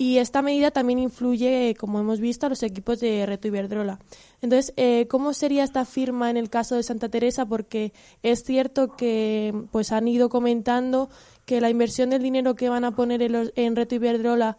Y 0.01 0.19
esta 0.19 0.43
medida 0.43 0.71
también 0.71 1.01
influye, 1.01 1.75
como 1.77 1.99
hemos 1.99 2.21
visto, 2.21 2.47
a 2.47 2.49
los 2.51 2.63
equipos 2.63 3.01
de 3.01 3.27
Reto 3.27 3.49
Iberdrola. 3.49 3.99
Entonces, 4.41 4.73
eh, 4.77 5.09
¿cómo 5.11 5.33
sería 5.33 5.65
esta 5.65 5.85
firma 5.85 6.31
en 6.31 6.37
el 6.37 6.51
caso 6.51 6.77
de 6.77 6.85
Santa 6.85 7.09
Teresa? 7.09 7.47
Porque 7.47 7.93
es 8.23 8.45
cierto 8.45 8.95
que 8.97 9.53
pues 9.73 9.91
han 9.91 10.07
ido 10.07 10.29
comentando 10.29 11.11
que 11.47 11.61
la 11.61 11.69
inversión 11.69 12.11
del 12.11 12.23
dinero 12.23 12.55
que 12.55 12.69
van 12.69 12.85
a 12.85 12.95
poner 12.95 13.23
en, 13.23 13.33
los- 13.33 13.53
en 13.57 13.75
Reto 13.75 13.97
Iberdrola 13.97 14.57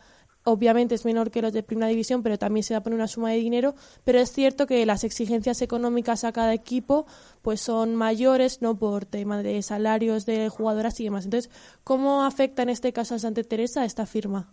obviamente 0.51 0.95
es 0.95 1.05
menor 1.05 1.31
que 1.31 1.41
los 1.41 1.53
de 1.53 1.63
Primera 1.63 1.87
División, 1.87 2.23
pero 2.23 2.37
también 2.37 2.63
se 2.63 2.73
va 2.73 2.79
a 2.79 2.83
poner 2.83 2.97
una 2.97 3.07
suma 3.07 3.31
de 3.31 3.37
dinero, 3.37 3.75
pero 4.03 4.19
es 4.19 4.31
cierto 4.31 4.67
que 4.67 4.85
las 4.85 5.03
exigencias 5.03 5.61
económicas 5.61 6.23
a 6.23 6.31
cada 6.31 6.53
equipo 6.53 7.05
pues 7.41 7.61
son 7.61 7.95
mayores, 7.95 8.61
no 8.61 8.77
por 8.77 9.05
tema 9.05 9.41
de 9.41 9.61
salarios 9.61 10.25
de 10.25 10.49
jugadoras 10.49 10.99
y 10.99 11.05
demás. 11.05 11.25
Entonces, 11.25 11.51
¿cómo 11.83 12.23
afecta 12.23 12.63
en 12.63 12.69
este 12.69 12.93
caso 12.93 13.15
a 13.15 13.19
Santa 13.19 13.43
Teresa 13.43 13.85
esta 13.85 14.05
firma? 14.05 14.47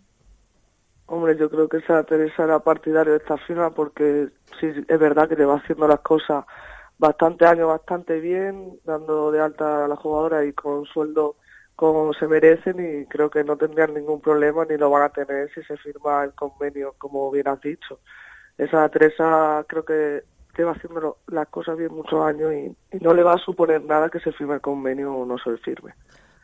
Hombre, 1.07 1.37
yo 1.37 1.49
creo 1.49 1.69
que 1.69 1.77
esa 1.77 2.03
Teresa 2.03 2.43
era 2.43 2.59
partidario 2.59 3.13
de 3.13 3.19
esta 3.19 3.37
firma 3.37 3.69
porque 3.69 4.29
sí, 4.59 4.67
es 4.87 4.99
verdad 4.99 5.29
que 5.29 5.37
te 5.37 5.45
va 5.45 5.55
haciendo 5.55 5.87
las 5.87 6.01
cosas 6.01 6.45
bastante 6.97 7.45
años, 7.45 7.67
bastante 7.67 8.19
bien, 8.19 8.79
dando 8.83 9.31
de 9.31 9.39
alta 9.39 9.85
a 9.85 9.87
la 9.87 9.95
jugadora 9.95 10.43
y 10.45 10.53
con 10.53 10.85
sueldo 10.85 11.35
como 11.77 12.11
se 12.13 12.27
merecen 12.27 12.77
y 12.79 13.05
creo 13.05 13.29
que 13.29 13.43
no 13.43 13.55
tendrían 13.55 13.93
ningún 13.93 14.19
problema 14.19 14.65
ni 14.65 14.77
lo 14.77 14.89
van 14.89 15.03
a 15.03 15.09
tener 15.09 15.53
si 15.53 15.61
se 15.61 15.77
firma 15.77 16.23
el 16.23 16.33
convenio, 16.33 16.95
como 16.97 17.29
bien 17.29 17.47
has 17.47 17.61
dicho. 17.61 17.99
Esa 18.57 18.89
Teresa 18.89 19.63
creo 19.69 19.85
que 19.85 20.23
lleva 20.57 20.71
haciendo 20.71 21.17
las 21.27 21.47
cosas 21.49 21.77
bien 21.77 21.93
muchos 21.93 22.25
años 22.25 22.51
y, 22.51 22.75
y 22.97 22.99
no 22.99 23.13
le 23.13 23.21
va 23.21 23.33
a 23.33 23.37
suponer 23.37 23.83
nada 23.83 24.09
que 24.09 24.19
se 24.19 24.31
firme 24.31 24.55
el 24.55 24.61
convenio 24.61 25.13
o 25.13 25.23
no 25.23 25.37
se 25.37 25.55
firme. 25.57 25.93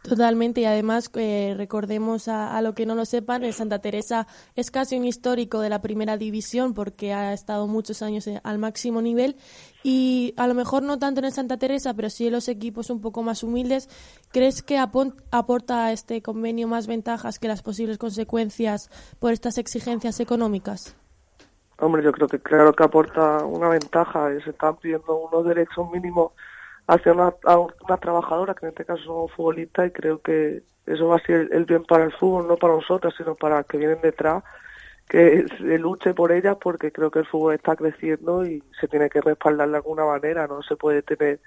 Totalmente, 0.04 0.60
y 0.60 0.66
además 0.66 1.10
eh, 1.16 1.54
recordemos 1.56 2.28
a, 2.28 2.58
a, 2.58 2.62
lo 2.62 2.76
que 2.76 2.86
no 2.86 2.94
lo 2.94 3.06
sepan, 3.06 3.46
el 3.46 3.54
Santa 3.54 3.80
Teresa 3.80 4.28
es 4.54 4.70
casi 4.70 4.98
un 4.98 5.06
histórico 5.06 5.62
de 5.62 5.70
la 5.70 5.82
primera 5.82 6.18
división 6.18 6.74
porque 6.74 7.14
ha 7.14 7.32
estado 7.32 7.68
muchos 7.68 8.02
años 8.02 8.28
eh, 8.28 8.42
al 8.44 8.60
máximo 8.60 9.02
nivel 9.02 9.38
y 9.82 10.34
a 10.36 10.46
lo 10.48 10.56
mejor 10.56 10.84
no 10.84 11.00
tanto 11.00 11.20
en 11.20 11.26
el 11.26 11.32
Santa 11.32 11.56
Teresa, 11.56 11.94
pero 11.94 12.10
sí 12.10 12.28
en 12.28 12.34
los 12.34 12.50
equipos 12.50 12.90
un 12.90 13.00
poco 13.00 13.24
más 13.24 13.44
humildes. 13.44 13.88
¿Crees 14.34 14.62
que 14.62 14.78
aporta 14.78 15.92
este 15.94 16.22
convenio 16.22 16.68
más 16.68 16.86
ventajas 16.86 17.40
que 17.40 17.48
las 17.48 17.62
posibles 17.62 17.98
consecuencias 17.98 18.90
por 19.20 19.32
estas 19.32 19.58
exigencias 19.58 20.20
económicas? 20.20 20.98
Hombre, 21.80 22.04
yo 22.04 22.12
creo 22.12 22.28
que 22.28 22.40
claro 22.40 22.74
que 22.74 22.84
aporta 22.84 23.46
una 23.46 23.70
ventaja. 23.70 24.30
Se 24.44 24.50
están 24.50 24.76
pidiendo 24.78 25.16
unos 25.16 25.46
derechos 25.46 25.90
mínimos 25.92 26.34
hacia 26.88 27.14
una, 27.14 27.34
a 27.46 27.58
una 27.58 27.98
trabajadora, 28.00 28.54
que 28.54 28.66
en 28.66 28.70
este 28.72 28.86
caso 28.86 29.04
son 29.04 29.30
futbolistas, 29.30 29.88
y 29.88 29.92
creo 29.92 30.22
que 30.22 30.64
eso 30.86 31.08
va 31.08 31.18
a 31.18 31.26
ser 31.26 31.50
el 31.52 31.66
bien 31.66 31.84
para 31.84 32.04
el 32.04 32.12
fútbol, 32.12 32.48
no 32.48 32.58
para 32.58 32.74
nosotros, 32.74 33.14
sino 33.18 33.36
para 33.36 33.58
los 33.58 33.66
que 33.68 33.78
vienen 33.78 34.02
detrás, 34.02 34.44
que 35.08 35.46
se 35.58 35.80
luche 35.80 36.14
por 36.14 36.32
ellas, 36.32 36.58
porque 36.62 36.92
creo 36.92 37.12
que 37.12 37.20
el 37.20 37.26
fútbol 37.26 37.56
está 37.56 37.76
creciendo 37.76 38.46
y 38.46 38.64
se 38.80 38.88
tiene 38.88 39.10
que 39.10 39.22
respaldar 39.22 39.70
de 39.70 39.78
alguna 39.78 40.06
manera, 40.06 40.48
no 40.48 40.62
se 40.64 40.76
puede 40.76 41.02
tener 41.02 41.40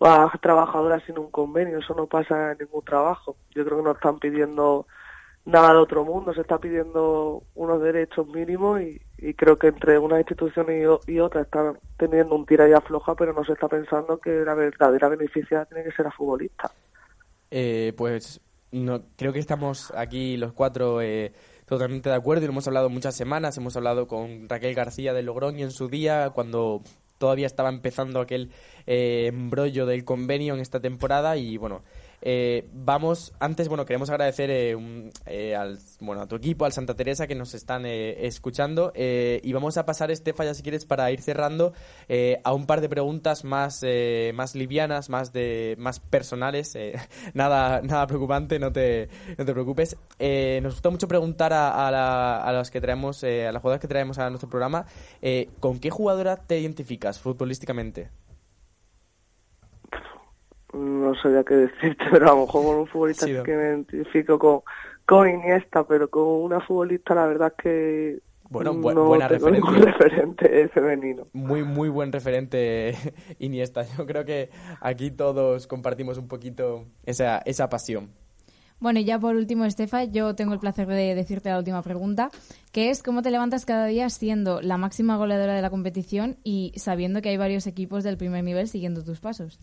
a 0.00 0.30
trabajadoras 0.40 1.02
sin 1.04 1.18
un 1.18 1.30
convenio, 1.30 1.78
eso 1.78 1.94
no 1.94 2.06
pasa 2.06 2.52
en 2.52 2.58
ningún 2.58 2.84
trabajo. 2.84 3.36
Yo 3.50 3.64
creo 3.64 3.78
que 3.78 3.84
nos 3.84 3.96
están 3.96 4.18
pidiendo 4.18 4.86
nada 5.44 5.72
de 5.72 5.78
otro 5.78 6.04
mundo, 6.04 6.34
se 6.34 6.42
está 6.42 6.58
pidiendo 6.58 7.42
unos 7.54 7.82
derechos 7.82 8.26
mínimos 8.26 8.80
y, 8.80 9.00
creo 9.34 9.58
que 9.58 9.68
entre 9.68 9.98
una 9.98 10.18
institución 10.18 10.66
y, 10.70 11.12
y 11.12 11.18
otra 11.18 11.42
están 11.42 11.78
teniendo 11.96 12.34
un 12.34 12.46
tira 12.46 12.68
y 12.68 12.72
afloja, 12.72 13.14
pero 13.14 13.32
no 13.32 13.44
se 13.44 13.52
está 13.52 13.66
pensando 13.68 14.18
que 14.18 14.30
la 14.30 14.54
verdadera 14.54 15.08
beneficia 15.08 15.64
tiene 15.64 15.84
que 15.84 15.92
ser 15.92 16.06
a 16.06 16.12
futbolista. 16.12 16.70
Eh, 17.50 17.92
pues 17.96 18.40
no, 18.70 19.02
creo 19.16 19.32
que 19.32 19.38
estamos 19.38 19.92
aquí 19.96 20.36
los 20.36 20.52
cuatro 20.52 21.00
eh, 21.00 21.32
totalmente 21.66 22.10
de 22.10 22.14
acuerdo 22.14 22.44
y 22.44 22.46
lo 22.46 22.52
hemos 22.52 22.66
hablado 22.66 22.90
muchas 22.90 23.16
semanas. 23.16 23.56
Hemos 23.56 23.76
hablado 23.76 24.06
con 24.06 24.48
Raquel 24.48 24.74
García 24.74 25.12
de 25.12 25.22
Logroño 25.22 25.64
en 25.64 25.70
su 25.70 25.88
día, 25.88 26.30
cuando 26.30 26.82
todavía 27.18 27.46
estaba 27.46 27.68
empezando 27.68 28.20
aquel 28.20 28.50
eh, 28.86 29.26
embrollo 29.26 29.86
del 29.86 30.04
convenio 30.04 30.54
en 30.54 30.60
esta 30.60 30.80
temporada 30.80 31.36
y 31.36 31.56
bueno, 31.56 31.82
eh, 32.20 32.68
vamos, 32.72 33.32
antes, 33.38 33.68
bueno, 33.68 33.84
queremos 33.84 34.10
agradecer 34.10 34.50
eh, 34.50 34.76
eh, 35.26 35.54
al, 35.54 35.78
bueno, 36.00 36.22
a 36.22 36.26
tu 36.26 36.36
equipo, 36.36 36.64
al 36.64 36.72
Santa 36.72 36.94
Teresa, 36.94 37.26
que 37.26 37.34
nos 37.34 37.54
están 37.54 37.86
escuchando. 37.86 38.92
y 38.94 39.52
vamos 39.52 39.76
a 39.76 39.86
pasar, 39.86 40.10
Estefa, 40.10 40.52
si 40.54 40.62
quieres, 40.62 40.84
para 40.84 41.10
ir 41.12 41.20
cerrando, 41.20 41.72
a 42.44 42.52
un 42.52 42.66
par 42.66 42.80
de 42.80 42.88
preguntas 42.88 43.44
más, 43.44 43.84
más 44.34 44.54
livianas, 44.54 45.08
más, 45.08 45.32
de, 45.32 45.76
más 45.78 46.00
personales. 46.00 46.76
nada, 47.34 47.80
nada 47.82 48.06
preocupante, 48.06 48.58
no 48.58 48.72
te, 48.72 49.08
no 49.36 49.44
te 49.44 49.52
preocupes. 49.52 49.96
nos 50.18 50.74
gusta 50.74 50.90
mucho 50.90 51.08
preguntar 51.08 51.52
a, 51.52 51.70
a, 51.70 52.42
a 52.42 52.52
las 52.52 52.70
que 52.70 52.80
traemos, 52.80 53.22
a 53.24 53.52
las 53.52 53.62
jugadoras 53.62 53.80
que 53.80 53.88
traemos 53.88 54.18
a 54.18 54.28
nuestro 54.30 54.48
programa, 54.48 54.86
¿con 55.60 55.78
qué 55.78 55.90
jugadora 55.90 56.36
te 56.36 56.58
identificas 56.58 57.18
futbolísticamente? 57.20 58.10
No 60.72 61.14
sabía 61.16 61.44
qué 61.44 61.54
decirte, 61.54 62.04
pero 62.10 62.30
a 62.30 62.34
lo 62.34 62.46
mejor 62.46 62.64
con 62.64 62.76
un 62.76 62.86
futbolista 62.86 63.26
que 63.26 63.56
me 63.56 63.68
identifico 63.68 64.38
con, 64.38 64.60
con 65.06 65.28
Iniesta, 65.28 65.84
pero 65.84 66.08
con 66.08 66.24
una 66.24 66.60
futbolista 66.60 67.14
la 67.14 67.26
verdad 67.26 67.52
es 67.56 67.62
que 67.62 68.18
bueno, 68.50 68.74
buena 68.74 69.28
referencia. 69.28 69.70
referente 69.70 70.68
femenino. 70.68 71.26
Muy, 71.32 71.64
muy 71.64 71.88
buen 71.90 72.12
referente 72.12 72.94
Iniesta. 73.38 73.84
Yo 73.96 74.06
creo 74.06 74.24
que 74.24 74.50
aquí 74.80 75.10
todos 75.10 75.66
compartimos 75.66 76.16
un 76.16 76.28
poquito 76.28 76.86
esa, 77.04 77.38
esa 77.38 77.68
pasión. 77.68 78.10
Bueno, 78.80 79.00
y 79.00 79.04
ya 79.04 79.18
por 79.18 79.34
último, 79.34 79.64
Estefa, 79.64 80.04
yo 80.04 80.34
tengo 80.34 80.54
el 80.54 80.60
placer 80.60 80.86
de 80.86 81.14
decirte 81.14 81.50
la 81.50 81.58
última 81.58 81.82
pregunta, 81.82 82.30
que 82.70 82.90
es 82.90 83.02
cómo 83.02 83.22
te 83.22 83.32
levantas 83.32 83.66
cada 83.66 83.86
día 83.86 84.08
siendo 84.08 84.62
la 84.62 84.76
máxima 84.76 85.16
goleadora 85.16 85.54
de 85.54 85.62
la 85.62 85.68
competición 85.68 86.36
y 86.44 86.72
sabiendo 86.76 87.20
que 87.20 87.28
hay 87.28 87.36
varios 87.36 87.66
equipos 87.66 88.04
del 88.04 88.16
primer 88.16 88.44
nivel 88.44 88.68
siguiendo 88.68 89.02
tus 89.02 89.18
pasos 89.18 89.58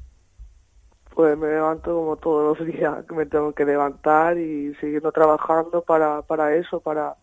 pues 1.15 1.37
me 1.37 1.47
levanto 1.47 1.95
como 1.95 2.17
todos 2.17 2.59
los 2.59 2.67
días 2.67 3.05
que 3.05 3.15
me 3.15 3.25
tengo 3.25 3.53
que 3.53 3.65
levantar 3.65 4.37
y 4.37 4.75
siguiendo 4.75 5.11
trabajando 5.13 5.81
para, 5.81 6.21
para 6.23 6.53
eso, 6.55 6.81
para, 6.81 7.15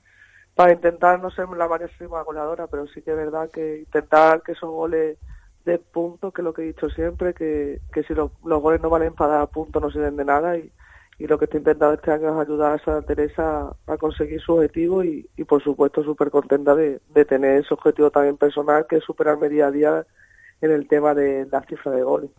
para 0.55 0.73
intentar 0.73 1.21
no 1.21 1.31
ser 1.31 1.49
la 1.51 1.69
máxima 1.69 2.23
goleadora, 2.23 2.67
pero 2.67 2.87
sí 2.89 3.03
que 3.03 3.11
es 3.11 3.17
verdad 3.17 3.51
que 3.51 3.81
intentar 3.81 4.43
que 4.43 4.53
esos 4.53 4.71
goles 4.71 5.19
de 5.67 5.79
punto, 5.79 6.33
que 6.33 6.41
es 6.41 6.45
lo 6.45 6.55
que 6.55 6.63
he 6.63 6.67
dicho 6.67 6.89
siempre, 6.89 7.35
que, 7.35 7.81
que 7.93 8.03
si 8.05 8.15
los, 8.15 8.31
goles 8.43 8.81
no 8.81 8.89
valen 8.89 9.15
para 9.15 9.35
dar 9.35 9.49
puntos 9.49 9.81
no 9.83 9.91
sirven 9.91 10.17
de 10.17 10.25
nada 10.25 10.57
y, 10.57 10.73
y 11.19 11.27
lo 11.27 11.39
que 11.39 11.45
estoy 11.45 11.59
intentando 11.59 11.95
este 11.95 12.11
año 12.13 12.31
es 12.31 12.47
ayudar 12.47 12.75
a 12.75 12.85
Santa 12.85 13.07
Teresa 13.07 13.77
a 13.87 13.97
conseguir 13.99 14.41
su 14.41 14.55
objetivo 14.55 15.05
y, 15.05 15.29
y 15.37 15.45
por 15.45 15.63
supuesto 15.63 16.03
súper 16.03 16.31
contenta 16.31 16.75
de, 16.75 17.01
de 17.11 17.25
tener 17.27 17.61
ese 17.61 17.75
objetivo 17.75 18.11
también 18.11 18.39
personal 18.39 18.87
que 18.89 18.97
es 18.97 19.05
superarme 19.05 19.51
día 19.51 19.67
a 19.67 19.71
día 19.71 20.07
en 20.63 20.71
el 20.71 20.89
tema 20.89 21.15
de 21.15 21.47
la 21.51 21.61
cifra 21.61 21.93
de 21.93 22.03
goles. 22.03 22.31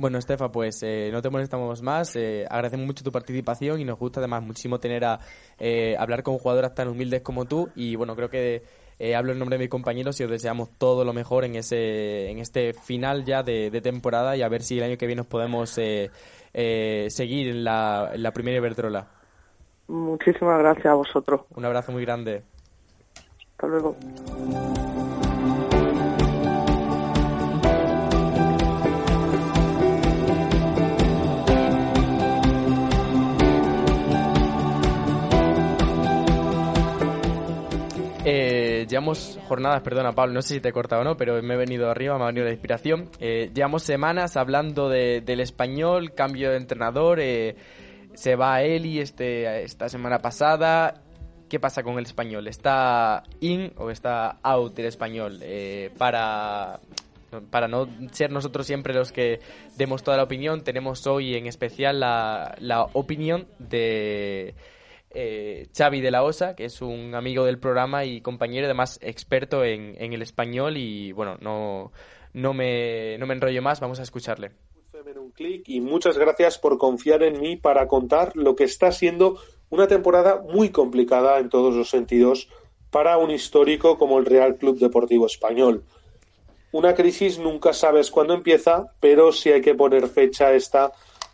Bueno, 0.00 0.16
Estefa, 0.16 0.50
pues 0.50 0.82
eh, 0.82 1.10
no 1.12 1.20
te 1.20 1.28
molestamos 1.28 1.82
más. 1.82 2.16
Eh, 2.16 2.46
agradecemos 2.48 2.86
mucho 2.86 3.04
tu 3.04 3.12
participación 3.12 3.78
y 3.80 3.84
nos 3.84 3.98
gusta 3.98 4.20
además 4.20 4.42
muchísimo 4.42 4.80
tener 4.80 5.04
a 5.04 5.20
eh, 5.58 5.94
hablar 5.98 6.22
con 6.22 6.38
jugadoras 6.38 6.74
tan 6.74 6.88
humildes 6.88 7.20
como 7.20 7.44
tú. 7.44 7.68
Y 7.74 7.96
bueno, 7.96 8.16
creo 8.16 8.30
que 8.30 8.62
hablo 9.14 9.32
en 9.32 9.38
nombre 9.38 9.58
de 9.58 9.64
mis 9.64 9.68
compañeros 9.68 10.18
y 10.18 10.24
os 10.24 10.30
deseamos 10.30 10.70
todo 10.78 11.04
lo 11.04 11.12
mejor 11.12 11.44
en 11.44 11.56
ese 11.56 12.30
en 12.30 12.38
este 12.38 12.72
final 12.72 13.26
ya 13.26 13.42
de, 13.42 13.70
temporada 13.82 14.38
y 14.38 14.42
a 14.42 14.48
ver 14.48 14.62
si 14.62 14.78
el 14.78 14.84
año 14.84 14.96
que 14.96 15.06
viene 15.06 15.20
nos 15.20 15.26
podemos 15.26 15.68
seguir 15.68 16.18
en 16.54 17.62
la, 17.62 18.10
en 18.14 18.22
la 18.22 18.32
primera 18.32 18.56
Iberdrola. 18.56 19.06
Muchísimas 19.86 20.60
gracias 20.60 20.86
a 20.86 20.94
vosotros. 20.94 21.42
Un 21.54 21.64
abrazo 21.66 21.92
muy 21.92 22.04
grande. 22.06 22.42
Hasta 23.52 23.66
luego. 23.66 23.96
Llevamos 39.00 39.38
jornadas, 39.48 39.80
perdona 39.80 40.12
Pablo, 40.12 40.34
no 40.34 40.42
sé 40.42 40.54
si 40.54 40.60
te 40.60 40.68
he 40.68 40.72
cortado 40.72 41.00
o 41.00 41.04
no, 41.04 41.16
pero 41.16 41.42
me 41.42 41.54
he 41.54 41.56
venido 41.56 41.88
arriba, 41.88 42.18
me 42.18 42.24
ha 42.24 42.26
venido 42.26 42.44
la 42.44 42.52
inspiración. 42.52 43.08
Eh, 43.18 43.50
llevamos 43.54 43.82
semanas 43.82 44.36
hablando 44.36 44.90
del 44.90 45.40
español, 45.40 46.12
cambio 46.14 46.50
de 46.50 46.58
entrenador, 46.58 47.18
eh, 47.20 47.56
se 48.12 48.36
va 48.36 48.62
Eli 48.62 48.98
este, 48.98 49.62
esta 49.62 49.88
semana 49.88 50.18
pasada. 50.18 51.00
¿Qué 51.48 51.58
pasa 51.58 51.82
con 51.82 51.98
el 51.98 52.04
español? 52.04 52.46
¿Está 52.46 53.22
in 53.40 53.72
o 53.78 53.90
está 53.90 54.38
out 54.42 54.78
el 54.78 54.84
español? 54.84 55.38
Eh, 55.40 55.90
para, 55.96 56.78
para 57.48 57.68
no 57.68 57.88
ser 58.12 58.30
nosotros 58.30 58.66
siempre 58.66 58.92
los 58.92 59.12
que 59.12 59.40
demos 59.78 60.02
toda 60.02 60.18
la 60.18 60.24
opinión, 60.24 60.62
tenemos 60.62 61.06
hoy 61.06 61.36
en 61.36 61.46
especial 61.46 62.00
la, 62.00 62.54
la 62.58 62.82
opinión 62.92 63.46
de 63.58 64.54
eh, 65.10 65.68
Xavi 65.76 66.00
de 66.00 66.10
la 66.10 66.22
Osa, 66.22 66.54
que 66.54 66.64
es 66.64 66.80
un 66.82 67.14
amigo 67.14 67.44
del 67.44 67.58
programa 67.58 68.04
y 68.04 68.20
compañero, 68.20 68.66
además 68.66 68.98
experto 69.02 69.64
en, 69.64 69.94
en 69.98 70.12
el 70.12 70.22
español 70.22 70.76
y 70.76 71.12
bueno, 71.12 71.36
no, 71.40 71.92
no, 72.32 72.54
me, 72.54 73.18
no 73.18 73.26
me 73.26 73.34
enrollo 73.34 73.62
más, 73.62 73.80
vamos 73.80 74.00
a 74.00 74.02
escucharle. 74.02 74.52
Un 75.16 75.32
clic 75.32 75.68
y 75.68 75.80
muchas 75.80 76.16
gracias 76.16 76.58
por 76.58 76.78
confiar 76.78 77.22
en 77.22 77.40
mí 77.40 77.56
para 77.56 77.88
contar 77.88 78.36
lo 78.36 78.54
que 78.54 78.64
está 78.64 78.92
siendo 78.92 79.38
una 79.68 79.86
temporada 79.86 80.40
muy 80.40 80.70
complicada 80.70 81.38
en 81.38 81.48
todos 81.48 81.74
los 81.74 81.90
sentidos 81.90 82.48
para 82.90 83.18
un 83.18 83.30
histórico 83.30 83.98
como 83.98 84.18
el 84.18 84.26
Real 84.26 84.56
Club 84.56 84.78
Deportivo 84.78 85.26
Español. 85.26 85.84
Una 86.72 86.94
crisis 86.94 87.38
nunca 87.38 87.72
sabes 87.72 88.10
cuándo 88.10 88.34
empieza, 88.34 88.86
pero 89.00 89.32
si 89.32 89.50
hay 89.50 89.60
que 89.60 89.74
poner 89.74 90.06
fecha 90.08 90.52
esta, 90.52 90.92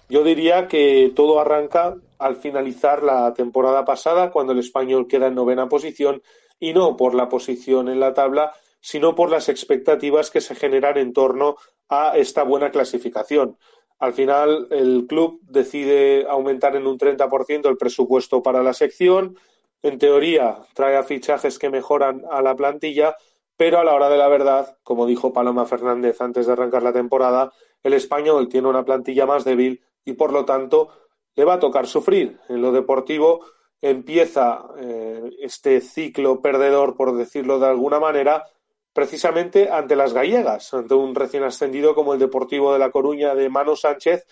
yo 0.09 0.23
diría 0.25 0.69
que 0.69 1.13
todo 1.15 1.41
arranca 1.41 1.97
al 2.19 2.37
finalizar 2.37 3.03
la 3.03 3.33
temporada 3.35 3.85
pasada, 3.85 4.31
cuando 4.31 4.53
el 4.53 4.59
español 4.59 5.07
queda 5.07 5.27
en 5.29 5.35
novena 5.35 5.69
posición, 5.69 6.23
y 6.59 6.73
no 6.73 6.97
por 6.97 7.15
la 7.15 7.29
posición 7.29 7.89
en 7.89 8.01
la 8.01 8.15
tabla, 8.15 8.53
sino 8.81 9.15
por 9.15 9.31
las 9.31 9.49
expectativas 9.49 10.31
que 10.31 10.41
se 10.41 10.55
generan 10.55 10.97
en 10.97 11.13
torno 11.13 11.57
a 11.89 12.17
esta 12.17 12.43
buena 12.43 12.71
clasificación. 12.71 13.59
Al 13.99 14.13
final, 14.13 14.69
el 14.71 15.07
club 15.09 15.41
decide 15.43 16.27
aumentar 16.29 16.77
en 16.77 16.87
un 16.87 16.99
30% 16.99 17.69
el 17.69 17.79
presupuesto 17.79 18.43
para 18.43 18.63
la 18.63 18.75
sección. 18.75 19.37
En 19.83 19.99
teoría, 19.99 20.59
trae 20.75 20.97
a 20.97 21.03
fichajes 21.03 21.59
que 21.59 21.71
mejoran 21.71 22.23
a 22.31 22.43
la 22.43 22.55
plantilla, 22.55 23.17
pero 23.57 23.79
a 23.79 23.85
la 23.85 23.95
hora 23.95 24.11
de 24.11 24.19
la 24.19 24.29
verdad, 24.29 24.77
como 24.83 25.07
dijo 25.07 25.33
Paloma 25.33 25.65
Fernández 25.65 26.21
antes 26.21 26.47
de 26.47 26.53
arrancar 26.53 26.83
la 26.83 26.93
temporada, 26.93 27.53
el 27.83 27.95
español 27.95 28.49
tiene 28.49 28.69
una 28.69 28.85
plantilla 28.85 29.27
más 29.27 29.45
débil 29.45 29.83
y, 30.05 30.13
por 30.13 30.33
lo 30.33 30.45
tanto, 30.45 30.91
le 31.37 31.45
va 31.45 31.55
a 31.55 31.61
tocar 31.61 31.87
sufrir. 31.87 32.41
En 32.49 32.63
lo 32.63 32.73
deportivo 32.73 33.45
empieza 33.81 34.65
eh, 34.79 35.31
este 35.41 35.81
ciclo 35.81 36.41
perdedor, 36.41 36.97
por 36.97 37.17
decirlo 37.17 37.59
de 37.59 37.67
alguna 37.67 38.01
manera, 38.01 38.45
precisamente 38.93 39.71
ante 39.71 39.95
las 39.95 40.15
gallegas, 40.15 40.73
ante 40.73 40.95
un 40.95 41.15
recién 41.15 41.45
ascendido 41.45 41.95
como 41.95 42.15
el 42.15 42.19
Deportivo 42.19 42.73
de 42.73 42.79
La 42.79 42.91
Coruña 42.91 43.35
de 43.35 43.51
Mano 43.51 43.77
Sánchez, 43.77 44.27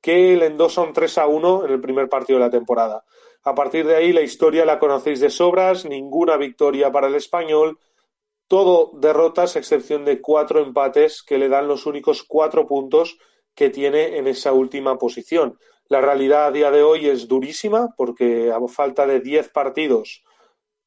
que 0.00 0.36
le 0.36 0.46
endosa 0.46 0.82
un 0.82 0.92
3 0.92 1.18
a 1.18 1.26
1 1.26 1.64
en 1.64 1.72
el 1.72 1.80
primer 1.80 2.08
partido 2.08 2.38
de 2.38 2.44
la 2.44 2.50
temporada. 2.50 3.04
A 3.42 3.54
partir 3.54 3.86
de 3.86 3.96
ahí 3.96 4.12
la 4.12 4.22
historia 4.22 4.64
la 4.64 4.78
conocéis 4.78 5.20
de 5.20 5.30
sobras, 5.30 5.84
ninguna 5.84 6.36
victoria 6.36 6.92
para 6.92 7.08
el 7.08 7.14
español, 7.14 7.78
todo 8.46 8.90
derrotas, 8.94 9.56
excepción 9.56 10.04
de 10.04 10.20
cuatro 10.20 10.60
empates 10.60 11.22
que 11.22 11.38
le 11.38 11.48
dan 11.48 11.66
los 11.66 11.86
únicos 11.86 12.22
cuatro 12.22 12.66
puntos 12.66 13.18
que 13.54 13.70
tiene 13.70 14.18
en 14.18 14.26
esa 14.26 14.52
última 14.52 14.96
posición. 14.96 15.58
La 15.88 16.00
realidad 16.00 16.46
a 16.46 16.50
día 16.50 16.70
de 16.70 16.82
hoy 16.82 17.06
es 17.06 17.28
durísima 17.28 17.94
porque 17.96 18.50
a 18.50 18.60
falta 18.68 19.06
de 19.06 19.20
10 19.20 19.50
partidos, 19.50 20.22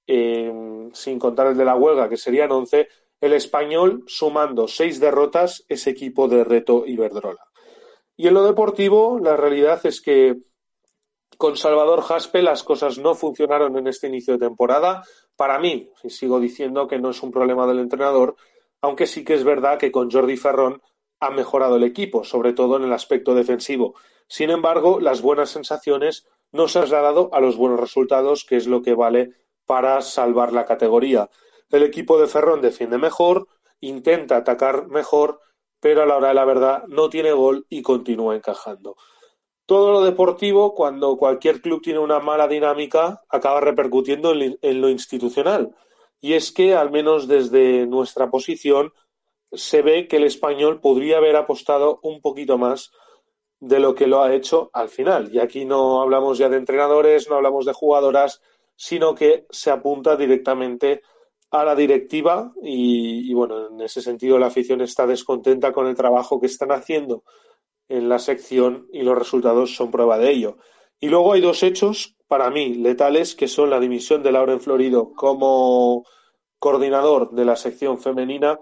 eh, 0.08 0.52
sin 0.94 1.20
contar 1.20 1.48
el 1.48 1.58
de 1.58 1.66
la 1.66 1.76
huelga, 1.76 2.10
que 2.10 2.18
serían 2.18 2.52
11, 2.52 2.88
el 3.20 3.34
español, 3.34 4.04
sumando 4.08 4.68
seis 4.68 5.00
derrotas, 5.00 5.66
es 5.70 5.88
equipo 5.88 6.28
de 6.28 6.44
reto 6.44 6.86
Iberdrola. 6.86 7.48
Y 8.16 8.28
en 8.28 8.34
lo 8.34 8.44
deportivo, 8.44 9.20
la 9.20 9.36
realidad 9.38 9.84
es 9.86 10.02
que 10.02 10.38
con 11.38 11.56
Salvador 11.56 12.02
Jaspe 12.02 12.42
las 12.42 12.64
cosas 12.64 12.98
no 12.98 13.16
funcionaron 13.16 13.78
en 13.78 13.88
este 13.88 14.08
inicio 14.08 14.34
de 14.34 14.48
temporada. 14.48 15.04
Para 15.36 15.60
mí, 15.60 15.92
sigo 16.08 16.40
diciendo 16.40 16.88
que 16.88 17.00
no 17.00 17.12
es 17.12 17.22
un 17.22 17.32
problema 17.32 17.68
del 17.68 17.80
entrenador, 17.80 18.36
aunque 18.82 19.08
sí 19.08 19.24
que 19.24 19.36
es 19.36 19.44
verdad 19.44 19.78
que 19.78 19.92
con 19.92 20.10
Jordi 20.10 20.38
Ferrón 20.38 20.82
ha 21.20 21.30
mejorado 21.32 21.76
el 21.76 21.84
equipo, 21.84 22.24
sobre 22.24 22.54
todo 22.54 22.78
en 22.78 22.84
el 22.84 22.94
aspecto 22.94 23.34
defensivo. 23.36 23.96
Sin 24.28 24.50
embargo, 24.50 25.00
las 25.00 25.22
buenas 25.22 25.50
sensaciones 25.50 26.28
no 26.52 26.68
se 26.68 26.80
han 26.80 26.90
dado 26.90 27.30
a 27.34 27.40
los 27.40 27.58
buenos 27.58 27.80
resultados, 27.80 28.46
que 28.46 28.56
es 28.56 28.68
lo 28.68 28.82
que 28.82 28.94
vale 28.94 29.32
para 29.66 30.02
salvar 30.02 30.54
la 30.54 30.66
categoría. 30.66 31.30
El 31.70 31.84
equipo 31.84 32.20
de 32.20 32.28
Ferrón 32.28 32.62
defiende 32.62 32.98
mejor, 32.98 33.48
intenta 33.82 34.38
atacar 34.38 34.88
mejor, 34.88 35.42
pero 35.80 36.04
a 36.04 36.06
la 36.06 36.18
hora 36.18 36.30
de 36.30 36.34
la 36.34 36.46
verdad 36.46 36.84
no 36.88 37.10
tiene 37.10 37.32
gol 37.32 37.66
y 37.70 37.82
continúa 37.82 38.36
encajando. 38.36 38.96
Todo 39.66 39.92
lo 39.92 40.02
deportivo, 40.02 40.74
cuando 40.74 41.18
cualquier 41.18 41.62
club 41.62 41.82
tiene 41.82 42.00
una 42.00 42.20
mala 42.20 42.48
dinámica, 42.48 43.22
acaba 43.28 43.60
repercutiendo 43.60 44.34
en 44.34 44.82
lo 44.82 44.90
institucional. 44.90 45.76
Y 46.22 46.34
es 46.34 46.54
que, 46.54 46.74
al 46.74 46.90
menos 46.90 47.28
desde 47.28 47.86
nuestra 47.86 48.30
posición, 48.32 48.94
se 49.52 49.82
ve 49.82 50.08
que 50.08 50.18
el 50.18 50.24
español 50.24 50.80
podría 50.80 51.18
haber 51.18 51.36
apostado 51.36 52.00
un 52.02 52.22
poquito 52.22 52.58
más 52.58 52.92
de 53.60 53.80
lo 53.80 53.96
que 53.96 54.08
lo 54.08 54.22
ha 54.22 54.34
hecho 54.34 54.70
al 54.74 54.90
final. 54.90 55.34
Y 55.34 55.40
aquí 55.40 55.66
no 55.66 56.02
hablamos 56.02 56.38
ya 56.38 56.50
de 56.50 56.58
entrenadores, 56.58 57.30
no 57.30 57.36
hablamos 57.36 57.66
de 57.66 57.74
jugadoras, 57.74 58.42
sino 58.76 59.16
que 59.16 59.46
se 59.50 59.72
apunta 59.72 60.16
directamente 60.16 61.02
a 61.50 61.64
la 61.64 61.76
directiva 61.76 62.54
y, 62.62 63.34
bueno, 63.34 63.70
en 63.70 63.82
ese 63.82 64.02
sentido 64.02 64.38
la 64.38 64.48
afición 64.48 64.82
está 64.82 65.08
descontenta 65.08 65.72
con 65.72 65.88
el 65.88 65.96
trabajo 65.96 66.40
que 66.40 66.48
están 66.48 66.72
haciendo 66.72 67.24
en 67.88 68.10
la 68.10 68.20
sección 68.20 68.88
y 68.92 69.02
los 69.02 69.18
resultados 69.18 69.76
son 69.76 69.90
prueba 69.90 70.18
de 70.18 70.32
ello. 70.32 70.58
Y 71.00 71.08
luego 71.08 71.34
hay 71.34 71.42
dos 71.42 71.64
hechos 71.64 72.16
para 72.28 72.50
mí 72.50 72.76
letales 72.76 73.36
que 73.36 73.48
son 73.48 73.70
la 73.70 73.80
dimisión 73.80 74.24
de 74.24 74.32
Lauren 74.32 74.60
Florido 74.60 75.14
como 75.14 76.06
coordinador 76.60 77.32
de 77.32 77.46
la 77.46 77.56
sección 77.56 77.98
femenina 77.98 78.60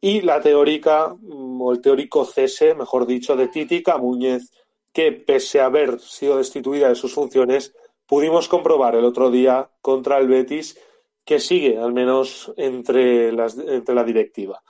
y 0.00 0.20
la 0.20 0.40
teórica 0.40 1.08
mm, 1.08 1.60
o 1.62 1.72
el 1.72 1.80
teórico 1.80 2.24
cese, 2.24 2.74
mejor 2.74 3.06
dicho, 3.06 3.36
de 3.36 3.48
Titi 3.48 3.82
Camúñez, 3.82 4.50
que 4.92 5.12
pese 5.12 5.60
a 5.60 5.66
haber 5.66 6.00
sido 6.00 6.38
destituida 6.38 6.88
de 6.88 6.94
sus 6.94 7.12
funciones, 7.12 7.74
pudimos 8.06 8.48
comprobar 8.48 8.94
el 8.94 9.04
otro 9.04 9.30
día 9.30 9.70
contra 9.80 10.18
el 10.18 10.28
Betis 10.28 10.78
que 11.24 11.40
sigue 11.40 11.76
al 11.78 11.92
menos 11.92 12.52
entre, 12.56 13.32
las, 13.32 13.58
entre 13.58 13.94
la 13.94 14.04
directiva. 14.04 14.62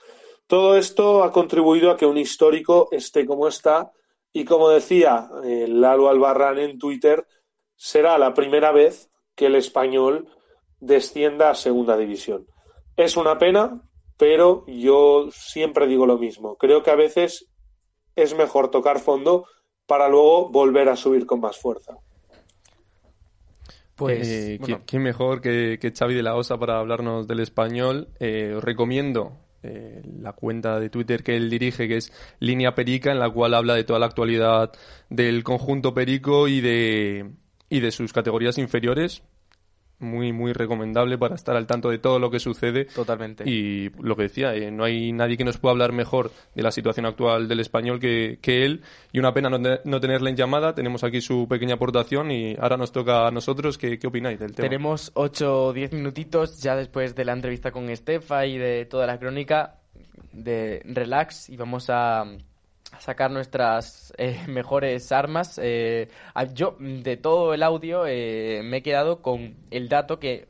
Todo 0.47 0.77
esto 0.77 1.23
ha 1.23 1.33
contribuido 1.33 1.91
a 1.91 1.97
que 1.97 2.07
un 2.07 2.17
histórico 2.17 2.89
esté 2.93 3.27
como 3.27 3.47
está 3.47 3.93
y 4.33 4.45
como 4.45 4.69
decía 4.71 5.29
eh, 5.45 5.67
Lalo 5.69 6.09
Albarrán 6.09 6.59
en 6.59 6.79
Twitter, 6.79 7.27
será 7.75 8.17
la 8.17 8.33
primera 8.33 8.73
vez 8.73 9.11
que 9.35 9.47
el 9.47 9.55
español 9.55 10.29
descienda 10.81 11.51
a 11.51 11.55
segunda 11.55 11.97
división. 11.97 12.47
Es 12.97 13.17
una 13.17 13.39
pena, 13.39 13.83
pero 14.17 14.65
yo 14.67 15.29
siempre 15.31 15.87
digo 15.87 16.07
lo 16.07 16.19
mismo. 16.19 16.57
Creo 16.57 16.83
que 16.83 16.91
a 16.91 16.97
veces 16.97 17.49
es 18.15 18.37
mejor 18.37 18.71
tocar 18.71 18.99
fondo 19.01 19.47
para 19.87 20.09
luego 20.09 20.49
volver 20.49 20.89
a 20.89 20.97
subir 20.97 21.27
con 21.27 21.41
más 21.41 21.59
fuerza. 21.59 21.99
Pues, 23.95 24.29
eh, 24.29 24.61
¿quién 24.85 25.03
mejor 25.03 25.41
que, 25.41 25.79
que, 25.81 25.93
Xavi 25.93 26.15
de 26.15 26.23
la 26.23 26.37
Osa 26.37 26.59
para 26.59 26.79
hablarnos 26.79 27.27
del 27.27 27.41
español? 27.41 28.09
Eh, 28.21 28.53
os 28.55 28.63
recomiendo 28.63 29.39
eh, 29.63 30.03
la 30.21 30.35
cuenta 30.35 30.79
de 30.79 30.91
Twitter 30.91 31.23
que 31.23 31.37
él 31.37 31.49
dirige, 31.49 31.89
que 31.89 31.97
es 31.97 32.13
Línea 32.39 32.75
Perica, 32.75 33.11
en 33.11 33.19
la 33.19 33.31
cual 33.31 33.55
habla 33.55 33.75
de 33.75 33.85
toda 33.85 33.99
la 33.99 34.07
actualidad 34.07 34.73
del 35.09 35.43
conjunto 35.45 35.95
Perico 35.95 36.47
y 36.47 36.61
de, 36.61 37.31
y 37.71 37.81
de 37.81 37.91
sus 37.91 38.13
categorías 38.13 38.59
inferiores 38.59 39.23
muy 39.99 40.33
muy 40.33 40.53
recomendable 40.53 41.19
para 41.19 41.35
estar 41.35 41.57
al 41.57 41.67
tanto 41.67 41.91
de 41.91 41.99
todo 41.99 42.19
lo 42.19 42.31
que 42.31 42.39
sucede. 42.39 42.85
Totalmente. 42.87 43.49
Y 43.49 43.91
lo 44.01 44.17
que 44.17 44.25
decía 44.25 44.55
eh, 44.55 44.71
no 44.71 44.85
hay 44.85 45.13
nadie 45.13 45.37
que 45.37 45.45
nos 45.45 45.59
pueda 45.59 45.73
hablar 45.73 45.93
mejor 45.93 46.31
de 46.55 46.63
la 46.63 46.71
situación 46.71 47.07
actual 47.07 47.49
del 47.49 47.61
español 47.61 47.99
que, 48.01 48.39
él. 48.43 48.83
Y 49.13 49.19
una 49.19 49.33
pena 49.33 49.51
no, 49.51 49.59
no, 49.59 50.01
tenerle 50.01 50.31
en 50.31 50.37
llamada. 50.37 50.75
Tenemos 50.75 51.05
aquí 51.05 51.21
su 51.21 51.47
pequeña 51.49 51.75
aportación 51.75 52.31
y 52.31 52.57
ahora 52.59 52.77
nos 52.77 52.93
toca 52.93 53.27
a 53.27 53.31
nosotros. 53.31 53.79
Qué, 53.79 53.99
qué 53.99 54.07
opináis 54.07 54.39
del 54.39 54.55
tema 54.55 54.69
tenemos 54.69 55.11
8 55.15 55.67
o 55.67 55.73
10 55.73 55.93
minutitos 55.93 56.61
ya 56.61 56.77
después 56.77 57.15
de 57.15 57.25
la 57.25 57.33
entrevista 57.33 57.71
con 57.71 57.89
Estefa 57.89 58.47
y 58.47 58.59
de 58.59 58.85
toda 58.87 59.07
la 59.07 59.19
crónica 59.19 59.77
de 60.33 60.83
relax. 60.85 61.49
Y 61.49 61.57
vamos 61.57 61.87
a 61.89 62.25
sacar 62.99 63.31
nuestras 63.31 64.13
eh, 64.19 64.45
mejores 64.49 65.13
armas. 65.13 65.59
Eh, 65.63 66.09
yo, 66.55 66.77
de 66.79 67.17
todo 67.17 67.55
el 67.55 67.63
audio, 67.63 68.07
eh, 68.07 68.63
me 68.65 68.79
he 68.79 68.83
quedado 68.83 69.23
con 69.23 69.57
el 69.71 69.89
dato 69.89 70.19
que, 70.19 70.49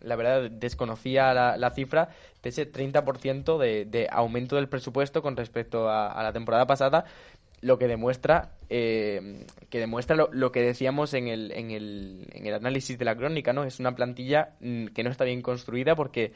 la 0.00 0.16
verdad, 0.16 0.50
desconocía 0.50 1.32
la, 1.34 1.70
cifra 1.70 2.10
de 2.42 2.50
ese 2.50 2.70
30% 2.70 3.58
de, 3.58 3.84
de 3.84 4.08
aumento 4.10 4.56
del 4.56 4.68
presupuesto 4.68 5.22
con 5.22 5.36
respecto 5.36 5.88
a, 5.88 6.22
la 6.22 6.32
temporada 6.32 6.66
pasada, 6.66 7.04
lo 7.62 7.78
que 7.78 7.88
demuestra 7.88 8.52
que 8.68 9.46
demuestra 9.70 10.16
lo, 10.16 10.52
que 10.52 10.60
decíamos 10.60 11.14
en 11.14 11.28
el, 11.28 11.52
en, 11.52 11.70
el, 11.70 12.28
en 12.32 12.46
el 12.46 12.54
análisis 12.54 12.98
de 12.98 13.04
la 13.04 13.16
crónica, 13.16 13.52
¿no? 13.52 13.64
Es 13.64 13.78
una 13.78 13.94
plantilla 13.94 14.56
mm, 14.60 14.86
que 14.86 15.04
no 15.04 15.10
está 15.10 15.24
bien 15.24 15.40
construida 15.40 15.94
porque, 15.94 16.32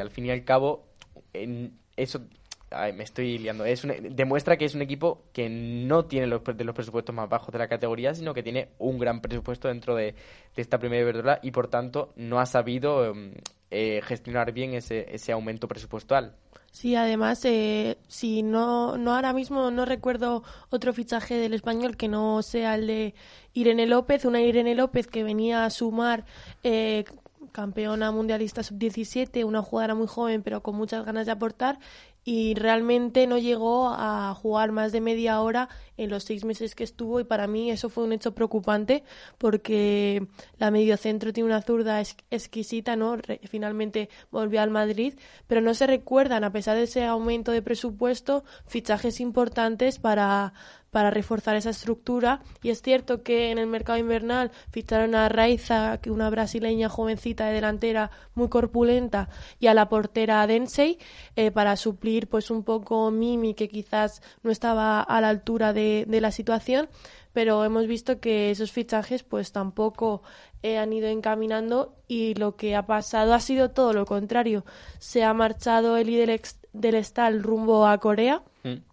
al 0.00 0.10
fin 0.10 0.26
y 0.26 0.30
al 0.30 0.44
cabo, 0.44 0.88
en 1.34 1.78
eso 1.96 2.22
me 2.70 3.04
estoy 3.04 3.38
liando. 3.38 3.64
Es 3.64 3.86
demuestra 4.10 4.56
que 4.56 4.64
es 4.64 4.74
un 4.74 4.82
equipo 4.82 5.22
que 5.32 5.48
no 5.48 6.04
tiene 6.04 6.26
los, 6.26 6.42
de 6.44 6.64
los 6.64 6.74
presupuestos 6.74 7.14
más 7.14 7.28
bajos 7.28 7.52
de 7.52 7.58
la 7.58 7.68
categoría, 7.68 8.14
sino 8.14 8.34
que 8.34 8.42
tiene 8.42 8.68
un 8.78 8.98
gran 8.98 9.20
presupuesto 9.20 9.68
dentro 9.68 9.94
de, 9.94 10.14
esta 10.56 10.78
primera 10.78 11.04
verdura 11.04 11.38
y 11.42 11.52
por 11.52 11.68
tanto 11.68 12.12
no 12.16 12.40
ha 12.40 12.46
sabido 12.46 13.04
em, 13.04 13.34
eh, 13.70 14.00
gestionar 14.02 14.52
bien 14.52 14.74
ese, 14.74 15.14
ese 15.14 15.30
aumento 15.32 15.68
presupuestal. 15.68 16.34
Sí, 16.70 16.94
además, 16.94 17.44
eh, 17.44 17.98
si 18.08 18.42
no, 18.42 18.98
no 18.98 19.14
ahora 19.14 19.32
mismo 19.32 19.70
no 19.70 19.84
recuerdo 19.84 20.42
otro 20.70 20.92
fichaje 20.92 21.34
del 21.36 21.54
español 21.54 21.96
que 21.96 22.08
no 22.08 22.42
sea 22.42 22.74
el 22.74 22.86
de 22.86 23.14
Irene 23.54 23.86
López, 23.86 24.24
una 24.24 24.40
Irene 24.42 24.74
López 24.74 25.06
que 25.06 25.24
venía 25.24 25.64
a 25.64 25.70
sumar 25.70 26.24
eh, 26.62 27.04
campeona 27.52 28.12
mundialista 28.12 28.62
sub-17, 28.62 29.44
una 29.44 29.62
jugadora 29.62 29.94
muy 29.94 30.06
joven 30.06 30.42
pero 30.42 30.62
con 30.62 30.76
muchas 30.76 31.04
ganas 31.04 31.26
de 31.26 31.32
aportar 31.32 31.78
y 32.24 32.54
realmente 32.54 33.26
no 33.26 33.38
llegó 33.38 33.88
a 33.88 34.34
jugar 34.34 34.70
más 34.72 34.92
de 34.92 35.00
media 35.00 35.40
hora 35.40 35.68
en 35.96 36.10
los 36.10 36.24
seis 36.24 36.44
meses 36.44 36.74
que 36.74 36.84
estuvo 36.84 37.20
y 37.20 37.24
para 37.24 37.46
mí 37.46 37.70
eso 37.70 37.88
fue 37.88 38.04
un 38.04 38.12
hecho 38.12 38.34
preocupante 38.34 39.02
porque 39.38 40.26
la 40.58 40.70
mediocentro 40.70 41.32
tiene 41.32 41.48
una 41.48 41.62
zurda 41.62 42.00
exquisita, 42.30 42.96
¿no? 42.96 43.16
finalmente 43.48 44.08
volvió 44.30 44.60
al 44.60 44.70
Madrid, 44.70 45.14
pero 45.46 45.60
no 45.60 45.74
se 45.74 45.86
recuerdan, 45.86 46.44
a 46.44 46.52
pesar 46.52 46.76
de 46.76 46.84
ese 46.84 47.04
aumento 47.04 47.52
de 47.52 47.62
presupuesto, 47.62 48.44
fichajes 48.66 49.20
importantes 49.20 49.98
para 49.98 50.52
para 50.90 51.10
reforzar 51.10 51.56
esa 51.56 51.70
estructura. 51.70 52.40
Y 52.62 52.70
es 52.70 52.82
cierto 52.82 53.22
que 53.22 53.50
en 53.50 53.58
el 53.58 53.66
mercado 53.66 53.98
invernal 53.98 54.50
ficharon 54.70 55.14
a 55.14 55.28
Raiza, 55.28 55.98
una 56.06 56.30
brasileña 56.30 56.88
jovencita 56.88 57.46
de 57.46 57.54
delantera 57.54 58.10
muy 58.34 58.48
corpulenta, 58.48 59.28
y 59.58 59.66
a 59.66 59.74
la 59.74 59.88
portera 59.88 60.46
Densey 60.46 60.98
eh, 61.36 61.50
para 61.50 61.76
suplir 61.76 62.28
pues 62.28 62.50
un 62.50 62.62
poco 62.62 63.10
Mimi, 63.10 63.54
que 63.54 63.68
quizás 63.68 64.22
no 64.42 64.50
estaba 64.50 65.02
a 65.02 65.20
la 65.20 65.28
altura 65.28 65.72
de, 65.72 66.06
la 66.08 66.32
situación. 66.32 66.88
Pero 67.32 67.64
hemos 67.64 67.86
visto 67.86 68.18
que 68.18 68.50
esos 68.50 68.72
fichajes 68.72 69.22
pues 69.22 69.52
tampoco 69.52 70.22
eh, 70.62 70.78
han 70.78 70.92
ido 70.92 71.08
encaminando 71.08 71.94
y 72.08 72.34
lo 72.34 72.56
que 72.56 72.74
ha 72.74 72.86
pasado 72.86 73.34
ha 73.34 73.40
sido 73.40 73.70
todo 73.70 73.92
lo 73.92 74.06
contrario. 74.06 74.64
Se 74.98 75.22
ha 75.22 75.32
marchado 75.34 75.96
el 75.96 76.08
líder 76.08 76.40
del 76.72 76.94
Estal 76.96 77.42
rumbo 77.42 77.86
a 77.86 77.98
Corea. 77.98 78.42
Mm. 78.64 78.87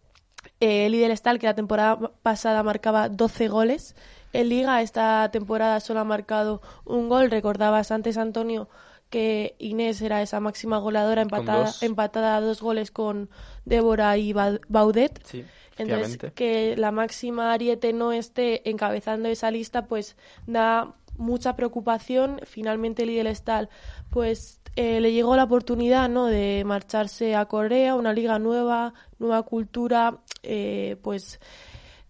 Eh, 0.59 0.85
el 0.85 0.91
líder 0.93 1.11
Stal, 1.17 1.39
que 1.39 1.47
la 1.47 1.55
temporada 1.55 2.11
pasada 2.23 2.63
marcaba 2.63 3.09
12 3.09 3.47
goles. 3.47 3.95
En 4.33 4.49
Liga 4.49 4.81
esta 4.81 5.29
temporada 5.31 5.79
solo 5.79 6.01
ha 6.01 6.03
marcado 6.03 6.61
un 6.85 7.07
gol. 7.09 7.31
Recordabas 7.31 7.91
antes, 7.91 8.17
Antonio, 8.17 8.67
que 9.09 9.55
Inés 9.59 10.01
era 10.01 10.21
esa 10.21 10.39
máxima 10.41 10.77
goleadora 10.77 11.21
empatada, 11.21 11.65
dos. 11.65 11.83
empatada 11.83 12.35
a 12.37 12.41
dos 12.41 12.61
goles 12.61 12.91
con 12.91 13.29
Débora 13.65 14.17
y 14.17 14.33
Ba- 14.33 14.59
Baudet. 14.67 15.21
Sí, 15.25 15.45
Entonces, 15.77 16.17
que 16.33 16.75
la 16.77 16.91
máxima 16.91 17.53
Ariete 17.53 17.93
no 17.93 18.11
esté 18.11 18.69
encabezando 18.69 19.29
esa 19.29 19.51
lista, 19.51 19.85
pues 19.87 20.15
da 20.47 20.95
mucha 21.17 21.55
preocupación. 21.55 22.41
Finalmente 22.45 23.05
Lidl 23.05 23.27
Stahl, 23.35 23.69
pues 24.09 24.59
eh, 24.75 24.99
le 24.99 25.11
llegó 25.13 25.35
la 25.35 25.45
oportunidad, 25.45 26.09
¿no?, 26.09 26.25
de 26.25 26.63
marcharse 26.65 27.35
a 27.35 27.45
Corea, 27.45 27.95
una 27.95 28.13
liga 28.13 28.39
nueva, 28.39 28.93
nueva 29.19 29.43
cultura, 29.43 30.17
eh, 30.43 30.97
pues 31.01 31.39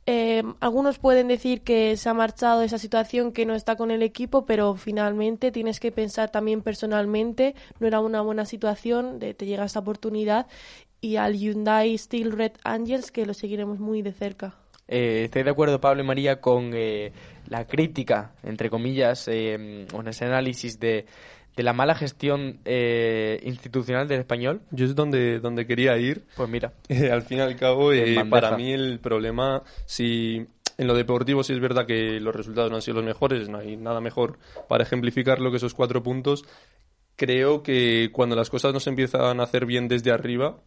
eh, 0.07 0.43
algunos 0.59 0.99
pueden 0.99 1.28
decir 1.28 1.61
que 1.61 1.97
se 1.97 2.09
ha 2.09 2.13
marchado 2.13 2.59
de 2.59 2.68
esa 2.68 2.78
situación, 2.78 3.32
que 3.32 3.45
no 3.45 3.55
está 3.55 3.76
con 3.76 3.89
el 3.89 4.03
equipo, 4.03 4.45
pero 4.45 4.76
finalmente 4.76 5.51
tienes 5.51 5.80
que 5.80 5.91
pensar 5.91 6.30
también 6.30 6.61
personalmente. 6.61 7.55
No 7.80 7.88
era 7.88 7.99
una 7.99 8.22
buena 8.22 8.45
situación, 8.45 9.18
de, 9.18 9.34
te 9.34 9.45
llega 9.45 9.66
esta 9.66 9.80
oportunidad. 9.80 10.45
Y 11.01 11.16
al 11.16 11.34
Hyundai 11.36 11.97
Steel 11.97 12.32
Red 12.32 12.53
Angels, 12.63 13.11
que 13.11 13.26
lo 13.26 13.34
seguiremos 13.34 13.80
muy 13.80 14.01
de 14.01 14.11
cerca. 14.11 14.55
Eh, 14.88 15.24
estoy 15.26 15.41
de 15.41 15.49
acuerdo, 15.49 15.82
Pablo 15.82 16.03
y 16.03 16.05
María, 16.05 16.39
con 16.39 16.72
eh, 16.76 17.11
la 17.47 17.66
crítica, 17.66 18.36
entre 18.43 18.70
comillas, 18.70 19.28
eh, 19.28 19.88
o 19.91 20.01
ese 20.01 20.26
análisis 20.26 20.80
de, 20.80 21.07
de 21.56 21.64
la 21.64 21.74
mala 21.74 21.95
gestión 21.95 22.60
eh, 22.66 23.39
institucional 23.43 24.08
del 24.08 24.20
español. 24.20 24.62
Yo 24.72 24.86
es 24.86 24.93
donde, 24.95 25.39
donde 25.39 25.66
quería 25.66 25.97
ir. 25.97 26.26
Pues 26.36 26.49
mira, 26.49 26.74
Eh, 26.89 27.12
al 27.12 27.22
fin 27.24 27.38
y 27.38 27.41
al 27.41 27.56
cabo, 27.56 27.91
eh, 27.93 28.16
para 28.30 28.49
mí 28.58 28.74
el 28.74 28.99
problema, 28.99 29.64
si 29.86 30.45
en 30.78 30.88
lo 30.88 30.93
deportivo 30.93 31.43
sí 31.43 31.53
es 31.53 31.60
verdad 31.62 31.86
que 31.86 32.20
los 32.20 32.36
resultados 32.36 32.70
no 32.70 32.76
han 32.76 32.82
sido 32.82 32.97
los 32.97 33.06
mejores, 33.06 33.47
no 33.47 33.60
hay 33.60 33.78
nada 33.78 34.01
mejor 34.01 34.38
para 34.68 34.84
ejemplificar 34.84 35.39
lo 35.39 35.49
que 35.51 35.58
esos 35.58 35.74
cuatro 35.74 36.03
puntos. 36.03 36.43
Creo 37.16 37.64
que 37.64 38.10
cuando 38.12 38.36
las 38.36 38.49
cosas 38.49 38.74
no 38.74 38.82
se 38.82 38.89
empiezan 38.89 39.39
a 39.39 39.43
hacer 39.43 39.66
bien 39.66 39.88
desde 39.88 40.12
arriba, 40.12 40.58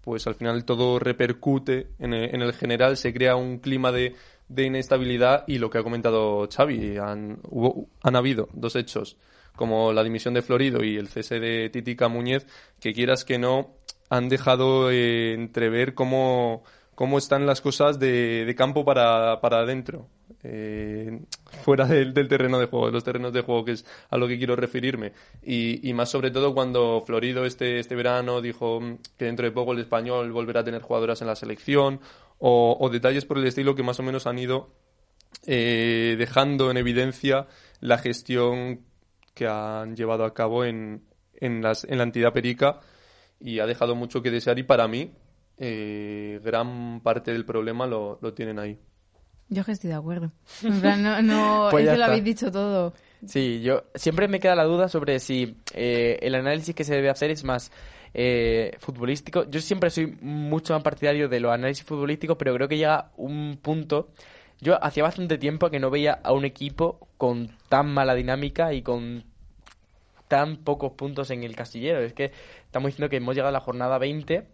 pues 0.00 0.26
al 0.26 0.34
final 0.34 0.64
todo 0.64 0.98
repercute 0.98 1.88
en 1.98 2.14
el, 2.14 2.34
en 2.34 2.40
el 2.40 2.54
general, 2.54 2.96
se 2.96 3.12
crea 3.12 3.36
un 3.36 3.58
clima 3.58 3.92
de, 3.92 4.14
de 4.48 4.64
inestabilidad 4.64 5.44
y 5.46 5.58
lo 5.58 5.68
que 5.68 5.76
ha 5.76 5.82
comentado 5.82 6.48
Xavi, 6.50 6.96
han, 6.96 7.40
hubo- 7.50 7.88
han 8.02 8.16
habido 8.16 8.48
dos 8.54 8.76
hechos 8.76 9.18
como 9.60 9.92
la 9.92 10.02
dimisión 10.02 10.32
de 10.32 10.40
Florido 10.40 10.82
y 10.82 10.96
el 10.96 11.08
cese 11.08 11.38
de 11.38 11.68
Titica 11.68 12.08
Muñez, 12.08 12.46
que 12.80 12.94
quieras 12.94 13.26
que 13.26 13.38
no, 13.38 13.74
han 14.08 14.30
dejado 14.30 14.90
eh, 14.90 15.34
entrever 15.34 15.92
cómo, 15.92 16.64
cómo 16.94 17.18
están 17.18 17.44
las 17.44 17.60
cosas 17.60 17.98
de, 17.98 18.54
campo 18.56 18.86
para, 18.86 19.38
para 19.42 19.58
adentro. 19.58 20.08
eh, 20.44 21.20
fuera 21.62 21.84
del, 21.84 22.14
terreno 22.14 22.58
de 22.58 22.68
juego, 22.68 22.86
de 22.86 22.92
los 22.92 23.04
terrenos 23.04 23.34
de 23.34 23.42
juego, 23.42 23.66
que 23.66 23.72
es 23.72 23.84
a 24.08 24.16
lo 24.16 24.26
que 24.26 24.38
quiero 24.38 24.56
referirme. 24.56 25.12
Y, 25.42 25.86
y 25.86 25.92
más 25.92 26.08
sobre 26.08 26.30
todo 26.30 26.54
cuando 26.54 27.02
Florido 27.06 27.44
este, 27.44 27.80
este 27.80 27.94
verano 27.94 28.40
dijo 28.40 28.80
mm, 28.80 28.96
que 29.18 29.26
dentro 29.26 29.44
de 29.44 29.52
poco 29.52 29.74
el 29.74 29.80
español 29.80 30.32
volverá 30.32 30.60
a 30.60 30.64
tener 30.64 30.80
jugadoras 30.80 31.20
en 31.20 31.26
la 31.26 31.36
selección, 31.36 32.00
o, 32.38 32.78
o 32.80 32.88
detalles 32.88 33.26
por 33.26 33.36
el 33.36 33.46
estilo 33.46 33.74
que 33.74 33.82
más 33.82 34.00
o 34.00 34.02
menos 34.02 34.26
han 34.26 34.38
ido 34.38 34.70
eh, 35.46 36.16
dejando 36.18 36.70
en 36.70 36.76
evidencia 36.76 37.46
la 37.80 37.98
gestión 37.98 38.80
que 39.34 39.46
han 39.46 39.96
llevado 39.96 40.24
a 40.24 40.34
cabo 40.34 40.64
en, 40.64 41.02
en, 41.34 41.62
las, 41.62 41.84
en 41.84 41.98
la 41.98 42.04
entidad 42.04 42.32
perica 42.32 42.80
y 43.38 43.58
ha 43.58 43.66
dejado 43.66 43.94
mucho 43.94 44.22
que 44.22 44.30
desear 44.30 44.58
y 44.58 44.62
para 44.62 44.86
mí 44.88 45.12
eh, 45.58 46.40
gran 46.42 47.00
parte 47.02 47.32
del 47.32 47.44
problema 47.44 47.86
lo, 47.86 48.18
lo 48.20 48.32
tienen 48.34 48.58
ahí. 48.58 48.78
Yo 49.48 49.64
que 49.64 49.72
estoy 49.72 49.90
de 49.90 49.96
acuerdo. 49.96 50.30
En 50.62 50.80
plan, 50.80 51.02
no, 51.02 51.20
no 51.22 51.68
Pues 51.70 51.82
es 51.82 51.86
ya 51.86 51.92
que 51.92 51.98
lo 51.98 52.04
habéis 52.04 52.24
dicho 52.24 52.52
todo. 52.52 52.94
Sí, 53.26 53.60
yo 53.60 53.84
siempre 53.94 54.28
me 54.28 54.40
queda 54.40 54.54
la 54.54 54.64
duda 54.64 54.88
sobre 54.88 55.18
si 55.18 55.56
eh, 55.74 56.18
el 56.22 56.34
análisis 56.36 56.74
que 56.74 56.84
se 56.84 56.94
debe 56.94 57.10
hacer 57.10 57.30
es 57.30 57.44
más 57.44 57.72
eh, 58.14 58.76
futbolístico. 58.78 59.50
Yo 59.50 59.60
siempre 59.60 59.90
soy 59.90 60.06
mucho 60.20 60.72
más 60.72 60.82
partidario 60.82 61.28
de 61.28 61.40
los 61.40 61.52
análisis 61.52 61.84
futbolísticos, 61.84 62.36
pero 62.38 62.54
creo 62.54 62.68
que 62.68 62.78
llega 62.78 63.10
un 63.16 63.58
punto. 63.60 64.10
Yo 64.60 64.82
hacía 64.82 65.02
bastante 65.02 65.38
tiempo 65.38 65.70
que 65.70 65.80
no 65.80 65.90
veía 65.90 66.20
a 66.22 66.32
un 66.32 66.44
equipo 66.44 67.08
con 67.16 67.56
tan 67.68 67.92
mala 67.92 68.14
dinámica 68.14 68.72
y 68.72 68.82
con 68.82 69.24
tan 70.28 70.58
pocos 70.58 70.92
puntos 70.92 71.30
en 71.30 71.42
el 71.42 71.56
casillero. 71.56 72.00
Es 72.00 72.12
que 72.12 72.32
estamos 72.64 72.88
diciendo 72.88 73.08
que 73.08 73.16
hemos 73.16 73.34
llegado 73.34 73.48
a 73.48 73.52
la 73.52 73.60
jornada 73.60 73.98
20 73.98 74.46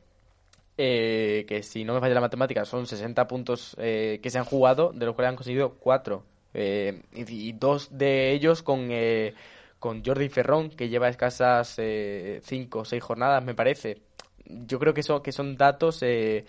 eh, 0.78 1.46
que 1.48 1.62
si 1.62 1.84
no 1.84 1.94
me 1.94 2.00
falla 2.00 2.14
la 2.14 2.20
matemática 2.20 2.66
son 2.66 2.86
60 2.86 3.26
puntos 3.26 3.74
eh, 3.78 4.20
que 4.22 4.28
se 4.30 4.38
han 4.38 4.44
jugado, 4.44 4.92
de 4.92 5.07
los 5.07 5.14
cuales 5.14 5.30
han 5.30 5.36
conseguido 5.36 5.74
4. 5.74 6.22
y, 6.54 7.00
y 7.14 7.52
dos 7.52 7.96
de 7.96 8.32
ellos 8.32 8.62
con, 8.62 8.88
eh, 8.90 9.34
con 9.78 10.04
Jordi 10.04 10.28
Ferrón, 10.28 10.70
que 10.70 10.88
lleva 10.88 11.09
escasas 11.09 11.78
5 11.78 12.78
o 12.78 12.84
6 12.84 13.02
jornadas, 13.02 13.44
me 13.44 13.54
parece. 13.54 14.02
Yo 14.44 14.78
creo 14.78 14.92
que 14.94 15.02
son, 15.02 15.22
que 15.22 15.32
son 15.32 15.57
datos 15.57 16.02
eh, 16.02 16.44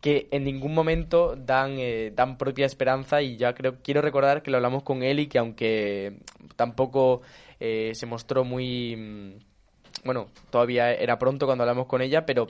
que 0.00 0.28
en 0.30 0.44
ningún 0.44 0.74
momento 0.74 1.36
dan, 1.36 1.76
eh, 1.78 2.12
dan 2.14 2.38
propia 2.38 2.66
esperanza 2.66 3.20
y 3.22 3.36
ya 3.36 3.54
creo 3.54 3.76
quiero 3.82 4.00
recordar 4.00 4.42
que 4.42 4.50
lo 4.50 4.56
hablamos 4.56 4.82
con 4.82 5.02
él 5.02 5.20
y 5.20 5.26
que 5.26 5.38
aunque 5.38 6.20
tampoco 6.56 7.22
eh, 7.58 7.92
se 7.94 8.06
mostró 8.06 8.44
muy 8.44 8.96
mm, 8.96 10.04
bueno 10.04 10.28
todavía 10.50 10.92
era 10.92 11.18
pronto 11.18 11.46
cuando 11.46 11.64
hablamos 11.64 11.86
con 11.86 12.00
ella 12.00 12.24
pero 12.24 12.46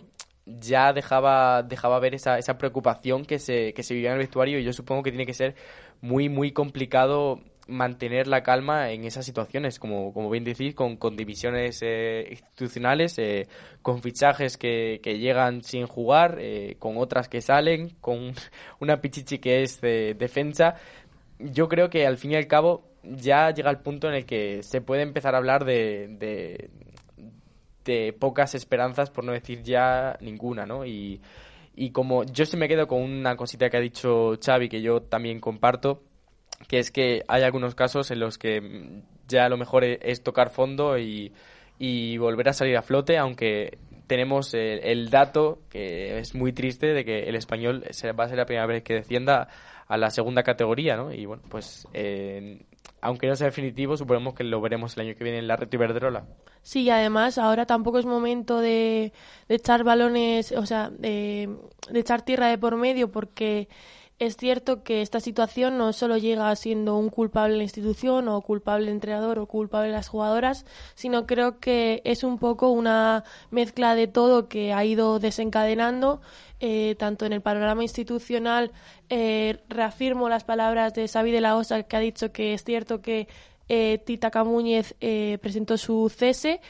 ya 0.46 0.92
dejaba 0.92 1.62
dejaba 1.62 1.98
ver 1.98 2.14
esa, 2.14 2.38
esa 2.38 2.56
preocupación 2.56 3.24
que 3.24 3.38
se, 3.38 3.72
que 3.74 3.82
se 3.82 3.94
vivía 3.94 4.10
en 4.10 4.14
el 4.14 4.20
vestuario 4.20 4.58
y 4.58 4.64
yo 4.64 4.72
supongo 4.72 5.02
que 5.02 5.10
tiene 5.10 5.26
que 5.26 5.34
ser 5.34 5.56
muy 6.00 6.28
muy 6.28 6.52
complicado 6.52 7.40
mantener 7.70 8.26
la 8.26 8.42
calma 8.42 8.90
en 8.90 9.04
esas 9.04 9.24
situaciones, 9.24 9.78
como, 9.78 10.12
como 10.12 10.28
bien 10.28 10.44
decís, 10.44 10.74
con, 10.74 10.96
con 10.96 11.16
divisiones 11.16 11.80
eh, 11.82 12.26
institucionales, 12.30 13.18
eh, 13.18 13.48
con 13.82 14.02
fichajes 14.02 14.56
que, 14.56 15.00
que 15.02 15.18
llegan 15.18 15.62
sin 15.62 15.86
jugar, 15.86 16.38
eh, 16.40 16.76
con 16.78 16.98
otras 16.98 17.28
que 17.28 17.40
salen, 17.40 17.90
con 18.00 18.34
una 18.80 19.00
pichichi 19.00 19.38
que 19.38 19.62
es 19.62 19.80
de 19.80 20.14
defensa. 20.14 20.74
Yo 21.38 21.68
creo 21.68 21.88
que 21.88 22.06
al 22.06 22.18
fin 22.18 22.32
y 22.32 22.36
al 22.36 22.46
cabo 22.46 22.84
ya 23.02 23.50
llega 23.50 23.70
el 23.70 23.78
punto 23.78 24.08
en 24.08 24.14
el 24.14 24.26
que 24.26 24.62
se 24.62 24.80
puede 24.80 25.02
empezar 25.02 25.34
a 25.34 25.38
hablar 25.38 25.64
de, 25.64 26.08
de, 26.18 26.70
de 27.84 28.12
pocas 28.12 28.54
esperanzas, 28.54 29.10
por 29.10 29.24
no 29.24 29.32
decir 29.32 29.62
ya 29.62 30.18
ninguna, 30.20 30.66
¿no? 30.66 30.84
Y, 30.84 31.20
y 31.74 31.92
como 31.92 32.24
yo 32.24 32.44
se 32.44 32.56
me 32.56 32.68
quedo 32.68 32.86
con 32.86 33.00
una 33.00 33.36
cosita 33.36 33.70
que 33.70 33.76
ha 33.76 33.80
dicho 33.80 34.38
Xavi, 34.44 34.68
que 34.68 34.82
yo 34.82 35.00
también 35.02 35.40
comparto, 35.40 36.02
que 36.68 36.78
es 36.78 36.90
que 36.90 37.22
hay 37.28 37.42
algunos 37.42 37.74
casos 37.74 38.10
en 38.10 38.20
los 38.20 38.38
que 38.38 38.60
mm, 38.60 39.02
ya 39.28 39.48
lo 39.48 39.56
mejor 39.56 39.84
e- 39.84 39.98
es 40.02 40.22
tocar 40.22 40.50
fondo 40.50 40.98
y, 40.98 41.32
y 41.78 42.18
volver 42.18 42.48
a 42.48 42.52
salir 42.52 42.76
a 42.76 42.82
flote, 42.82 43.18
aunque 43.18 43.78
tenemos 44.06 44.54
el, 44.54 44.80
el 44.82 45.10
dato, 45.10 45.60
que 45.70 46.18
es 46.18 46.34
muy 46.34 46.52
triste, 46.52 46.88
de 46.88 47.04
que 47.04 47.28
el 47.28 47.36
español 47.36 47.84
va 48.18 48.24
a 48.24 48.28
ser 48.28 48.38
la 48.38 48.46
primera 48.46 48.66
vez 48.66 48.82
que 48.82 48.94
descienda 48.94 49.48
a 49.86 49.96
la 49.96 50.10
segunda 50.10 50.42
categoría, 50.42 50.96
¿no? 50.96 51.12
Y 51.12 51.26
bueno, 51.26 51.42
pues 51.48 51.86
eh, 51.94 52.60
aunque 53.00 53.26
no 53.26 53.34
sea 53.34 53.46
definitivo, 53.46 53.96
suponemos 53.96 54.34
que 54.34 54.44
lo 54.44 54.60
veremos 54.60 54.96
el 54.96 55.06
año 55.06 55.14
que 55.16 55.24
viene 55.24 55.38
en 55.38 55.48
la 55.48 55.56
Red 55.56 55.72
Iberdrola. 55.72 56.24
Sí, 56.62 56.82
y 56.82 56.90
además 56.90 57.38
ahora 57.38 57.66
tampoco 57.66 57.98
es 57.98 58.06
momento 58.06 58.60
de, 58.60 59.12
de 59.48 59.54
echar 59.54 59.82
balones, 59.82 60.52
o 60.52 60.66
sea, 60.66 60.90
de 60.90 61.48
echar 61.94 62.22
tierra 62.22 62.48
de 62.48 62.58
por 62.58 62.76
medio, 62.76 63.10
porque 63.10 63.68
es 64.20 64.36
cierto 64.36 64.84
que 64.84 65.00
esta 65.02 65.18
situación 65.18 65.78
no 65.78 65.92
solo 65.94 66.18
llega 66.18 66.54
siendo 66.54 66.96
un 66.98 67.08
culpable 67.08 67.56
la 67.56 67.62
institución 67.62 68.28
o 68.28 68.40
culpable 68.42 68.86
el 68.86 68.92
entrenador 68.92 69.38
o 69.38 69.46
culpable 69.46 69.90
las 69.90 70.08
jugadoras, 70.08 70.66
sino 70.94 71.26
creo 71.26 71.58
que 71.58 72.02
es 72.04 72.22
un 72.22 72.38
poco 72.38 72.68
una 72.68 73.24
mezcla 73.50 73.94
de 73.94 74.06
todo 74.08 74.46
que 74.48 74.74
ha 74.74 74.84
ido 74.84 75.18
desencadenando 75.18 76.20
eh, 76.60 76.96
tanto 76.98 77.24
en 77.24 77.32
el 77.32 77.40
panorama 77.40 77.82
institucional. 77.82 78.72
eh, 79.08 79.58
reafirmo 79.68 80.28
las 80.28 80.44
palabras 80.44 80.94
de 80.94 81.08
Xavi 81.08 81.32
de 81.32 81.40
la 81.40 81.56
Osa 81.56 81.82
que 81.82 81.96
ha 81.96 82.00
dicho 82.00 82.30
que 82.32 82.54
es 82.54 82.62
cierto 82.62 83.00
que 83.00 83.26
eh, 83.72 83.98
Tita 84.04 84.30
Camúñez 84.30 84.96
eh, 85.00 85.38
presentó 85.40 85.78
su 85.78 86.10
cese, 86.10 86.60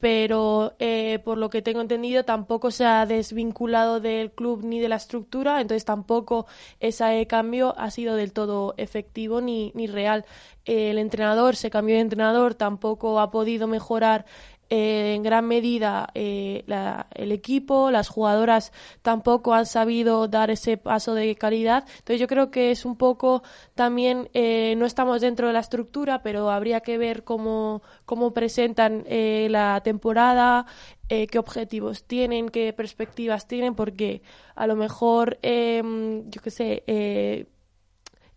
pero 0.00 0.74
eh, 0.78 1.20
por 1.24 1.38
lo 1.38 1.50
que 1.50 1.62
tengo 1.62 1.80
entendido 1.82 2.24
tampoco 2.24 2.70
se 2.70 2.84
ha 2.86 3.04
desvinculado 3.06 4.00
del 4.00 4.32
club 4.32 4.64
ni 4.64 4.80
de 4.80 4.88
la 4.88 4.96
estructura, 4.96 5.60
entonces 5.60 5.84
tampoco 5.84 6.46
ese 6.80 7.26
cambio 7.26 7.74
ha 7.78 7.90
sido 7.90 8.16
del 8.16 8.32
todo 8.32 8.74
efectivo 8.78 9.40
ni, 9.40 9.72
ni 9.74 9.86
real. 9.86 10.24
Eh, 10.64 10.90
el 10.90 10.98
entrenador 10.98 11.56
se 11.56 11.70
cambió 11.70 11.96
de 11.96 12.02
entrenador, 12.02 12.54
tampoco 12.54 13.20
ha 13.20 13.30
podido 13.30 13.66
mejorar 13.66 14.24
eh, 14.70 15.14
en 15.16 15.22
gran 15.22 15.46
medida 15.46 16.08
eh, 16.14 16.62
la- 16.66 17.08
el 17.14 17.32
equipo, 17.32 17.90
las 17.90 18.08
jugadoras 18.08 18.72
tampoco 19.02 19.52
han 19.54 19.66
sabido 19.66 20.28
dar 20.28 20.50
ese 20.50 20.76
paso 20.76 21.14
de 21.14 21.34
calidad. 21.36 21.84
Entonces 21.98 22.20
yo 22.20 22.26
creo 22.28 22.50
que 22.50 22.70
es 22.70 22.84
un 22.84 22.96
poco 22.96 23.42
también, 23.74 24.30
eh, 24.32 24.74
no 24.78 24.86
estamos 24.86 25.20
dentro 25.20 25.48
de 25.48 25.52
la 25.52 25.60
estructura, 25.60 26.22
pero 26.22 26.50
habría 26.50 26.80
que 26.80 26.98
ver 26.98 27.24
cómo, 27.24 27.82
cómo 28.06 28.32
presentan 28.32 29.04
eh, 29.06 29.48
la 29.50 29.80
temporada, 29.82 30.66
eh, 31.08 31.26
qué 31.26 31.38
objetivos 31.38 32.04
tienen, 32.04 32.48
qué 32.48 32.72
perspectivas 32.72 33.46
tienen, 33.48 33.74
porque 33.74 34.22
a 34.54 34.66
lo 34.66 34.76
mejor, 34.76 35.38
eh, 35.42 35.82
yo 36.28 36.40
qué 36.42 36.50
sé, 36.50 36.84
eh, 36.86 37.46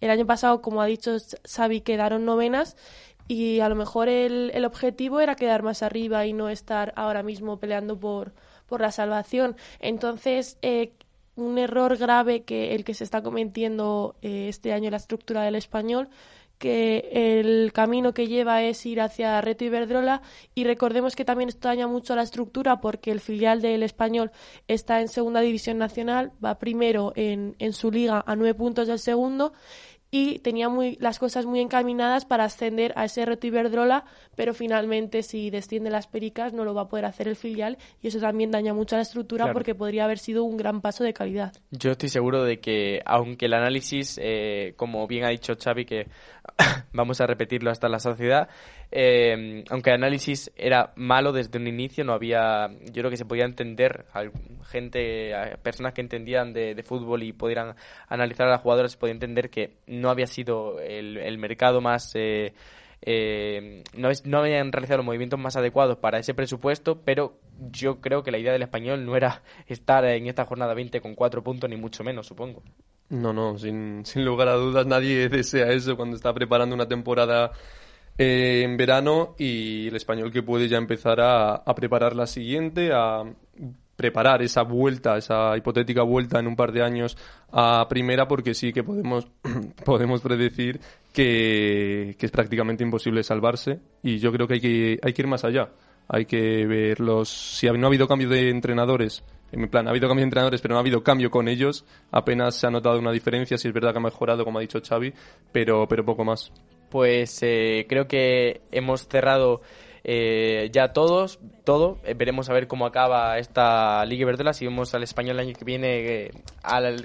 el 0.02 0.10
año 0.10 0.26
pasado, 0.26 0.62
como 0.62 0.82
ha 0.82 0.86
dicho 0.86 1.16
Xavi, 1.48 1.80
quedaron 1.82 2.26
novenas, 2.26 2.76
y 3.28 3.60
a 3.60 3.70
lo 3.70 3.76
mejor 3.76 4.10
el, 4.10 4.52
el 4.54 4.66
objetivo 4.66 5.20
era 5.20 5.36
quedar 5.36 5.64
más 5.64 5.84
arriba 5.84 6.26
y 6.26 6.34
no 6.34 6.50
estar 6.50 6.94
ahora 6.96 7.24
mismo 7.24 7.60
peleando 7.60 8.00
por, 8.00 8.34
por 8.68 8.82
la 8.82 8.92
salvación. 8.92 9.56
Entonces, 9.80 10.58
eh, 10.62 10.94
un 11.36 11.58
error 11.58 11.98
grave 11.98 12.44
que 12.44 12.76
el 12.76 12.84
que 12.84 12.94
se 12.94 13.04
está 13.04 13.24
cometiendo 13.24 14.16
eh, 14.22 14.48
este 14.50 14.74
año 14.74 14.86
en 14.86 14.92
la 14.92 14.98
estructura 14.98 15.44
del 15.44 15.56
español 15.56 16.10
que 16.64 17.10
el 17.40 17.74
camino 17.74 18.14
que 18.14 18.28
lleva 18.28 18.64
es 18.64 18.86
ir 18.86 19.02
hacia 19.02 19.42
Reto 19.42 19.66
Iberdrola 19.66 20.22
y 20.56 20.64
recordemos 20.64 21.14
que 21.14 21.26
también 21.26 21.50
esto 21.50 21.68
daña 21.68 21.88
mucho 21.88 22.14
a 22.14 22.16
la 22.16 22.24
estructura 22.24 22.80
porque 22.80 23.12
el 23.12 23.20
filial 23.20 23.62
del 23.62 23.84
español 23.84 24.32
está 24.70 25.02
en 25.02 25.10
segunda 25.10 25.42
división 25.42 25.78
nacional, 25.78 26.32
va 26.44 26.60
primero 26.60 27.12
en, 27.18 27.58
en 27.60 27.74
su 27.74 27.92
liga 27.92 28.24
a 28.26 28.36
nueve 28.38 28.54
puntos 28.54 28.88
del 28.88 29.00
segundo 29.00 29.52
y 30.16 30.38
tenía 30.38 30.70
muy, 30.70 30.96
las 31.02 31.18
cosas 31.18 31.48
muy 31.48 31.60
encaminadas 31.60 32.24
para 32.24 32.44
ascender 32.44 32.94
a 32.96 33.06
ese 33.06 33.26
reto 33.26 33.48
Iberdrola, 33.48 34.06
pero 34.36 34.54
finalmente 34.54 35.24
si 35.24 35.50
desciende 35.50 35.90
las 35.90 36.06
pericas 36.06 36.54
no 36.54 36.66
lo 36.66 36.76
va 36.76 36.84
a 36.84 36.88
poder 36.88 37.06
hacer 37.06 37.28
el 37.28 37.36
filial 37.36 37.80
y 38.00 38.10
eso 38.10 38.20
también 38.20 38.52
daña 38.52 38.76
mucho 38.76 38.96
a 38.96 39.00
la 39.00 39.02
estructura 39.02 39.52
porque 39.52 39.74
podría 39.74 40.04
haber 40.04 40.20
sido 40.20 40.44
un 40.44 40.56
gran 40.56 40.82
paso 40.82 41.04
de 41.04 41.14
calidad. 41.14 41.54
Yo 41.72 41.94
estoy 41.94 42.10
seguro 42.10 42.44
de 42.44 42.60
que, 42.60 43.02
aunque 43.08 43.48
el 43.48 43.54
análisis, 43.54 44.20
eh, 44.22 44.76
como 44.78 45.08
bien 45.08 45.26
ha 45.26 45.30
dicho 45.30 45.56
Xavi, 45.56 45.86
que 45.86 46.06
vamos 46.94 47.20
a 47.20 47.26
repetirlo 47.26 47.72
hasta 47.72 47.90
la 47.90 47.98
sociedad, 47.98 48.50
eh, 48.96 49.64
aunque 49.72 49.90
el 49.90 49.96
análisis 49.96 50.52
era 50.56 50.94
malo 50.96 51.32
desde 51.32 51.58
un 51.58 51.66
inicio, 51.66 52.04
no 52.04 52.14
había, 52.14 52.70
yo 52.70 53.02
creo 53.02 53.10
que 53.10 53.18
se 53.18 53.26
podía 53.26 53.46
entender, 53.46 54.06
gente, 54.68 55.34
personas 55.64 55.94
que 55.94 56.02
entendían 56.02 56.54
de, 56.54 56.80
fútbol 56.84 57.24
y 57.24 57.34
pudieran 57.34 57.76
analizar 58.08 58.46
a 58.46 58.52
las 58.52 58.62
jugadoras, 58.62 58.92
se 58.92 59.00
podía 59.00 59.14
entender 59.14 59.50
que 59.50 59.78
no 59.88 60.12
había 60.12 60.28
sido 60.28 60.80
el, 60.80 61.38
mercado 61.40 61.82
más... 61.82 62.12
Eh, 62.14 62.54
eh, 63.02 63.84
no, 63.98 64.12
es, 64.12 64.28
no 64.28 64.38
habían 64.38 64.72
realizado 64.72 64.98
los 64.98 65.08
movimientos 65.08 65.40
más 65.40 65.56
adecuados 65.56 65.98
para 65.98 66.20
ese 66.20 66.36
presupuesto, 66.36 67.02
pero 67.04 67.40
yo 67.72 68.00
creo 68.00 68.22
que 68.22 68.30
la 68.30 68.38
idea 68.38 68.54
del 68.54 68.62
español 68.62 69.06
no 69.06 69.18
era 69.18 69.42
estar 69.66 70.06
en 70.06 70.28
esta 70.28 70.46
jornada 70.46 70.76
20 70.76 71.02
con 71.02 71.16
cuatro 71.16 71.44
puntos, 71.44 71.68
ni 71.68 71.78
mucho 71.78 72.04
menos, 72.04 72.28
supongo. 72.28 72.62
No, 73.10 73.34
no, 73.34 73.58
sin 73.58 74.04
lugar 74.18 74.50
a 74.50 74.54
dudas 74.54 74.86
nadie 74.86 75.28
desea 75.30 75.72
eso 75.72 75.98
cuando 75.98 76.16
está 76.16 76.32
preparando 76.32 76.76
una 76.76 76.88
temporada 76.88 77.52
eh, 78.18 78.62
en 78.64 78.78
verano 78.78 79.36
y 79.38 79.88
el 79.88 79.96
español 79.96 80.32
que 80.32 80.44
puede 80.44 80.68
ya 80.68 80.78
empezar 80.78 81.20
a, 81.22 81.64
preparar 81.76 82.16
la 82.16 82.28
siguiente, 82.28 82.92
a 82.94 83.24
preparar 83.96 84.42
esa 84.42 84.64
vuelta, 84.64 85.18
esa 85.18 85.56
hipotética 85.58 86.04
vuelta 86.04 86.40
en 86.40 86.48
un 86.48 86.56
par 86.56 86.72
de 86.72 86.84
años 86.84 87.18
a 87.52 87.88
primera, 87.88 88.28
porque 88.28 88.54
sí 88.54 88.74
que 88.74 88.84
podemos, 88.84 89.28
podemos 89.86 90.22
predecir 90.22 90.80
que, 91.12 92.16
que, 92.18 92.26
es 92.26 92.32
prácticamente 92.32 92.84
imposible 92.84 93.24
salvarse 93.24 93.80
y 94.02 94.18
yo 94.18 94.32
creo 94.32 94.48
que 94.48 94.56
hay 94.56 94.62
que, 94.62 95.00
hay 95.02 95.14
que 95.14 95.22
ir 95.22 95.28
más 95.28 95.44
allá. 95.44 95.70
Hay 96.08 96.26
que 96.26 96.66
ver 96.66 97.00
los... 97.00 97.30
Si 97.30 97.66
no 97.68 97.86
ha 97.86 97.88
habido 97.88 98.08
cambio 98.08 98.28
de 98.30 98.50
entrenadores, 98.50 99.24
en 99.52 99.70
plan, 99.70 99.88
ha 99.88 99.92
habido 99.92 100.08
cambio 100.08 100.24
de 100.24 100.28
entrenadores, 100.28 100.62
pero 100.62 100.74
no 100.74 100.80
ha 100.80 100.82
habido 100.82 101.04
cambio 101.04 101.30
con 101.32 101.48
ellos, 101.48 101.86
apenas 102.12 102.56
se 102.56 102.68
ha 102.68 102.72
notado 102.72 103.00
una 103.00 103.12
diferencia, 103.12 103.58
si 103.58 103.68
es 103.68 103.74
verdad 103.74 103.92
que 103.92 104.00
ha 104.00 104.02
mejorado, 104.02 104.44
como 104.44 104.58
ha 104.58 104.62
dicho 104.62 104.82
Xavi, 104.82 105.14
pero, 105.52 105.88
pero 105.88 106.04
poco 106.04 106.26
más. 106.26 106.52
Pues 106.94 107.40
eh, 107.42 107.88
creo 107.90 108.08
que 108.08 108.62
hemos 108.72 109.08
cerrado 109.08 109.62
eh, 110.04 110.70
ya 110.72 110.94
todos, 110.94 111.40
todo. 111.64 111.98
Eh, 112.06 112.14
veremos 112.14 112.52
a 112.52 112.54
ver 112.54 112.68
cómo 112.68 112.86
acaba 112.86 113.40
esta 113.40 114.06
Liga 114.06 114.22
Iberdrola. 114.22 114.54
Si 114.54 114.64
vemos 114.68 114.94
al 114.94 115.02
español 115.02 115.40
el 115.40 115.48
año 115.48 115.56
que 115.58 115.66
viene 115.66 116.30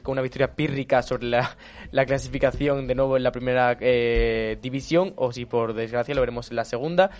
con 0.02 0.12
una 0.12 0.20
victoria 0.20 0.54
pírrica 0.54 1.00
sobre 1.00 1.28
la, 1.28 1.56
la, 1.90 2.04
clasificación 2.04 2.86
de 2.86 2.94
nuevo 2.94 3.16
en 3.16 3.22
la 3.22 3.32
primera 3.32 3.76
división, 4.60 5.14
o 5.16 5.32
si 5.32 5.46
por 5.46 5.72
desgracia 5.72 6.14
lo 6.14 6.20
veremos 6.20 6.50
en 6.50 6.56
la 6.56 6.66
segunda. 6.66 7.12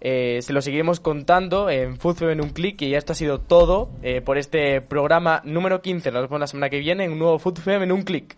se 0.00 0.52
lo 0.52 0.60
seguiremos 0.62 0.98
contando 0.98 1.70
en 1.70 1.96
Fútbol 1.96 2.32
en 2.32 2.40
un 2.40 2.50
clic 2.50 2.82
y 2.82 2.90
ya 2.90 2.98
esto 2.98 3.12
ha 3.12 3.14
sido 3.14 3.38
todo 3.38 3.88
por 4.24 4.36
este 4.36 4.80
programa 4.80 5.42
número 5.44 5.80
15. 5.80 6.10
Nos 6.10 6.22
vemos 6.22 6.40
la 6.40 6.48
semana 6.48 6.70
que 6.70 6.80
viene 6.80 7.04
en 7.04 7.12
un 7.12 7.20
nuevo 7.20 7.38
Fútbol 7.38 7.84
en 7.84 7.92
un 7.92 8.02
clic. 8.02 8.36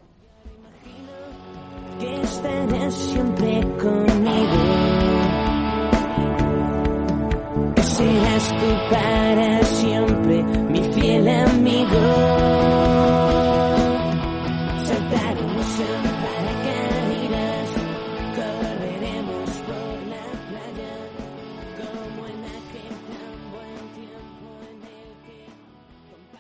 Que 1.98 2.20
estarás 2.22 2.94
siempre 2.94 3.60
conmigo. 3.76 4.58
Serás 7.82 8.48
tú 8.60 8.70
para 8.90 9.62
siempre, 9.64 10.42
mi 10.44 10.82
fiel 10.92 11.28
amigo. 11.28 12.87